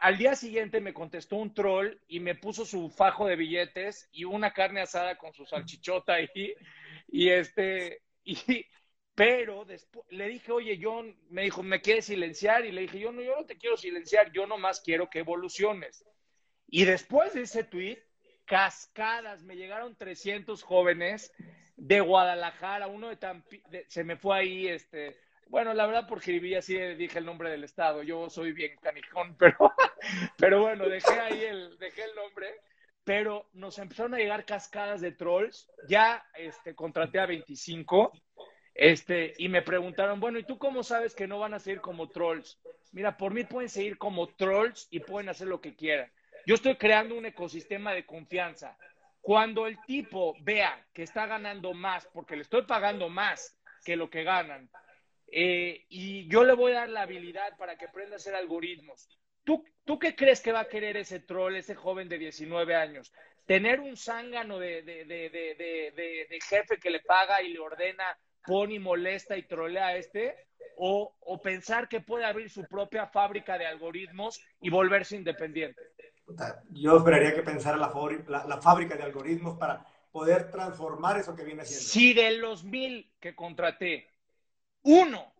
al 0.00 0.18
día 0.18 0.34
siguiente 0.36 0.80
me 0.80 0.92
contestó 0.92 1.36
un 1.36 1.54
troll 1.54 1.96
y 2.06 2.20
me 2.20 2.34
puso 2.34 2.66
su 2.66 2.90
fajo 2.90 3.26
de 3.26 3.36
billetes 3.36 4.10
y 4.12 4.24
una 4.24 4.52
carne 4.52 4.82
asada 4.82 5.16
con 5.16 5.32
su 5.32 5.46
salchichota 5.46 6.14
ahí. 6.14 6.54
Y 7.08 7.30
este, 7.30 8.02
y, 8.24 8.66
pero 9.14 9.64
después 9.64 10.04
le 10.10 10.28
dije, 10.28 10.52
oye, 10.52 10.76
yo, 10.76 11.02
me 11.30 11.42
dijo, 11.44 11.62
¿me 11.62 11.80
quieres 11.80 12.04
silenciar? 12.04 12.66
Y 12.66 12.72
le 12.72 12.82
dije, 12.82 13.00
yo 13.00 13.10
no, 13.10 13.22
yo 13.22 13.36
no 13.36 13.46
te 13.46 13.56
quiero 13.56 13.78
silenciar, 13.78 14.30
yo 14.32 14.46
nomás 14.46 14.82
quiero 14.82 15.08
que 15.08 15.20
evoluciones. 15.20 16.04
Y 16.66 16.84
después 16.84 17.32
de 17.32 17.42
ese 17.42 17.64
tweet, 17.64 18.02
cascadas, 18.44 19.42
me 19.44 19.56
llegaron 19.56 19.96
300 19.96 20.62
jóvenes 20.62 21.32
de 21.76 22.00
Guadalajara, 22.00 22.86
uno 22.86 23.08
de 23.08 23.16
Tampi, 23.16 23.62
se 23.88 24.04
me 24.04 24.16
fue 24.16 24.38
ahí, 24.38 24.68
este, 24.68 25.16
bueno, 25.52 25.74
la 25.74 25.84
verdad, 25.84 26.06
porque 26.08 26.32
vivía 26.32 26.60
así 26.60 26.74
dije 26.94 27.18
el 27.18 27.26
nombre 27.26 27.50
del 27.50 27.62
estado. 27.62 28.02
Yo 28.02 28.30
soy 28.30 28.52
bien 28.52 28.74
canijón, 28.80 29.36
pero, 29.38 29.74
pero 30.38 30.62
bueno, 30.62 30.88
dejé 30.88 31.20
ahí 31.20 31.44
el, 31.44 31.76
dejé 31.76 32.04
el 32.04 32.14
nombre. 32.14 32.48
Pero 33.04 33.50
nos 33.52 33.78
empezaron 33.78 34.14
a 34.14 34.16
llegar 34.16 34.46
cascadas 34.46 35.02
de 35.02 35.12
trolls. 35.12 35.70
Ya 35.88 36.24
este, 36.36 36.74
contraté 36.74 37.20
a 37.20 37.26
25. 37.26 38.12
Este, 38.72 39.34
y 39.36 39.50
me 39.50 39.60
preguntaron, 39.60 40.20
bueno, 40.20 40.38
¿y 40.38 40.44
tú 40.44 40.56
cómo 40.56 40.82
sabes 40.82 41.14
que 41.14 41.28
no 41.28 41.38
van 41.38 41.52
a 41.52 41.58
seguir 41.58 41.82
como 41.82 42.08
trolls? 42.08 42.58
Mira, 42.92 43.18
por 43.18 43.34
mí 43.34 43.44
pueden 43.44 43.68
seguir 43.68 43.98
como 43.98 44.28
trolls 44.28 44.88
y 44.90 45.00
pueden 45.00 45.28
hacer 45.28 45.48
lo 45.48 45.60
que 45.60 45.76
quieran. 45.76 46.10
Yo 46.46 46.54
estoy 46.54 46.76
creando 46.76 47.14
un 47.14 47.26
ecosistema 47.26 47.92
de 47.92 48.06
confianza. 48.06 48.78
Cuando 49.20 49.66
el 49.66 49.78
tipo 49.82 50.34
vea 50.40 50.82
que 50.94 51.02
está 51.02 51.26
ganando 51.26 51.74
más, 51.74 52.08
porque 52.14 52.36
le 52.36 52.42
estoy 52.42 52.62
pagando 52.62 53.10
más 53.10 53.54
que 53.84 53.96
lo 53.96 54.08
que 54.08 54.24
ganan, 54.24 54.70
eh, 55.34 55.86
y 55.88 56.28
yo 56.28 56.44
le 56.44 56.52
voy 56.52 56.72
a 56.72 56.80
dar 56.80 56.90
la 56.90 57.02
habilidad 57.02 57.56
para 57.56 57.76
que 57.78 57.86
aprenda 57.86 58.14
a 58.14 58.16
hacer 58.16 58.34
algoritmos. 58.34 59.08
¿Tú, 59.44 59.64
¿Tú 59.84 59.98
qué 59.98 60.14
crees 60.14 60.42
que 60.42 60.52
va 60.52 60.60
a 60.60 60.68
querer 60.68 60.98
ese 60.98 61.20
troll, 61.20 61.56
ese 61.56 61.74
joven 61.74 62.06
de 62.10 62.18
19 62.18 62.76
años? 62.76 63.10
¿Tener 63.46 63.80
un 63.80 63.96
zángano 63.96 64.58
de, 64.58 64.82
de, 64.82 65.04
de, 65.06 66.38
jefe 66.48 66.78
que 66.78 66.90
le 66.90 67.00
paga 67.00 67.40
y 67.42 67.54
le 67.54 67.60
ordena, 67.60 68.04
pone 68.44 68.74
y 68.74 68.78
molesta 68.78 69.34
y 69.36 69.44
trolea 69.44 69.86
a 69.86 69.96
este? 69.96 70.36
O, 70.76 71.16
o, 71.20 71.40
pensar 71.40 71.88
que 71.88 72.00
puede 72.00 72.26
abrir 72.26 72.50
su 72.50 72.64
propia 72.64 73.06
fábrica 73.06 73.56
de 73.56 73.66
algoritmos 73.66 74.38
y 74.60 74.68
volverse 74.68 75.16
independiente? 75.16 75.80
Yo 76.70 76.98
esperaría 76.98 77.34
que 77.34 77.42
pensara 77.42 77.76
la, 77.78 77.92
la, 78.28 78.44
la, 78.44 78.60
fábrica 78.60 78.96
de 78.96 79.02
algoritmos 79.02 79.58
para 79.58 79.84
poder 80.10 80.50
transformar 80.50 81.18
eso 81.18 81.34
que 81.34 81.44
viene 81.44 81.62
haciendo. 81.62 81.84
Si 81.84 82.14
de 82.14 82.32
los 82.38 82.64
mil 82.64 83.10
que 83.18 83.34
contraté 83.34 84.11
uno, 84.82 85.32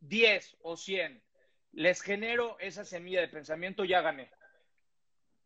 diez 0.00 0.56
o 0.62 0.76
cien 0.76 1.22
les 1.76 2.00
genero 2.00 2.56
esa 2.58 2.84
semilla 2.84 3.20
de 3.20 3.28
pensamiento, 3.28 3.84
ya 3.84 4.00
gané. 4.00 4.30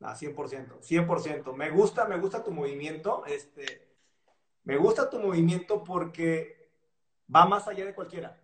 Ah, 0.00 0.14
100%, 0.14 0.80
100%. 0.80 1.54
Me 1.54 1.70
gusta, 1.70 2.06
me 2.06 2.18
gusta 2.18 2.42
tu 2.42 2.52
movimiento. 2.52 3.24
Este, 3.26 3.88
me 4.62 4.76
gusta 4.76 5.10
tu 5.10 5.18
movimiento 5.18 5.82
porque 5.82 6.70
va 7.34 7.46
más 7.46 7.66
allá 7.66 7.84
de 7.84 7.94
cualquiera. 7.94 8.40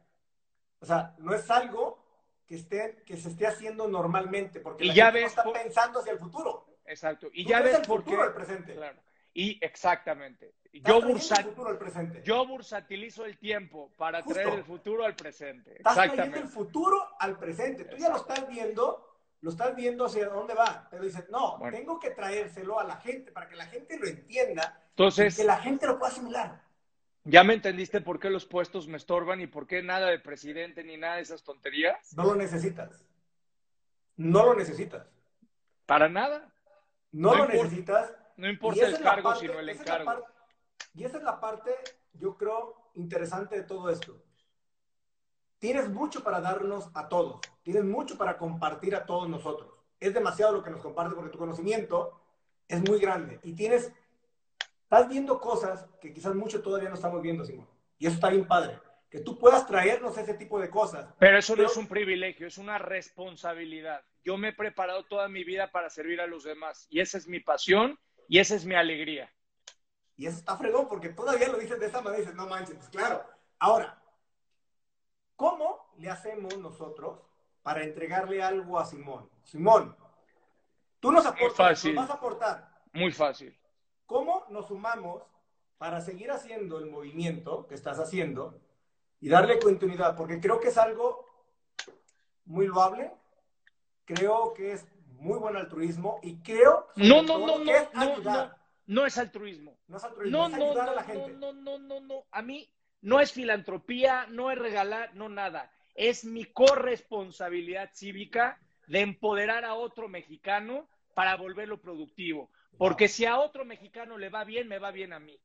O 0.81 0.87
sea, 0.87 1.15
no 1.19 1.33
es 1.33 1.49
algo 1.49 2.05
que, 2.45 2.57
esté, 2.57 3.03
que 3.07 3.17
se 3.17 3.31
esté 3.31 3.47
haciendo 3.47 3.89
normalmente, 3.89 4.61
porque 4.61 4.87
y 4.87 4.95
ya 4.95 5.11
ves 5.13 5.23
no 5.23 5.29
está 5.29 5.53
pensando 5.53 6.01
hacia 6.01 6.13
el 6.13 6.19
futuro. 6.19 6.67
Exacto. 6.85 7.29
Y 7.33 7.47
ya 7.47 7.63
ves 7.63 7.77
el 7.77 7.87
por 7.87 8.05
qué. 8.05 8.17
presente. 8.35 8.75
Claro. 8.75 9.01
Y 9.39 9.59
exactamente. 9.61 10.55
Yo, 10.73 10.97
el 10.97 11.77
presente. 11.77 12.23
yo 12.25 12.47
bursatilizo 12.47 13.27
el 13.27 13.37
tiempo 13.37 13.93
para 13.99 14.23
traer 14.23 14.49
el 14.49 14.65
futuro 14.65 15.05
al 15.05 15.15
presente. 15.15 15.77
Estás 15.77 15.95
trayendo 15.95 16.39
el 16.39 16.49
futuro 16.49 16.97
al 17.19 17.39
presente. 17.39 17.85
Tú 17.85 17.97
ya 17.97 18.09
lo 18.09 18.17
estás 18.17 18.49
viendo, 18.49 19.19
lo 19.43 19.51
estás 19.51 19.77
viendo 19.77 20.07
hacia 20.07 20.31
dónde 20.31 20.55
va. 20.55 20.89
Pero 20.91 21.05
dices, 21.05 21.29
no, 21.29 21.59
tengo 21.71 22.01
que 22.01 22.13
traérselo 22.13 22.81
a 22.81 22.85
la 22.85 22.97
gente 22.97 23.31
para 23.31 23.47
que 23.47 23.57
la 23.57 23.67
gente 23.67 23.99
lo 23.99 24.07
entienda 24.07 24.83
Entonces, 24.89 25.35
y 25.35 25.43
que 25.43 25.47
la 25.47 25.59
gente 25.59 25.87
lo 25.87 25.99
pueda 25.99 26.13
asimilar. 26.13 26.63
¿Ya 27.25 27.45
me 27.45 27.53
entendiste 27.53 28.01
por 28.01 28.19
qué 28.19 28.31
los 28.31 28.47
puestos 28.47 28.89
me 28.89 28.97
estorban 28.97 29.43
y 29.43 29.47
por 29.47 29.67
qué 29.67 29.83
nada 29.83 30.07
de 30.07 30.19
presidente 30.19 30.83
ni 30.83 30.97
nada 30.97 31.17
de 31.17 31.23
esas 31.23 31.43
tonterías? 31.43 32.17
No 32.17 32.25
lo 32.25 32.37
necesitas. 32.37 33.05
No 34.17 34.47
lo 34.47 34.55
necesitas. 34.55 35.07
Para 35.85 36.09
nada. 36.09 36.51
No, 37.13 37.35
lo 37.35 37.47
necesitas. 37.49 38.15
No 38.37 38.49
importa 38.49 38.87
el 38.87 39.01
cargo, 39.01 39.35
sino 39.35 39.59
el 39.59 39.69
encargo. 39.69 40.25
y 40.95 41.05
esa 41.05 41.19
es 41.19 41.25
la 41.25 41.41
parte, 41.41 41.75
yo 42.15 42.37
creo, 42.37 42.91
interesante 42.95 43.57
de 43.57 43.63
todo 43.63 43.91
esto. 43.91 44.23
Tienes 45.59 45.89
mucho 45.89 46.23
para 46.23 46.41
darnos 46.41 46.91
a 46.95 47.09
todos. 47.09 47.41
Tienes 47.63 47.85
mucho 47.85 48.19
para 48.19 48.37
compartir 48.37 48.95
a 48.95 49.07
todos 49.07 49.29
nosotros. 49.29 49.83
Es 49.99 50.13
demasiado 50.13 50.53
lo 50.53 50.63
que 50.63 50.71
nos 50.71 50.83
comparte 50.83 51.15
porque 51.15 51.31
tu 51.31 51.39
conocimiento 51.39 52.21
es 52.69 52.87
muy 52.87 53.01
grande. 53.01 53.41
Y 53.43 53.55
tienes 53.55 53.93
Estás 54.87 55.09
viendo 55.09 55.41
cosas 55.41 55.85
que 56.01 56.13
quizás 56.13 56.33
mucho 56.37 56.63
todavía 56.63 56.89
no 56.89 56.95
estamos 56.95 57.21
viendo, 57.21 57.45
Simón. 57.45 57.67
Y 57.99 58.07
eso 58.07 58.15
está 58.15 58.31
bien 58.31 58.47
padre. 58.47 58.79
Que 59.11 59.19
tú 59.19 59.37
puedas 59.37 59.67
traernos 59.67 60.17
ese 60.17 60.35
tipo 60.35 60.61
de 60.61 60.71
cosas. 60.71 61.13
Pero 61.19 61.39
eso 61.39 61.57
no 61.57 61.67
es 61.67 61.77
un 61.77 61.89
privilegio, 61.89 62.47
es 62.47 62.57
una 62.57 62.79
responsabilidad. 62.79 64.05
Yo 64.25 64.37
me 64.37 64.51
he 64.51 64.53
preparado 64.53 65.05
toda 65.05 65.29
mi 65.29 65.43
vida 65.43 65.73
para 65.73 65.91
servir 65.91 66.21
a 66.21 66.29
los 66.29 66.45
demás. 66.45 66.87
Y 66.89 67.01
esa 67.01 67.19
es 67.19 67.27
mi 67.27 67.41
pasión 67.41 67.99
y 68.29 68.39
esa 68.39 68.55
es 68.55 68.65
mi 68.65 68.75
alegría. 68.75 69.33
Y 70.17 70.27
eso 70.27 70.39
está 70.39 70.57
fregón 70.57 70.89
porque 70.89 71.11
todavía 71.11 71.49
lo 71.49 71.59
dices 71.59 71.79
de 71.79 71.87
esa 71.87 72.01
manera. 72.01 72.21
Dices, 72.21 72.35
no 72.35 72.47
manches, 72.47 72.77
pues 72.77 72.89
claro. 72.89 73.25
Ahora, 73.59 74.03
¿cómo 75.37 75.93
le 75.99 76.11
hacemos 76.11 76.57
nosotros 76.59 77.21
para 77.63 77.83
entregarle 77.83 78.43
algo 78.43 78.79
a 78.79 78.87
Simón? 78.87 79.29
Simón, 79.45 79.97
tú 81.01 81.13
nos 81.13 81.27
aportas, 81.27 81.85
nos 81.85 81.95
vas 81.95 82.11
a 82.11 82.15
aportar. 82.15 82.83
Muy 82.93 83.13
fácil. 83.13 83.57
¿Cómo 84.07 84.47
nos 84.49 84.69
sumamos 84.69 85.23
para 85.77 86.01
seguir 86.01 86.31
haciendo 86.31 86.79
el 86.79 86.87
movimiento 86.87 87.67
que 87.67 87.75
estás 87.75 87.99
haciendo 87.99 88.59
y 89.21 89.29
darle 89.29 89.59
continuidad? 89.59 90.17
Porque 90.17 90.41
creo 90.41 90.61
que 90.61 90.69
es 90.69 90.79
algo 90.79 91.27
muy 92.47 92.67
loable, 92.67 93.13
creo 94.05 94.55
que 94.55 94.73
es 94.73 94.87
muy 95.17 95.39
buen 95.39 95.57
altruismo 95.57 96.19
y 96.23 96.37
creo 96.43 96.89
no, 96.97 97.23
no, 97.23 97.39
no, 97.39 97.59
no, 97.59 97.65
no, 97.93 98.19
no, 98.19 98.51
no 98.87 99.07
es 99.07 99.19
altruismo. 99.19 99.77
No 99.89 99.97
es 99.97 100.05
altruismo, 100.05 100.49
no, 100.49 100.55
ayudar 100.55 100.87
no, 100.87 100.93
a 100.93 100.95
la 100.95 101.05
gente. 101.05 101.33
No, 101.35 101.53
no, 101.53 101.79
no, 101.79 102.01
no, 102.01 102.25
a 102.31 102.43
mí 102.43 102.71
no 103.03 103.21
es 103.21 103.33
filantropía, 103.33 104.27
no 104.29 104.51
es 104.51 104.59
regalar, 104.59 105.15
no 105.15 105.29
nada. 105.29 105.71
Es 105.95 106.25
mi 106.25 106.45
corresponsabilidad 106.45 107.91
cívica 107.93 108.61
de 108.87 109.01
empoderar 109.01 109.65
a 109.65 109.75
otro 109.75 110.09
mexicano 110.09 110.89
para 111.15 111.37
volverlo 111.37 111.81
productivo. 111.81 112.51
Porque 112.79 113.09
si 113.09 113.25
a 113.25 113.39
otro 113.39 113.65
mexicano 113.65 114.19
le 114.19 114.29
va 114.29 114.45
bien, 114.45 114.69
me 114.69 114.79
va 114.79 114.91
bien 114.91 115.13
a 115.13 115.19
mí. 115.19 115.39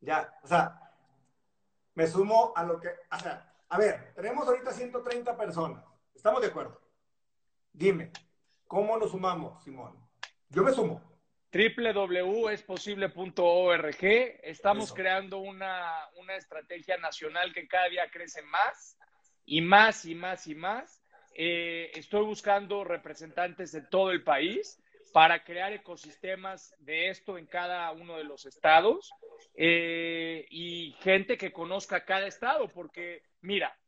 Ya, 0.00 0.32
o 0.42 0.46
sea, 0.46 0.78
me 1.94 2.06
sumo 2.06 2.52
a 2.54 2.64
lo 2.64 2.80
que, 2.80 2.88
o 2.88 3.18
sea, 3.18 3.54
a 3.68 3.78
ver, 3.78 4.12
tenemos 4.14 4.46
ahorita 4.46 4.72
130 4.72 5.36
personas. 5.36 5.84
¿Estamos 6.14 6.42
de 6.42 6.48
acuerdo? 6.48 6.80
Dime, 7.72 8.12
¿cómo 8.72 8.96
nos 8.96 9.10
sumamos, 9.10 9.62
Simón? 9.62 9.92
Yo 10.48 10.62
me 10.62 10.72
sumo. 10.72 11.02
www.esposible.org. 11.52 14.04
Estamos 14.42 14.94
creando 14.94 15.40
una, 15.40 16.08
una 16.16 16.36
estrategia 16.36 16.96
nacional 16.96 17.52
que 17.52 17.68
cada 17.68 17.90
día 17.90 18.08
crece 18.10 18.40
más 18.40 18.96
y 19.44 19.60
más 19.60 20.06
y 20.06 20.14
más 20.14 20.46
y 20.46 20.54
más. 20.54 21.04
Eh, 21.34 21.90
estoy 21.94 22.24
buscando 22.24 22.82
representantes 22.82 23.72
de 23.72 23.82
todo 23.82 24.10
el 24.10 24.24
país 24.24 24.82
para 25.12 25.44
crear 25.44 25.74
ecosistemas 25.74 26.74
de 26.78 27.10
esto 27.10 27.36
en 27.36 27.44
cada 27.44 27.92
uno 27.92 28.16
de 28.16 28.24
los 28.24 28.46
estados 28.46 29.12
eh, 29.54 30.46
y 30.48 30.96
gente 31.00 31.36
que 31.36 31.52
conozca 31.52 32.06
cada 32.06 32.26
estado, 32.26 32.68
porque 32.68 33.22
mira, 33.42 33.78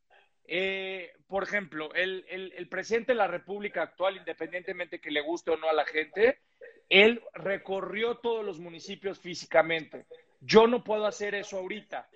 eh, 0.46 1.12
por 1.26 1.42
ejemplo, 1.42 1.92
el, 1.94 2.24
el, 2.28 2.68
presidente 2.68 3.12
de 3.12 3.18
la 3.18 3.26
República 3.26 3.82
actual, 3.82 4.16
independientemente 4.16 5.00
que 5.00 5.10
le 5.10 5.20
guste 5.20 5.50
o 5.50 5.56
no 5.56 5.68
a 5.68 5.72
la 5.72 5.86
gente, 5.86 6.40
él 6.88 7.22
recorrió 7.32 8.16
todos 8.18 8.44
los 8.44 8.58
municipios 8.60 9.18
físicamente. 9.18 10.06
Yo 10.40 10.66
no 10.66 10.84
puedo 10.84 11.06
hacer 11.06 11.34
eso 11.34 11.58
ahorita 11.58 12.08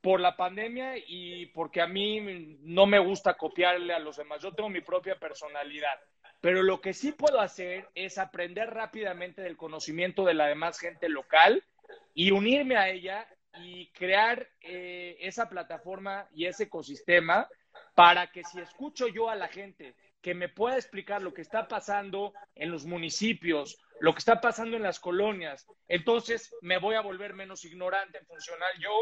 por 0.00 0.20
la 0.20 0.36
pandemia 0.36 0.94
y 0.96 1.46
porque 1.46 1.80
a 1.80 1.86
mí 1.86 2.20
no 2.62 2.86
me 2.86 2.98
gusta 2.98 3.34
copiarle 3.34 3.92
a 3.92 3.98
los 3.98 4.16
demás. 4.16 4.42
Yo 4.42 4.52
tengo 4.52 4.68
mi 4.68 4.80
propia 4.80 5.18
personalidad. 5.18 6.00
Pero 6.40 6.62
lo 6.62 6.80
que 6.80 6.92
sí 6.92 7.12
puedo 7.12 7.40
hacer 7.40 7.88
es 7.94 8.18
aprender 8.18 8.68
rápidamente 8.68 9.42
del 9.42 9.56
conocimiento 9.56 10.24
de 10.24 10.34
la 10.34 10.46
demás 10.46 10.80
gente 10.80 11.08
local 11.08 11.62
y 12.14 12.32
unirme 12.32 12.76
a 12.76 12.88
ella 12.88 13.28
y 13.58 13.90
crear 13.92 14.48
eh, 14.60 15.16
esa 15.20 15.48
plataforma 15.48 16.28
y 16.34 16.46
ese 16.46 16.64
ecosistema 16.64 17.48
para 17.94 18.30
que 18.30 18.44
si 18.44 18.60
escucho 18.60 19.08
yo 19.08 19.28
a 19.28 19.36
la 19.36 19.48
gente 19.48 19.94
que 20.20 20.34
me 20.34 20.48
pueda 20.48 20.76
explicar 20.76 21.20
lo 21.20 21.34
que 21.34 21.42
está 21.42 21.66
pasando 21.66 22.32
en 22.54 22.70
los 22.70 22.86
municipios, 22.86 23.78
lo 24.00 24.12
que 24.12 24.20
está 24.20 24.40
pasando 24.40 24.76
en 24.76 24.82
las 24.82 25.00
colonias, 25.00 25.66
entonces 25.88 26.54
me 26.62 26.78
voy 26.78 26.94
a 26.94 27.00
volver 27.00 27.34
menos 27.34 27.64
ignorante, 27.64 28.24
funcional 28.24 28.72
yo 28.78 28.92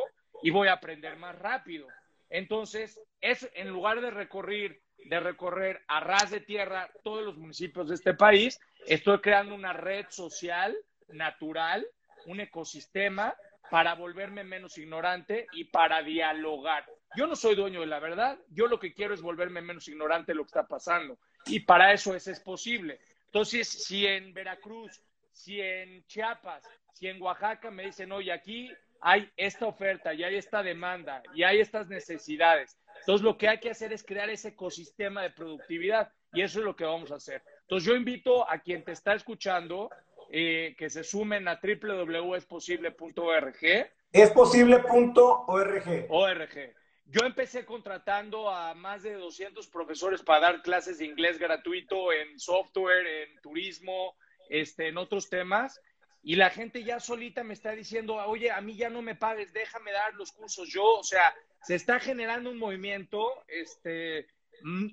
y 0.43 0.51
voy 0.51 0.69
a 0.69 0.75
aprender 0.75 1.17
más 1.17 1.39
rápido. 1.39 1.87
Entonces, 2.31 3.01
es 3.21 3.51
en 3.55 3.69
lugar 3.69 4.01
de 4.01 4.11
recorrer 4.11 4.81
de 5.05 5.21
recorrer 5.21 5.83
a 5.89 6.01
ras 6.01 6.31
de 6.31 6.41
tierra 6.41 6.91
todos 7.03 7.25
los 7.25 7.37
municipios 7.37 7.89
de 7.89 7.95
este 7.95 8.15
país, 8.15 8.61
estoy 8.87 9.21
creando 9.21 9.55
una 9.55 9.73
red 9.73 10.07
social 10.11 10.77
natural, 11.09 11.87
un 12.27 12.41
ecosistema 12.41 13.35
para 13.71 13.95
volverme 13.95 14.45
menos 14.45 14.77
ignorante 14.79 15.47
y 15.53 15.65
para 15.65 16.03
dialogar. 16.03 16.85
Yo 17.17 17.27
no 17.27 17.37
soy 17.37 17.55
dueño 17.55 17.81
de 17.81 17.87
la 17.87 18.01
verdad, 18.01 18.39
yo 18.51 18.67
lo 18.67 18.79
que 18.79 18.93
quiero 18.93 19.15
es 19.15 19.23
volverme 19.23 19.61
menos 19.61 19.89
ignorante 19.89 20.33
de 20.33 20.37
lo 20.37 20.45
que 20.45 20.49
está 20.49 20.67
pasando 20.67 21.19
y 21.47 21.61
para 21.61 21.93
eso 21.93 22.15
es, 22.15 22.27
es 22.27 22.41
posible. 22.41 23.01
Entonces, 23.27 23.69
si 23.69 24.07
en 24.07 24.35
Veracruz, 24.35 25.01
si 25.33 25.61
en 25.61 26.05
Chiapas, 26.07 26.69
si 26.93 27.07
en 27.07 27.23
Oaxaca 27.23 27.71
me 27.71 27.87
dicen, 27.87 28.13
oye, 28.13 28.33
aquí 28.33 28.73
hay 29.01 29.31
esta 29.37 29.67
oferta 29.67 30.13
y 30.13 30.25
hay 30.25 30.37
esta 30.37 30.63
demanda 30.63 31.23
y 31.35 31.45
hay 31.45 31.61
estas 31.61 31.89
necesidades 31.89 32.77
entonces, 33.01 33.25
lo 33.25 33.37
que 33.37 33.49
hay 33.49 33.59
que 33.59 33.71
hacer 33.71 33.93
es 33.93 34.05
crear 34.05 34.29
ese 34.31 34.49
ecosistema 34.49 35.23
de 35.23 35.31
productividad 35.31 36.13
y 36.33 36.43
eso 36.43 36.61
es 36.61 36.65
lo 36.65 36.77
que 36.77 36.85
vamos 36.85 37.11
a 37.11 37.17
hacer. 37.17 37.43
Entonces, 37.63 37.89
yo 37.89 37.97
invito 37.97 38.49
a 38.49 38.59
quien 38.59 38.85
te 38.85 38.93
está 38.93 39.15
escuchando 39.15 39.91
eh, 40.33 40.77
que 40.79 40.89
se 40.91 41.03
sumen 41.03 41.49
a 41.49 41.59
www.esposible.org. 41.61 43.91
Esposible.org. 44.13 46.07
ORG. 46.09 46.75
Yo 47.07 47.27
empecé 47.27 47.65
contratando 47.65 48.49
a 48.49 48.73
más 48.75 49.03
de 49.03 49.15
200 49.15 49.67
profesores 49.67 50.23
para 50.23 50.39
dar 50.41 50.63
clases 50.63 50.99
de 50.99 51.07
inglés 51.07 51.41
gratuito 51.41 52.13
en 52.13 52.39
software, 52.39 53.05
en 53.05 53.41
turismo, 53.41 54.15
este, 54.49 54.87
en 54.89 54.99
otros 54.99 55.29
temas. 55.29 55.81
Y 56.23 56.37
la 56.37 56.51
gente 56.51 56.85
ya 56.85 57.01
solita 57.01 57.43
me 57.43 57.55
está 57.55 57.73
diciendo, 57.73 58.15
oye, 58.15 58.53
a 58.53 58.61
mí 58.61 58.77
ya 58.77 58.91
no 58.91 59.03
me 59.03 59.17
pagues, 59.17 59.53
déjame 59.53 59.91
dar 59.91 60.15
los 60.15 60.31
cursos 60.31 60.69
yo. 60.69 60.85
O 60.85 61.03
sea, 61.03 61.35
se 61.63 61.75
está 61.75 61.99
generando 61.99 62.51
un 62.51 62.59
movimiento 62.59 63.43
este, 63.49 64.29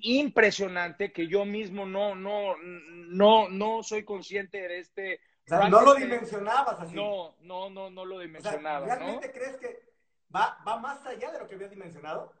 impresionante 0.02 1.12
que 1.12 1.28
yo 1.28 1.44
mismo 1.44 1.86
no, 1.86 2.16
no, 2.16 2.56
no, 2.56 3.48
no 3.48 3.84
soy 3.84 4.04
consciente 4.04 4.66
de 4.66 4.80
este. 4.80 5.20
No 5.50 5.82
lo 5.82 5.94
dimensionabas 5.94 6.80
así. 6.80 6.94
No, 6.94 7.36
no, 7.40 7.70
no, 7.70 7.90
no 7.90 8.04
lo 8.04 8.18
dimensionaba. 8.20 8.86
¿Realmente 8.86 9.32
crees 9.32 9.56
que 9.56 9.82
va, 10.34 10.58
va 10.66 10.78
más 10.78 11.04
allá 11.06 11.30
de 11.32 11.38
lo 11.38 11.46
que 11.46 11.54
había 11.54 11.68
dimensionado? 11.68 12.32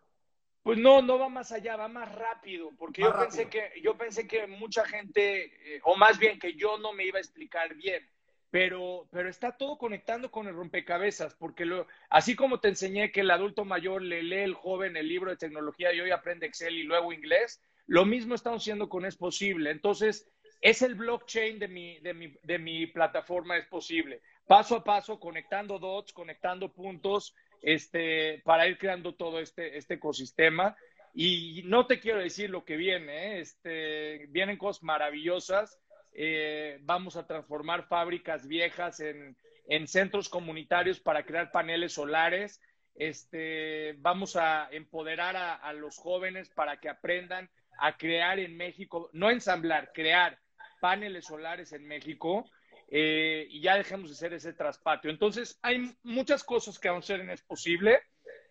Pues 0.62 0.78
no, 0.78 1.00
no 1.00 1.18
va 1.18 1.28
más 1.28 1.52
allá, 1.52 1.76
va 1.76 1.88
más 1.88 2.14
rápido, 2.14 2.70
porque 2.76 3.02
yo 3.02 3.16
pensé 3.16 3.48
que 3.48 3.72
yo 3.82 3.96
pensé 3.96 4.26
que 4.26 4.46
mucha 4.46 4.84
gente, 4.84 5.76
eh, 5.76 5.80
o 5.84 5.96
más 5.96 6.18
bien 6.18 6.38
que 6.38 6.54
yo 6.54 6.76
no 6.78 6.92
me 6.92 7.04
iba 7.04 7.18
a 7.18 7.22
explicar 7.22 7.74
bien 7.74 8.06
pero, 8.50 9.08
pero 9.10 9.28
está 9.28 9.52
todo 9.52 9.76
conectando 9.76 10.30
con 10.30 10.46
el 10.48 10.54
rompecabezas, 10.54 11.34
porque 11.34 11.66
lo, 11.66 11.86
así 12.08 12.34
como 12.34 12.60
te 12.60 12.68
enseñé 12.68 13.12
que 13.12 13.20
el 13.20 13.30
adulto 13.30 13.64
mayor 13.64 14.02
le 14.02 14.22
lee 14.22 14.38
el 14.38 14.54
joven 14.54 14.96
el 14.96 15.08
libro 15.08 15.30
de 15.30 15.36
tecnología 15.36 15.92
y 15.92 16.00
hoy 16.00 16.10
aprende 16.10 16.46
Excel 16.46 16.76
y 16.76 16.84
luego 16.84 17.12
inglés, 17.12 17.60
lo 17.86 18.04
mismo 18.04 18.34
estamos 18.34 18.62
haciendo 18.62 18.88
con 18.88 19.04
Es 19.04 19.16
Posible. 19.16 19.70
Entonces, 19.70 20.30
es 20.60 20.82
el 20.82 20.94
blockchain 20.94 21.58
de 21.58 21.68
mi, 21.68 21.98
de 22.00 22.14
mi, 22.14 22.34
de 22.42 22.58
mi 22.58 22.86
plataforma 22.86 23.56
Es 23.56 23.66
Posible. 23.66 24.20
Paso 24.46 24.76
a 24.76 24.84
paso, 24.84 25.20
conectando 25.20 25.78
dots, 25.78 26.12
conectando 26.12 26.72
puntos, 26.72 27.34
este, 27.62 28.40
para 28.44 28.66
ir 28.66 28.78
creando 28.78 29.14
todo 29.14 29.40
este, 29.40 29.76
este 29.76 29.94
ecosistema. 29.94 30.76
Y 31.14 31.62
no 31.64 31.86
te 31.86 32.00
quiero 32.00 32.20
decir 32.20 32.50
lo 32.50 32.64
que 32.64 32.76
viene, 32.76 33.36
¿eh? 33.36 33.40
este, 33.40 34.26
vienen 34.28 34.56
cosas 34.56 34.82
maravillosas. 34.82 35.78
Eh, 36.12 36.78
vamos 36.82 37.16
a 37.16 37.26
transformar 37.26 37.86
fábricas 37.86 38.48
viejas 38.48 39.00
en, 39.00 39.36
en, 39.68 39.86
centros 39.86 40.28
comunitarios 40.28 40.98
para 40.98 41.24
crear 41.24 41.52
paneles 41.52 41.92
solares. 41.92 42.60
Este, 42.94 43.94
vamos 43.98 44.34
a 44.36 44.68
empoderar 44.72 45.36
a, 45.36 45.54
a 45.54 45.72
los 45.72 45.96
jóvenes 45.98 46.48
para 46.50 46.80
que 46.80 46.88
aprendan 46.88 47.48
a 47.78 47.96
crear 47.96 48.40
en 48.40 48.56
México, 48.56 49.08
no 49.12 49.30
ensamblar, 49.30 49.92
crear 49.92 50.38
paneles 50.80 51.26
solares 51.26 51.72
en 51.72 51.86
México 51.86 52.48
eh, 52.88 53.46
y 53.50 53.60
ya 53.60 53.76
dejemos 53.76 54.08
de 54.08 54.14
hacer 54.14 54.32
ese 54.32 54.52
traspatio. 54.52 55.10
Entonces, 55.10 55.58
hay 55.62 55.94
muchas 56.02 56.42
cosas 56.42 56.78
que 56.78 56.88
vamos 56.88 57.04
a 57.04 57.14
hacer 57.14 57.20
en 57.20 57.30
Es 57.30 57.42
Posible. 57.42 58.00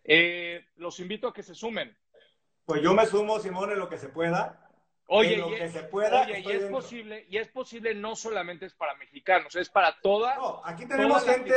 Eh, 0.04 0.66
los 0.76 1.00
invito 1.00 1.28
a 1.28 1.34
que 1.34 1.44
se 1.44 1.56
sumen. 1.56 1.98
Pues 2.66 2.82
yo 2.82 2.94
me 2.94 3.06
sumo, 3.06 3.40
Simón, 3.40 3.72
en 3.72 3.80
lo 3.80 3.90
que 3.90 3.98
se 3.98 4.10
pueda. 4.10 4.70
Oye, 5.08 5.36
en 5.36 5.42
lo 5.42 5.50
que 5.50 5.70
se 5.70 5.84
pueda. 5.84 6.30
y 6.30 6.52
es 6.52 6.66
posible, 6.66 7.26
y 7.30 7.38
es 7.38 7.48
posible 7.48 7.96
no 7.96 8.16
solamente 8.16 8.66
es 8.66 8.74
para 8.74 8.96
mexicanos, 8.96 9.56
es 9.56 9.70
para 9.70 9.98
toda. 10.02 10.36
No, 10.36 10.62
aquí 10.66 10.86
tenemos 10.86 11.24
gente. 11.24 11.54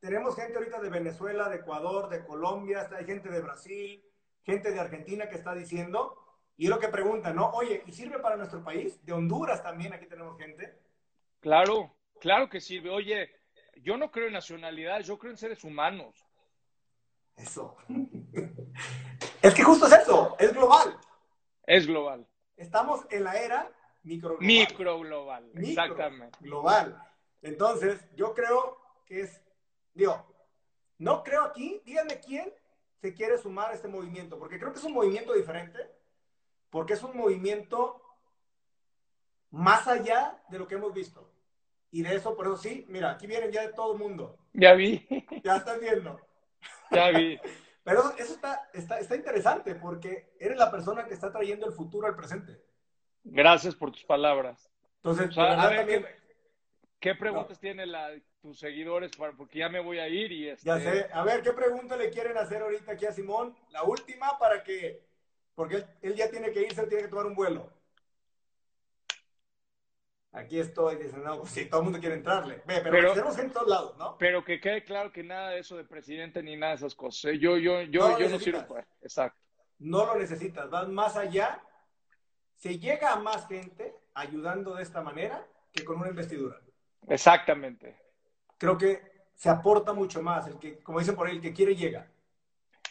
Tenemos 0.00 0.36
gente 0.36 0.56
ahorita 0.56 0.80
de 0.80 0.90
Venezuela, 0.90 1.48
de 1.48 1.56
Ecuador, 1.56 2.08
de 2.08 2.24
Colombia, 2.24 2.88
hay 2.96 3.04
gente 3.06 3.28
de 3.28 3.40
Brasil, 3.40 4.04
gente 4.44 4.70
de 4.70 4.78
Argentina 4.78 5.28
que 5.28 5.36
está 5.36 5.54
diciendo 5.54 6.25
y 6.56 6.64
es 6.64 6.70
lo 6.70 6.78
que 6.78 6.88
preguntan, 6.88 7.36
¿no? 7.36 7.50
Oye, 7.50 7.82
¿y 7.86 7.92
sirve 7.92 8.18
para 8.18 8.36
nuestro 8.36 8.64
país? 8.64 9.04
De 9.04 9.12
Honduras 9.12 9.62
también, 9.62 9.92
aquí 9.92 10.06
tenemos 10.06 10.38
gente. 10.38 10.78
Claro, 11.40 11.94
claro 12.18 12.48
que 12.48 12.60
sirve. 12.60 12.88
Oye, 12.88 13.30
yo 13.82 13.96
no 13.98 14.10
creo 14.10 14.28
en 14.28 14.32
nacionalidad, 14.32 15.00
yo 15.00 15.18
creo 15.18 15.32
en 15.32 15.36
seres 15.36 15.64
humanos. 15.64 16.26
Eso. 17.36 17.76
es 19.42 19.54
que 19.54 19.62
justo 19.62 19.86
es 19.86 19.92
eso, 19.92 20.34
es 20.38 20.52
global. 20.54 20.98
Es 21.66 21.86
global. 21.86 22.26
Estamos 22.56 23.04
en 23.10 23.24
la 23.24 23.34
era 23.34 23.70
microglobal. 24.02 24.46
Microglobal, 24.46 25.44
Micro 25.52 25.68
exactamente. 25.68 26.38
Global. 26.40 27.02
Entonces, 27.42 28.00
yo 28.14 28.32
creo 28.32 28.78
que 29.04 29.20
es, 29.20 29.42
digo, 29.92 30.24
no 30.96 31.22
creo 31.22 31.44
aquí, 31.44 31.82
díganme 31.84 32.18
quién 32.20 32.50
se 33.02 33.12
quiere 33.12 33.36
sumar 33.36 33.72
a 33.72 33.74
este 33.74 33.88
movimiento, 33.88 34.38
porque 34.38 34.58
creo 34.58 34.72
que 34.72 34.78
es 34.78 34.84
un 34.84 34.94
movimiento 34.94 35.34
diferente 35.34 35.78
porque 36.76 36.92
es 36.92 37.02
un 37.02 37.16
movimiento 37.16 38.02
más 39.50 39.88
allá 39.88 40.38
de 40.50 40.58
lo 40.58 40.68
que 40.68 40.74
hemos 40.74 40.92
visto. 40.92 41.32
Y 41.90 42.02
de 42.02 42.16
eso, 42.16 42.36
por 42.36 42.44
eso 42.44 42.58
sí, 42.58 42.84
mira, 42.90 43.12
aquí 43.12 43.26
vienen 43.26 43.50
ya 43.50 43.62
de 43.62 43.72
todo 43.72 43.94
el 43.94 43.98
mundo. 43.98 44.36
Ya 44.52 44.74
vi. 44.74 45.08
Ya 45.42 45.56
estás 45.56 45.80
viendo. 45.80 46.20
Ya 46.90 47.08
vi. 47.12 47.40
Pero 47.82 48.14
eso 48.18 48.34
está, 48.34 48.68
está, 48.74 48.98
está 48.98 49.16
interesante 49.16 49.74
porque 49.74 50.34
eres 50.38 50.58
la 50.58 50.70
persona 50.70 51.06
que 51.06 51.14
está 51.14 51.32
trayendo 51.32 51.64
el 51.64 51.72
futuro 51.72 52.08
al 52.08 52.14
presente. 52.14 52.62
Gracias 53.24 53.74
por 53.74 53.90
tus 53.90 54.04
palabras. 54.04 54.70
Entonces, 54.96 55.34
a 55.38 55.70
ver, 55.70 56.14
¿qué, 57.00 57.14
preguntas 57.14 57.58
tienen 57.58 57.88
tus 58.42 58.58
seguidores? 58.58 59.12
porque 59.16 59.60
ya 59.60 59.70
me 59.70 59.80
voy 59.80 59.98
a 59.98 60.08
ir 60.08 60.30
y 60.30 60.44
Ya 60.44 60.76
este 60.76 60.80
sé. 60.80 61.08
A 61.10 61.24
ver, 61.24 61.40
¿qué 61.40 61.54
pregunta 61.54 61.96
le 61.96 62.10
quieren 62.10 62.36
hacer 62.36 62.60
ahorita 62.60 62.92
aquí 62.92 63.06
a 63.06 63.12
Simón? 63.12 63.56
La 63.70 63.82
última 63.84 64.38
para 64.38 64.62
que 64.62 65.05
porque 65.56 65.86
él, 66.02 66.14
ya 66.14 66.30
tiene 66.30 66.52
que 66.52 66.62
irse, 66.62 66.86
tiene 66.86 67.04
que 67.04 67.08
tomar 67.08 67.26
un 67.26 67.34
vuelo. 67.34 67.72
Aquí 70.32 70.60
estoy, 70.60 70.96
dicen, 70.96 71.24
no, 71.24 71.40
pues 71.40 71.50
sí, 71.50 71.64
todo 71.64 71.80
el 71.80 71.84
mundo 71.84 71.98
quiere 71.98 72.16
entrarle. 72.16 72.62
Ve, 72.66 72.82
pero, 72.82 73.14
tenemos 73.14 73.34
gente 73.34 73.48
en 73.48 73.52
todos 73.54 73.68
lados, 73.68 73.96
¿no? 73.96 74.18
Pero 74.18 74.44
que 74.44 74.60
quede 74.60 74.84
claro 74.84 75.10
que 75.10 75.22
nada 75.22 75.50
de 75.50 75.60
eso 75.60 75.78
de 75.78 75.84
presidente 75.84 76.42
ni 76.42 76.56
nada 76.56 76.72
de 76.72 76.76
esas 76.76 76.94
cosas. 76.94 77.32
¿eh? 77.32 77.38
Yo, 77.38 77.56
yo, 77.56 77.80
yo, 77.80 78.06
no 78.06 78.18
yo 78.18 78.28
no 78.28 78.38
sirvo 78.38 78.66
para. 78.66 78.86
Exacto. 79.00 79.40
No 79.78 80.04
lo 80.04 80.16
necesitas, 80.16 80.68
vas 80.68 80.88
más 80.88 81.16
allá. 81.16 81.62
Se 82.56 82.78
llega 82.78 83.14
a 83.14 83.16
más 83.16 83.48
gente 83.48 83.96
ayudando 84.12 84.74
de 84.74 84.82
esta 84.82 85.00
manera 85.00 85.46
que 85.72 85.84
con 85.84 85.98
una 85.98 86.10
investidura. 86.10 86.60
Exactamente. 87.08 87.98
Creo 88.58 88.76
que 88.76 89.00
se 89.34 89.48
aporta 89.48 89.94
mucho 89.94 90.20
más. 90.20 90.48
El 90.48 90.58
que, 90.58 90.80
como 90.80 90.98
dicen 90.98 91.16
por 91.16 91.28
ahí, 91.28 91.36
el 91.36 91.42
que 91.42 91.54
quiere 91.54 91.74
llega. 91.74 92.10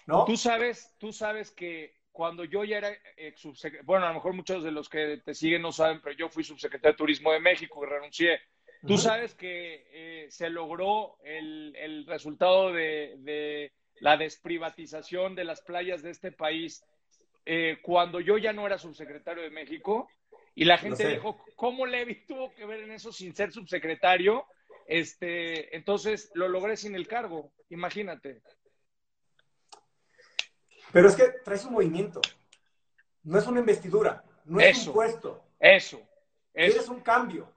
¿No? 0.07 0.26
Tú 0.26 0.36
sabes, 0.36 0.95
tú 0.97 1.13
sabes 1.13 1.51
que 1.51 2.05
cuando 2.16 2.45
yo 2.45 2.63
ya 2.63 2.78
era 2.78 2.91
eh, 3.18 3.34
subsecretario, 3.36 3.86
bueno, 3.86 4.05
a 4.05 4.09
lo 4.09 4.16
mejor 4.16 4.32
muchos 4.32 4.63
de 4.63 4.72
los 4.72 4.88
que 4.88 5.22
te 5.26 5.34
siguen 5.34 5.61
no 5.61 5.74
saben, 5.74 5.99
pero 6.01 6.16
yo 6.16 6.30
fui 6.30 6.45
subsecretario 6.45 6.93
de 6.93 6.97
Turismo 6.97 7.34
de 7.34 7.41
México 7.41 7.84
y 7.84 7.89
renuncié. 7.89 8.39
Tú 8.88 8.97
sabes 8.97 9.36
que 9.36 9.86
eh, 9.91 10.28
se 10.30 10.49
logró 10.49 11.18
el, 11.26 11.76
el 11.76 12.05
resultado 12.05 12.72
de, 12.72 13.16
de, 13.18 13.74
la 13.99 14.16
desprivatización 14.16 15.36
de 15.36 15.43
las 15.43 15.61
playas 15.61 16.03
de 16.03 16.11
este 16.11 16.32
país 16.32 16.86
eh, 17.45 17.80
cuando 17.82 18.22
yo 18.22 18.38
ya 18.38 18.53
no 18.53 18.66
era 18.66 18.78
subsecretario 18.78 19.43
de 19.43 19.49
México 19.49 20.07
y 20.53 20.63
la 20.63 20.78
gente 20.78 21.09
dijo, 21.09 21.38
¿cómo 21.57 21.86
Levi 21.86 22.26
tuvo 22.26 22.53
que 22.53 22.66
ver 22.66 22.84
en 22.84 22.91
eso 22.91 23.11
sin 23.11 23.36
ser 23.36 23.51
subsecretario? 23.51 24.45
Este, 24.88 25.76
entonces 25.76 26.32
lo 26.34 26.47
logré 26.47 26.78
sin 26.78 26.95
el 26.95 27.07
cargo, 27.09 27.51
imagínate. 27.70 28.41
Pero 30.95 31.09
es 31.09 31.15
que 31.17 31.27
traes 31.43 31.65
un 31.65 31.73
movimiento. 31.73 32.21
No 33.23 33.37
es 33.37 33.45
una 33.47 33.59
investidura, 33.59 34.23
no 34.45 34.61
es 34.61 34.87
un 34.87 34.93
puesto. 34.93 35.43
Eso. 35.59 36.01
Quieres 36.53 36.87
un 36.87 37.01
cambio. 37.01 37.51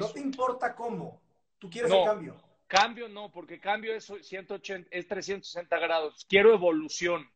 No 0.00 0.10
te 0.10 0.18
importa 0.18 0.74
cómo. 0.74 1.22
Tú 1.60 1.70
quieres 1.70 1.92
un 1.92 2.04
cambio. 2.04 2.34
Cambio 2.66 3.08
no, 3.08 3.30
porque 3.30 3.60
cambio 3.60 3.94
es, 3.94 4.12
180, 4.22 4.88
es 4.90 5.06
360 5.06 5.78
grados. 5.78 6.26
Quiero 6.28 6.52
evolución. 6.52 7.30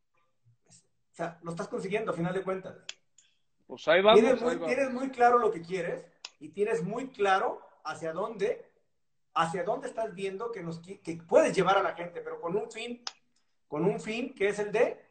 O 0.67 1.15
sea, 1.15 1.39
lo 1.45 1.53
estás 1.53 1.69
consiguiendo 1.69 2.11
a 2.11 2.15
final 2.17 2.35
de 2.35 2.43
cuentas. 2.43 2.75
Pues 3.69 3.87
ahí 3.87 4.03
vamos. 4.03 4.21
Tienes 4.67 4.93
muy, 4.93 5.11
claro 5.11 5.39
lo 5.39 5.53
que 5.53 5.63
quieres 5.63 6.05
y 6.41 6.49
tienes 6.49 6.83
muy 6.83 7.07
claro 7.11 7.61
hacia 7.85 8.13
dónde, 8.13 8.69
hacia 9.33 9.63
dónde 9.63 9.87
estás 9.87 10.13
viendo 10.13 10.51
que, 10.51 10.65
nos, 10.65 10.81
que 10.81 11.23
puedes 11.29 11.55
llevar 11.55 11.79
a 11.79 11.85
la 11.85 11.95
gente, 11.95 12.21
pero 12.21 12.41
con 12.41 12.57
un 12.57 12.69
fin, 12.69 13.01
con 13.69 13.85
un 13.85 14.01
fin 14.01 14.35
que 14.35 14.49
es 14.49 14.59
el 14.59 14.73
de 14.73 15.06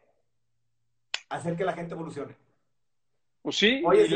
hacer 1.28 1.56
que 1.56 1.64
la 1.64 1.72
gente 1.72 1.94
evolucione. 1.94 2.36
Pues 3.42 3.56
sí, 3.56 3.82
Oye, 3.84 4.08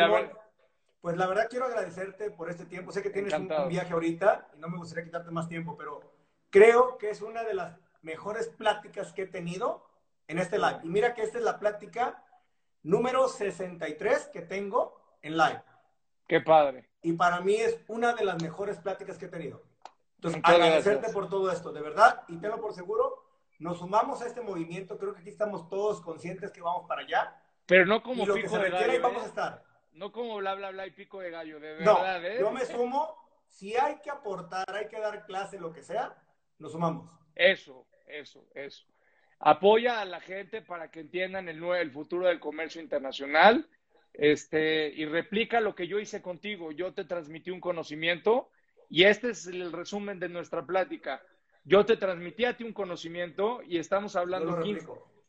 pues 1.01 1.17
la 1.17 1.27
verdad 1.27 1.47
quiero 1.49 1.67
agradecerte 1.67 2.31
por 2.31 2.51
este 2.51 2.67
tiempo. 2.67 2.93
Sé 2.93 3.03
que 3.03 3.11
tienes 3.11 3.33
un, 3.33 3.49
viaje 3.69 3.93
ahorita 3.93 4.49
y 4.57 4.61
no 4.61 4.69
me 4.69 4.77
gustaría 4.77 5.05
quitarte 5.05 5.31
más 5.31 5.49
tiempo, 5.49 5.77
pero 5.77 6.01
creo 6.51 6.99
que 6.99 7.11
es 7.11 7.23
una 7.23 7.43
de 7.43 7.55
las 7.55 7.79
mejores 8.03 8.49
pláticas 8.49 9.13
que 9.13 9.23
he 9.23 9.27
tenido 9.27 9.87
en 10.29 10.39
este 10.39 10.59
live. 10.59 10.81
Y 10.83 10.89
mira 10.89 11.15
que 11.15 11.23
esta 11.23 11.39
es 11.39 11.45
la 11.45 11.59
plática 11.59 12.23
número 12.83 13.29
63 13.29 14.29
que 14.33 14.43
tengo 14.43 15.01
en 15.23 15.39
live. 15.39 15.63
Qué 16.27 16.41
padre. 16.41 16.91
Y 17.03 17.15
para 17.15 17.41
mí 17.41 17.55
es 17.55 17.81
una 17.89 18.15
de 18.15 18.25
las 18.25 18.43
mejores 18.43 18.79
pláticas 18.79 19.17
que 19.17 19.27
he 19.27 19.29
tenido. 19.29 19.63
Entonces, 20.17 20.43
agradecerte 20.45 21.11
por 21.13 21.31
todo 21.31 21.51
esto, 21.51 21.73
de 21.73 21.81
verdad, 21.81 22.25
y 22.29 22.37
tenlo 22.37 22.61
por 22.61 22.75
seguro 22.75 23.25
nos 23.61 23.79
sumamos 23.79 24.23
a 24.23 24.27
este 24.27 24.41
movimiento, 24.41 24.99
creo 24.99 25.15
que 25.15 25.21
aquí 25.21 25.29
estamos 25.29 25.69
todos 25.69 26.01
conscientes 26.01 26.51
que 26.51 26.63
vamos 26.63 26.89
para 26.89 27.03
allá. 27.03 27.41
Pero 27.67 27.87
no 27.87 28.03
como 28.03 28.25
pico 28.25 28.59
de 28.59 28.71
gallo. 28.71 29.03
vamos 29.03 29.23
a 29.23 29.27
¿eh? 29.27 29.29
estar. 29.29 29.65
No 29.93 30.11
como 30.11 30.39
bla, 30.39 30.55
bla, 30.55 30.71
bla 30.71 30.87
y 30.87 30.93
pico 30.93 31.21
de 31.21 31.31
gallo, 31.31 31.61
de 31.61 31.75
verdad. 31.75 32.21
No, 32.21 32.27
¿eh? 32.27 32.39
yo 32.41 32.51
me 32.51 32.65
sumo, 32.65 33.15
si 33.49 33.77
hay 33.77 34.01
que 34.01 34.11
aportar, 34.11 34.65
hay 34.75 34.89
que 34.89 34.99
dar 34.99 35.27
clase, 35.27 35.61
lo 35.61 35.73
que 35.73 35.83
sea, 35.83 36.17
nos 36.59 36.73
sumamos. 36.73 37.11
Eso, 37.35 37.87
eso, 38.07 38.47
eso. 38.55 38.87
Apoya 39.41 40.01
a 40.01 40.07
la 40.07 40.21
gente 40.21 40.63
para 40.63 40.91
que 40.91 41.01
entiendan 41.01 41.49
el, 41.49 41.63
el 41.63 41.91
futuro 41.91 42.29
del 42.29 42.41
comercio 42.41 42.81
internacional 42.81 43.69
este, 44.15 44.89
y 44.89 45.05
replica 45.05 45.61
lo 45.61 45.75
que 45.75 45.87
yo 45.87 45.99
hice 45.99 46.23
contigo. 46.23 46.73
Yo 46.73 46.95
te 46.95 47.05
transmití 47.05 47.51
un 47.51 47.61
conocimiento 47.61 48.49
y 48.89 49.05
este 49.05 49.31
es 49.31 49.47
el 49.47 49.71
resumen 49.71 50.19
de 50.19 50.31
nuestra 50.31 50.65
plática 50.65 51.23
yo 51.65 51.85
te 51.85 51.97
transmití 51.97 52.45
a 52.45 52.57
ti 52.57 52.65
un 52.65 52.73
conocimiento 52.73 53.63
y 53.63 53.79
estamos 53.79 54.17
hablando 54.17 54.63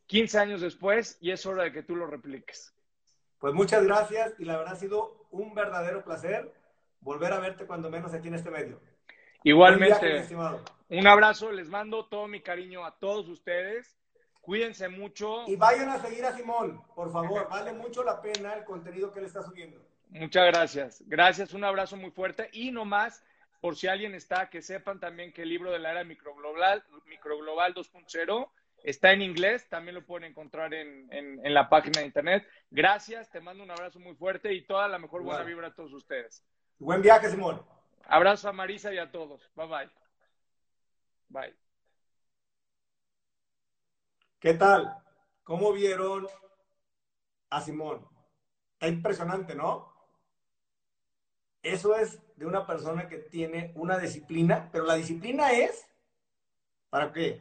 15, 0.07 0.39
años 0.39 0.61
después 0.61 1.17
y 1.21 1.31
es 1.31 1.45
hora 1.45 1.63
de 1.63 1.71
que 1.71 1.83
tú 1.83 1.95
lo 1.95 2.07
repliques. 2.07 2.73
Pues 3.39 3.53
muchas 3.53 3.83
gracias 3.83 4.33
y 4.39 4.45
la 4.45 4.57
verdad 4.57 4.73
ha 4.73 4.77
sido 4.77 5.27
un 5.31 5.53
verdadero 5.53 6.03
placer 6.03 6.53
volver 6.99 7.33
a 7.33 7.39
verte 7.39 7.65
cuando 7.65 7.89
menos 7.89 8.13
aquí 8.13 8.27
en 8.27 8.35
este 8.35 8.51
medio. 8.51 8.79
Igualmente, 9.43 10.27
un 10.89 11.07
abrazo, 11.07 11.51
les 11.51 11.67
mando 11.67 12.05
todo 12.05 12.27
mi 12.27 12.41
cariño 12.41 12.85
a 12.85 12.91
todos 12.99 13.27
ustedes. 13.27 13.97
Cuídense 14.41 14.89
mucho. 14.89 15.47
Y 15.47 15.55
vayan 15.55 15.89
a 15.89 15.99
seguir 15.99 16.25
a 16.25 16.35
Simón, 16.35 16.81
por 16.95 17.11
favor, 17.11 17.47
vale 17.49 17.73
mucho 17.73 18.03
la 18.03 18.21
pena 18.21 18.53
el 18.53 18.63
contenido 18.63 19.11
que 19.11 19.19
él 19.19 19.25
está 19.25 19.41
subiendo. 19.41 19.79
Muchas 20.09 20.45
gracias. 20.47 21.03
Gracias, 21.07 21.53
un 21.53 21.63
abrazo 21.63 21.95
muy 21.95 22.11
fuerte 22.11 22.49
y 22.51 22.71
no 22.71 22.85
más 22.85 23.23
por 23.61 23.75
si 23.75 23.87
alguien 23.87 24.15
está, 24.15 24.49
que 24.49 24.61
sepan 24.61 24.99
también 24.99 25.31
que 25.31 25.43
el 25.43 25.49
libro 25.49 25.71
de 25.71 25.79
la 25.79 25.91
era 25.91 26.03
microglobal, 26.03 26.83
microglobal 27.05 27.75
2.0 27.75 28.49
está 28.83 29.13
en 29.13 29.21
inglés, 29.21 29.69
también 29.69 29.93
lo 29.93 30.05
pueden 30.05 30.31
encontrar 30.31 30.73
en, 30.73 31.39
la 31.43 31.69
página 31.69 31.99
de 31.99 32.07
internet. 32.07 32.47
Gracias, 32.71 33.29
te 33.29 33.39
mando 33.39 33.63
un 33.63 33.69
abrazo 33.69 33.99
muy 33.99 34.15
fuerte 34.15 34.51
y 34.51 34.65
toda 34.65 34.87
la 34.87 34.97
mejor 34.97 35.21
buena 35.21 35.43
vibra 35.43 35.67
a 35.67 35.75
todos 35.75 35.93
ustedes. 35.93 36.43
Buen 36.79 37.03
viaje, 37.03 37.29
Simón. 37.29 37.63
Abrazo 38.05 38.49
a 38.49 38.53
Marisa 38.53 38.91
y 38.91 38.97
a 38.97 39.11
todos. 39.11 39.47
Bye 39.55 39.67
bye. 39.67 39.91
Bye. 41.29 41.55
¿Qué 44.39 44.55
tal? 44.55 44.97
¿Cómo 45.43 45.71
vieron 45.71 46.27
a 47.51 47.61
Simón? 47.61 48.07
Está 48.73 48.87
impresionante, 48.87 49.53
¿no? 49.53 49.93
Eso 51.61 51.95
es 51.95 52.19
de 52.41 52.47
una 52.47 52.65
persona 52.65 53.07
que 53.07 53.19
tiene 53.19 53.71
una 53.75 53.99
disciplina, 53.99 54.67
pero 54.71 54.83
la 54.83 54.95
disciplina 54.95 55.51
es, 55.51 55.87
¿para 56.89 57.13
qué? 57.13 57.39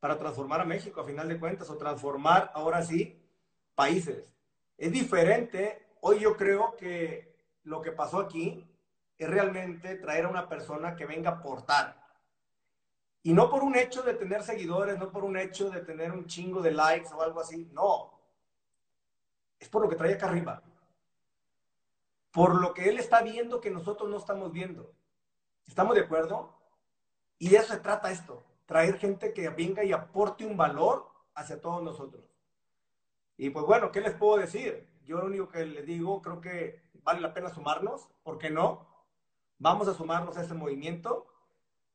Para 0.00 0.18
transformar 0.18 0.60
a 0.60 0.66
México, 0.66 1.00
a 1.00 1.06
final 1.06 1.26
de 1.28 1.40
cuentas, 1.40 1.70
o 1.70 1.78
transformar, 1.78 2.50
ahora 2.52 2.82
sí, 2.82 3.18
países. 3.74 4.22
Es 4.76 4.92
diferente. 4.92 5.82
Hoy 6.02 6.18
yo 6.20 6.36
creo 6.36 6.76
que 6.76 7.34
lo 7.62 7.80
que 7.80 7.90
pasó 7.90 8.20
aquí 8.20 8.68
es 9.16 9.30
realmente 9.30 9.94
traer 9.94 10.26
a 10.26 10.28
una 10.28 10.46
persona 10.46 10.94
que 10.94 11.06
venga 11.06 11.30
a 11.30 11.34
aportar. 11.36 11.96
Y 13.22 13.32
no 13.32 13.48
por 13.48 13.62
un 13.62 13.76
hecho 13.76 14.02
de 14.02 14.12
tener 14.12 14.42
seguidores, 14.42 14.98
no 14.98 15.10
por 15.10 15.24
un 15.24 15.38
hecho 15.38 15.70
de 15.70 15.80
tener 15.80 16.12
un 16.12 16.26
chingo 16.26 16.60
de 16.60 16.72
likes 16.72 17.14
o 17.14 17.22
algo 17.22 17.40
así, 17.40 17.66
no. 17.72 18.12
Es 19.58 19.70
por 19.70 19.80
lo 19.80 19.88
que 19.88 19.96
trae 19.96 20.12
acá 20.12 20.26
arriba. 20.26 20.62
Por 22.34 22.60
lo 22.60 22.74
que 22.74 22.88
él 22.88 22.98
está 22.98 23.22
viendo 23.22 23.60
que 23.60 23.70
nosotros 23.70 24.10
no 24.10 24.16
estamos 24.16 24.50
viendo. 24.50 24.92
¿Estamos 25.68 25.94
de 25.94 26.00
acuerdo? 26.00 26.52
Y 27.38 27.48
de 27.48 27.58
eso 27.58 27.74
se 27.74 27.78
trata 27.78 28.10
esto. 28.10 28.42
Traer 28.66 28.98
gente 28.98 29.32
que 29.32 29.48
venga 29.50 29.84
y 29.84 29.92
aporte 29.92 30.44
un 30.44 30.56
valor 30.56 31.06
hacia 31.36 31.60
todos 31.60 31.80
nosotros. 31.80 32.24
Y 33.36 33.50
pues 33.50 33.64
bueno, 33.64 33.92
¿qué 33.92 34.00
les 34.00 34.14
puedo 34.14 34.36
decir? 34.36 34.90
Yo 35.04 35.18
lo 35.18 35.26
único 35.26 35.48
que 35.48 35.64
les 35.64 35.86
digo, 35.86 36.20
creo 36.22 36.40
que 36.40 36.82
vale 37.04 37.20
la 37.20 37.32
pena 37.32 37.50
sumarnos, 37.50 38.08
¿por 38.24 38.36
qué 38.38 38.50
no? 38.50 38.84
Vamos 39.58 39.86
a 39.86 39.94
sumarnos 39.94 40.36
a 40.36 40.42
ese 40.42 40.54
movimiento 40.54 41.28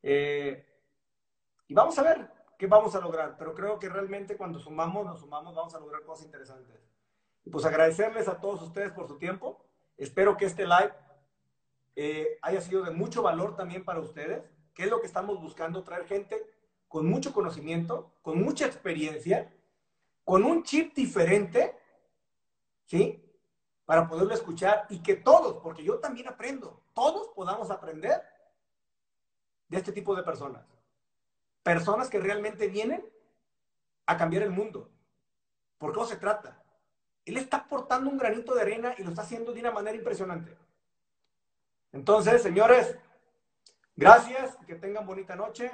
eh, 0.02 0.66
y 1.68 1.74
vamos 1.74 2.00
a 2.00 2.04
ver 2.04 2.32
qué 2.58 2.66
vamos 2.66 2.96
a 2.96 3.02
lograr. 3.02 3.36
Pero 3.38 3.54
creo 3.54 3.78
que 3.78 3.90
realmente 3.90 4.38
cuando 4.38 4.58
sumamos, 4.58 5.06
nos 5.06 5.20
sumamos, 5.20 5.54
vamos 5.54 5.76
a 5.76 5.80
lograr 5.82 6.04
cosas 6.04 6.28
interesantes. 6.28 6.80
Y 7.44 7.50
pues 7.50 7.66
agradecerles 7.66 8.30
a 8.30 8.40
todos 8.40 8.62
ustedes 8.62 8.94
por 8.94 9.06
su 9.06 9.18
tiempo. 9.18 9.66
Espero 10.00 10.38
que 10.38 10.46
este 10.46 10.66
live 10.66 10.94
eh, 11.98 12.40
haya 12.42 12.62
sido 12.62 12.84
de 12.84 12.92
mucho 12.92 13.22
valor 13.22 13.58
también 13.58 13.84
para 13.84 14.00
ustedes, 14.00 14.50
que 14.74 14.84
es 14.84 14.90
lo 14.90 15.02
que 15.02 15.08
estamos 15.08 15.42
buscando, 15.42 15.84
traer 15.84 16.08
gente 16.08 16.42
con 16.88 17.06
mucho 17.06 17.34
conocimiento, 17.34 18.14
con 18.22 18.42
mucha 18.42 18.66
experiencia, 18.66 19.54
con 20.24 20.46
un 20.46 20.64
chip 20.64 20.96
diferente, 20.96 21.78
¿sí? 22.86 23.22
Para 23.84 24.08
poderlo 24.08 24.34
escuchar 24.34 24.88
y 24.90 25.04
que 25.04 25.16
todos, 25.16 25.62
porque 25.62 25.84
yo 25.84 26.00
también 26.00 26.30
aprendo, 26.30 26.82
todos 26.94 27.28
podamos 27.36 27.70
aprender 27.70 28.24
de 29.68 29.78
este 29.78 29.92
tipo 29.92 30.16
de 30.16 30.24
personas. 30.24 30.66
Personas 31.62 32.10
que 32.10 32.22
realmente 32.22 32.70
vienen 32.70 33.06
a 34.06 34.16
cambiar 34.16 34.44
el 34.44 34.52
mundo. 34.52 34.90
¿Por 35.78 35.92
qué 35.92 36.06
se 36.06 36.16
trata? 36.16 36.59
Él 37.30 37.38
está 37.38 37.58
aportando 37.58 38.10
un 38.10 38.18
granito 38.18 38.54
de 38.54 38.62
arena 38.62 38.94
y 38.98 39.04
lo 39.04 39.10
está 39.10 39.22
haciendo 39.22 39.54
de 39.54 39.62
una 39.62 39.72
manera 39.72 39.96
impresionante. 39.96 40.58
Entonces, 41.92 42.42
señores, 42.42 42.98
gracias, 43.96 44.58
que 44.68 44.76
tengan 44.76 45.06
bonita 45.06 45.36
noche. 45.36 45.72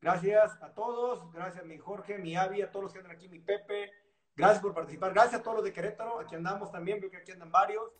Gracias 0.00 0.62
a 0.62 0.72
todos, 0.72 1.32
gracias 1.32 1.64
a 1.64 1.66
mi 1.66 1.78
Jorge, 1.78 2.18
mi 2.18 2.36
Avi, 2.36 2.62
a 2.62 2.70
todos 2.70 2.84
los 2.84 2.92
que 2.92 2.98
andan 2.98 3.12
aquí, 3.12 3.28
mi 3.28 3.40
Pepe. 3.40 3.90
Gracias 4.34 4.60
por 4.62 4.74
participar. 4.74 5.12
Gracias 5.12 5.40
a 5.40 5.42
todos 5.42 5.56
los 5.56 5.64
de 5.64 5.72
Querétaro, 5.72 6.20
aquí 6.20 6.34
andamos 6.34 6.70
también, 6.70 7.00
veo 7.00 7.10
que 7.10 7.16
aquí 7.18 7.32
andan 7.32 7.50
varios. 7.50 7.90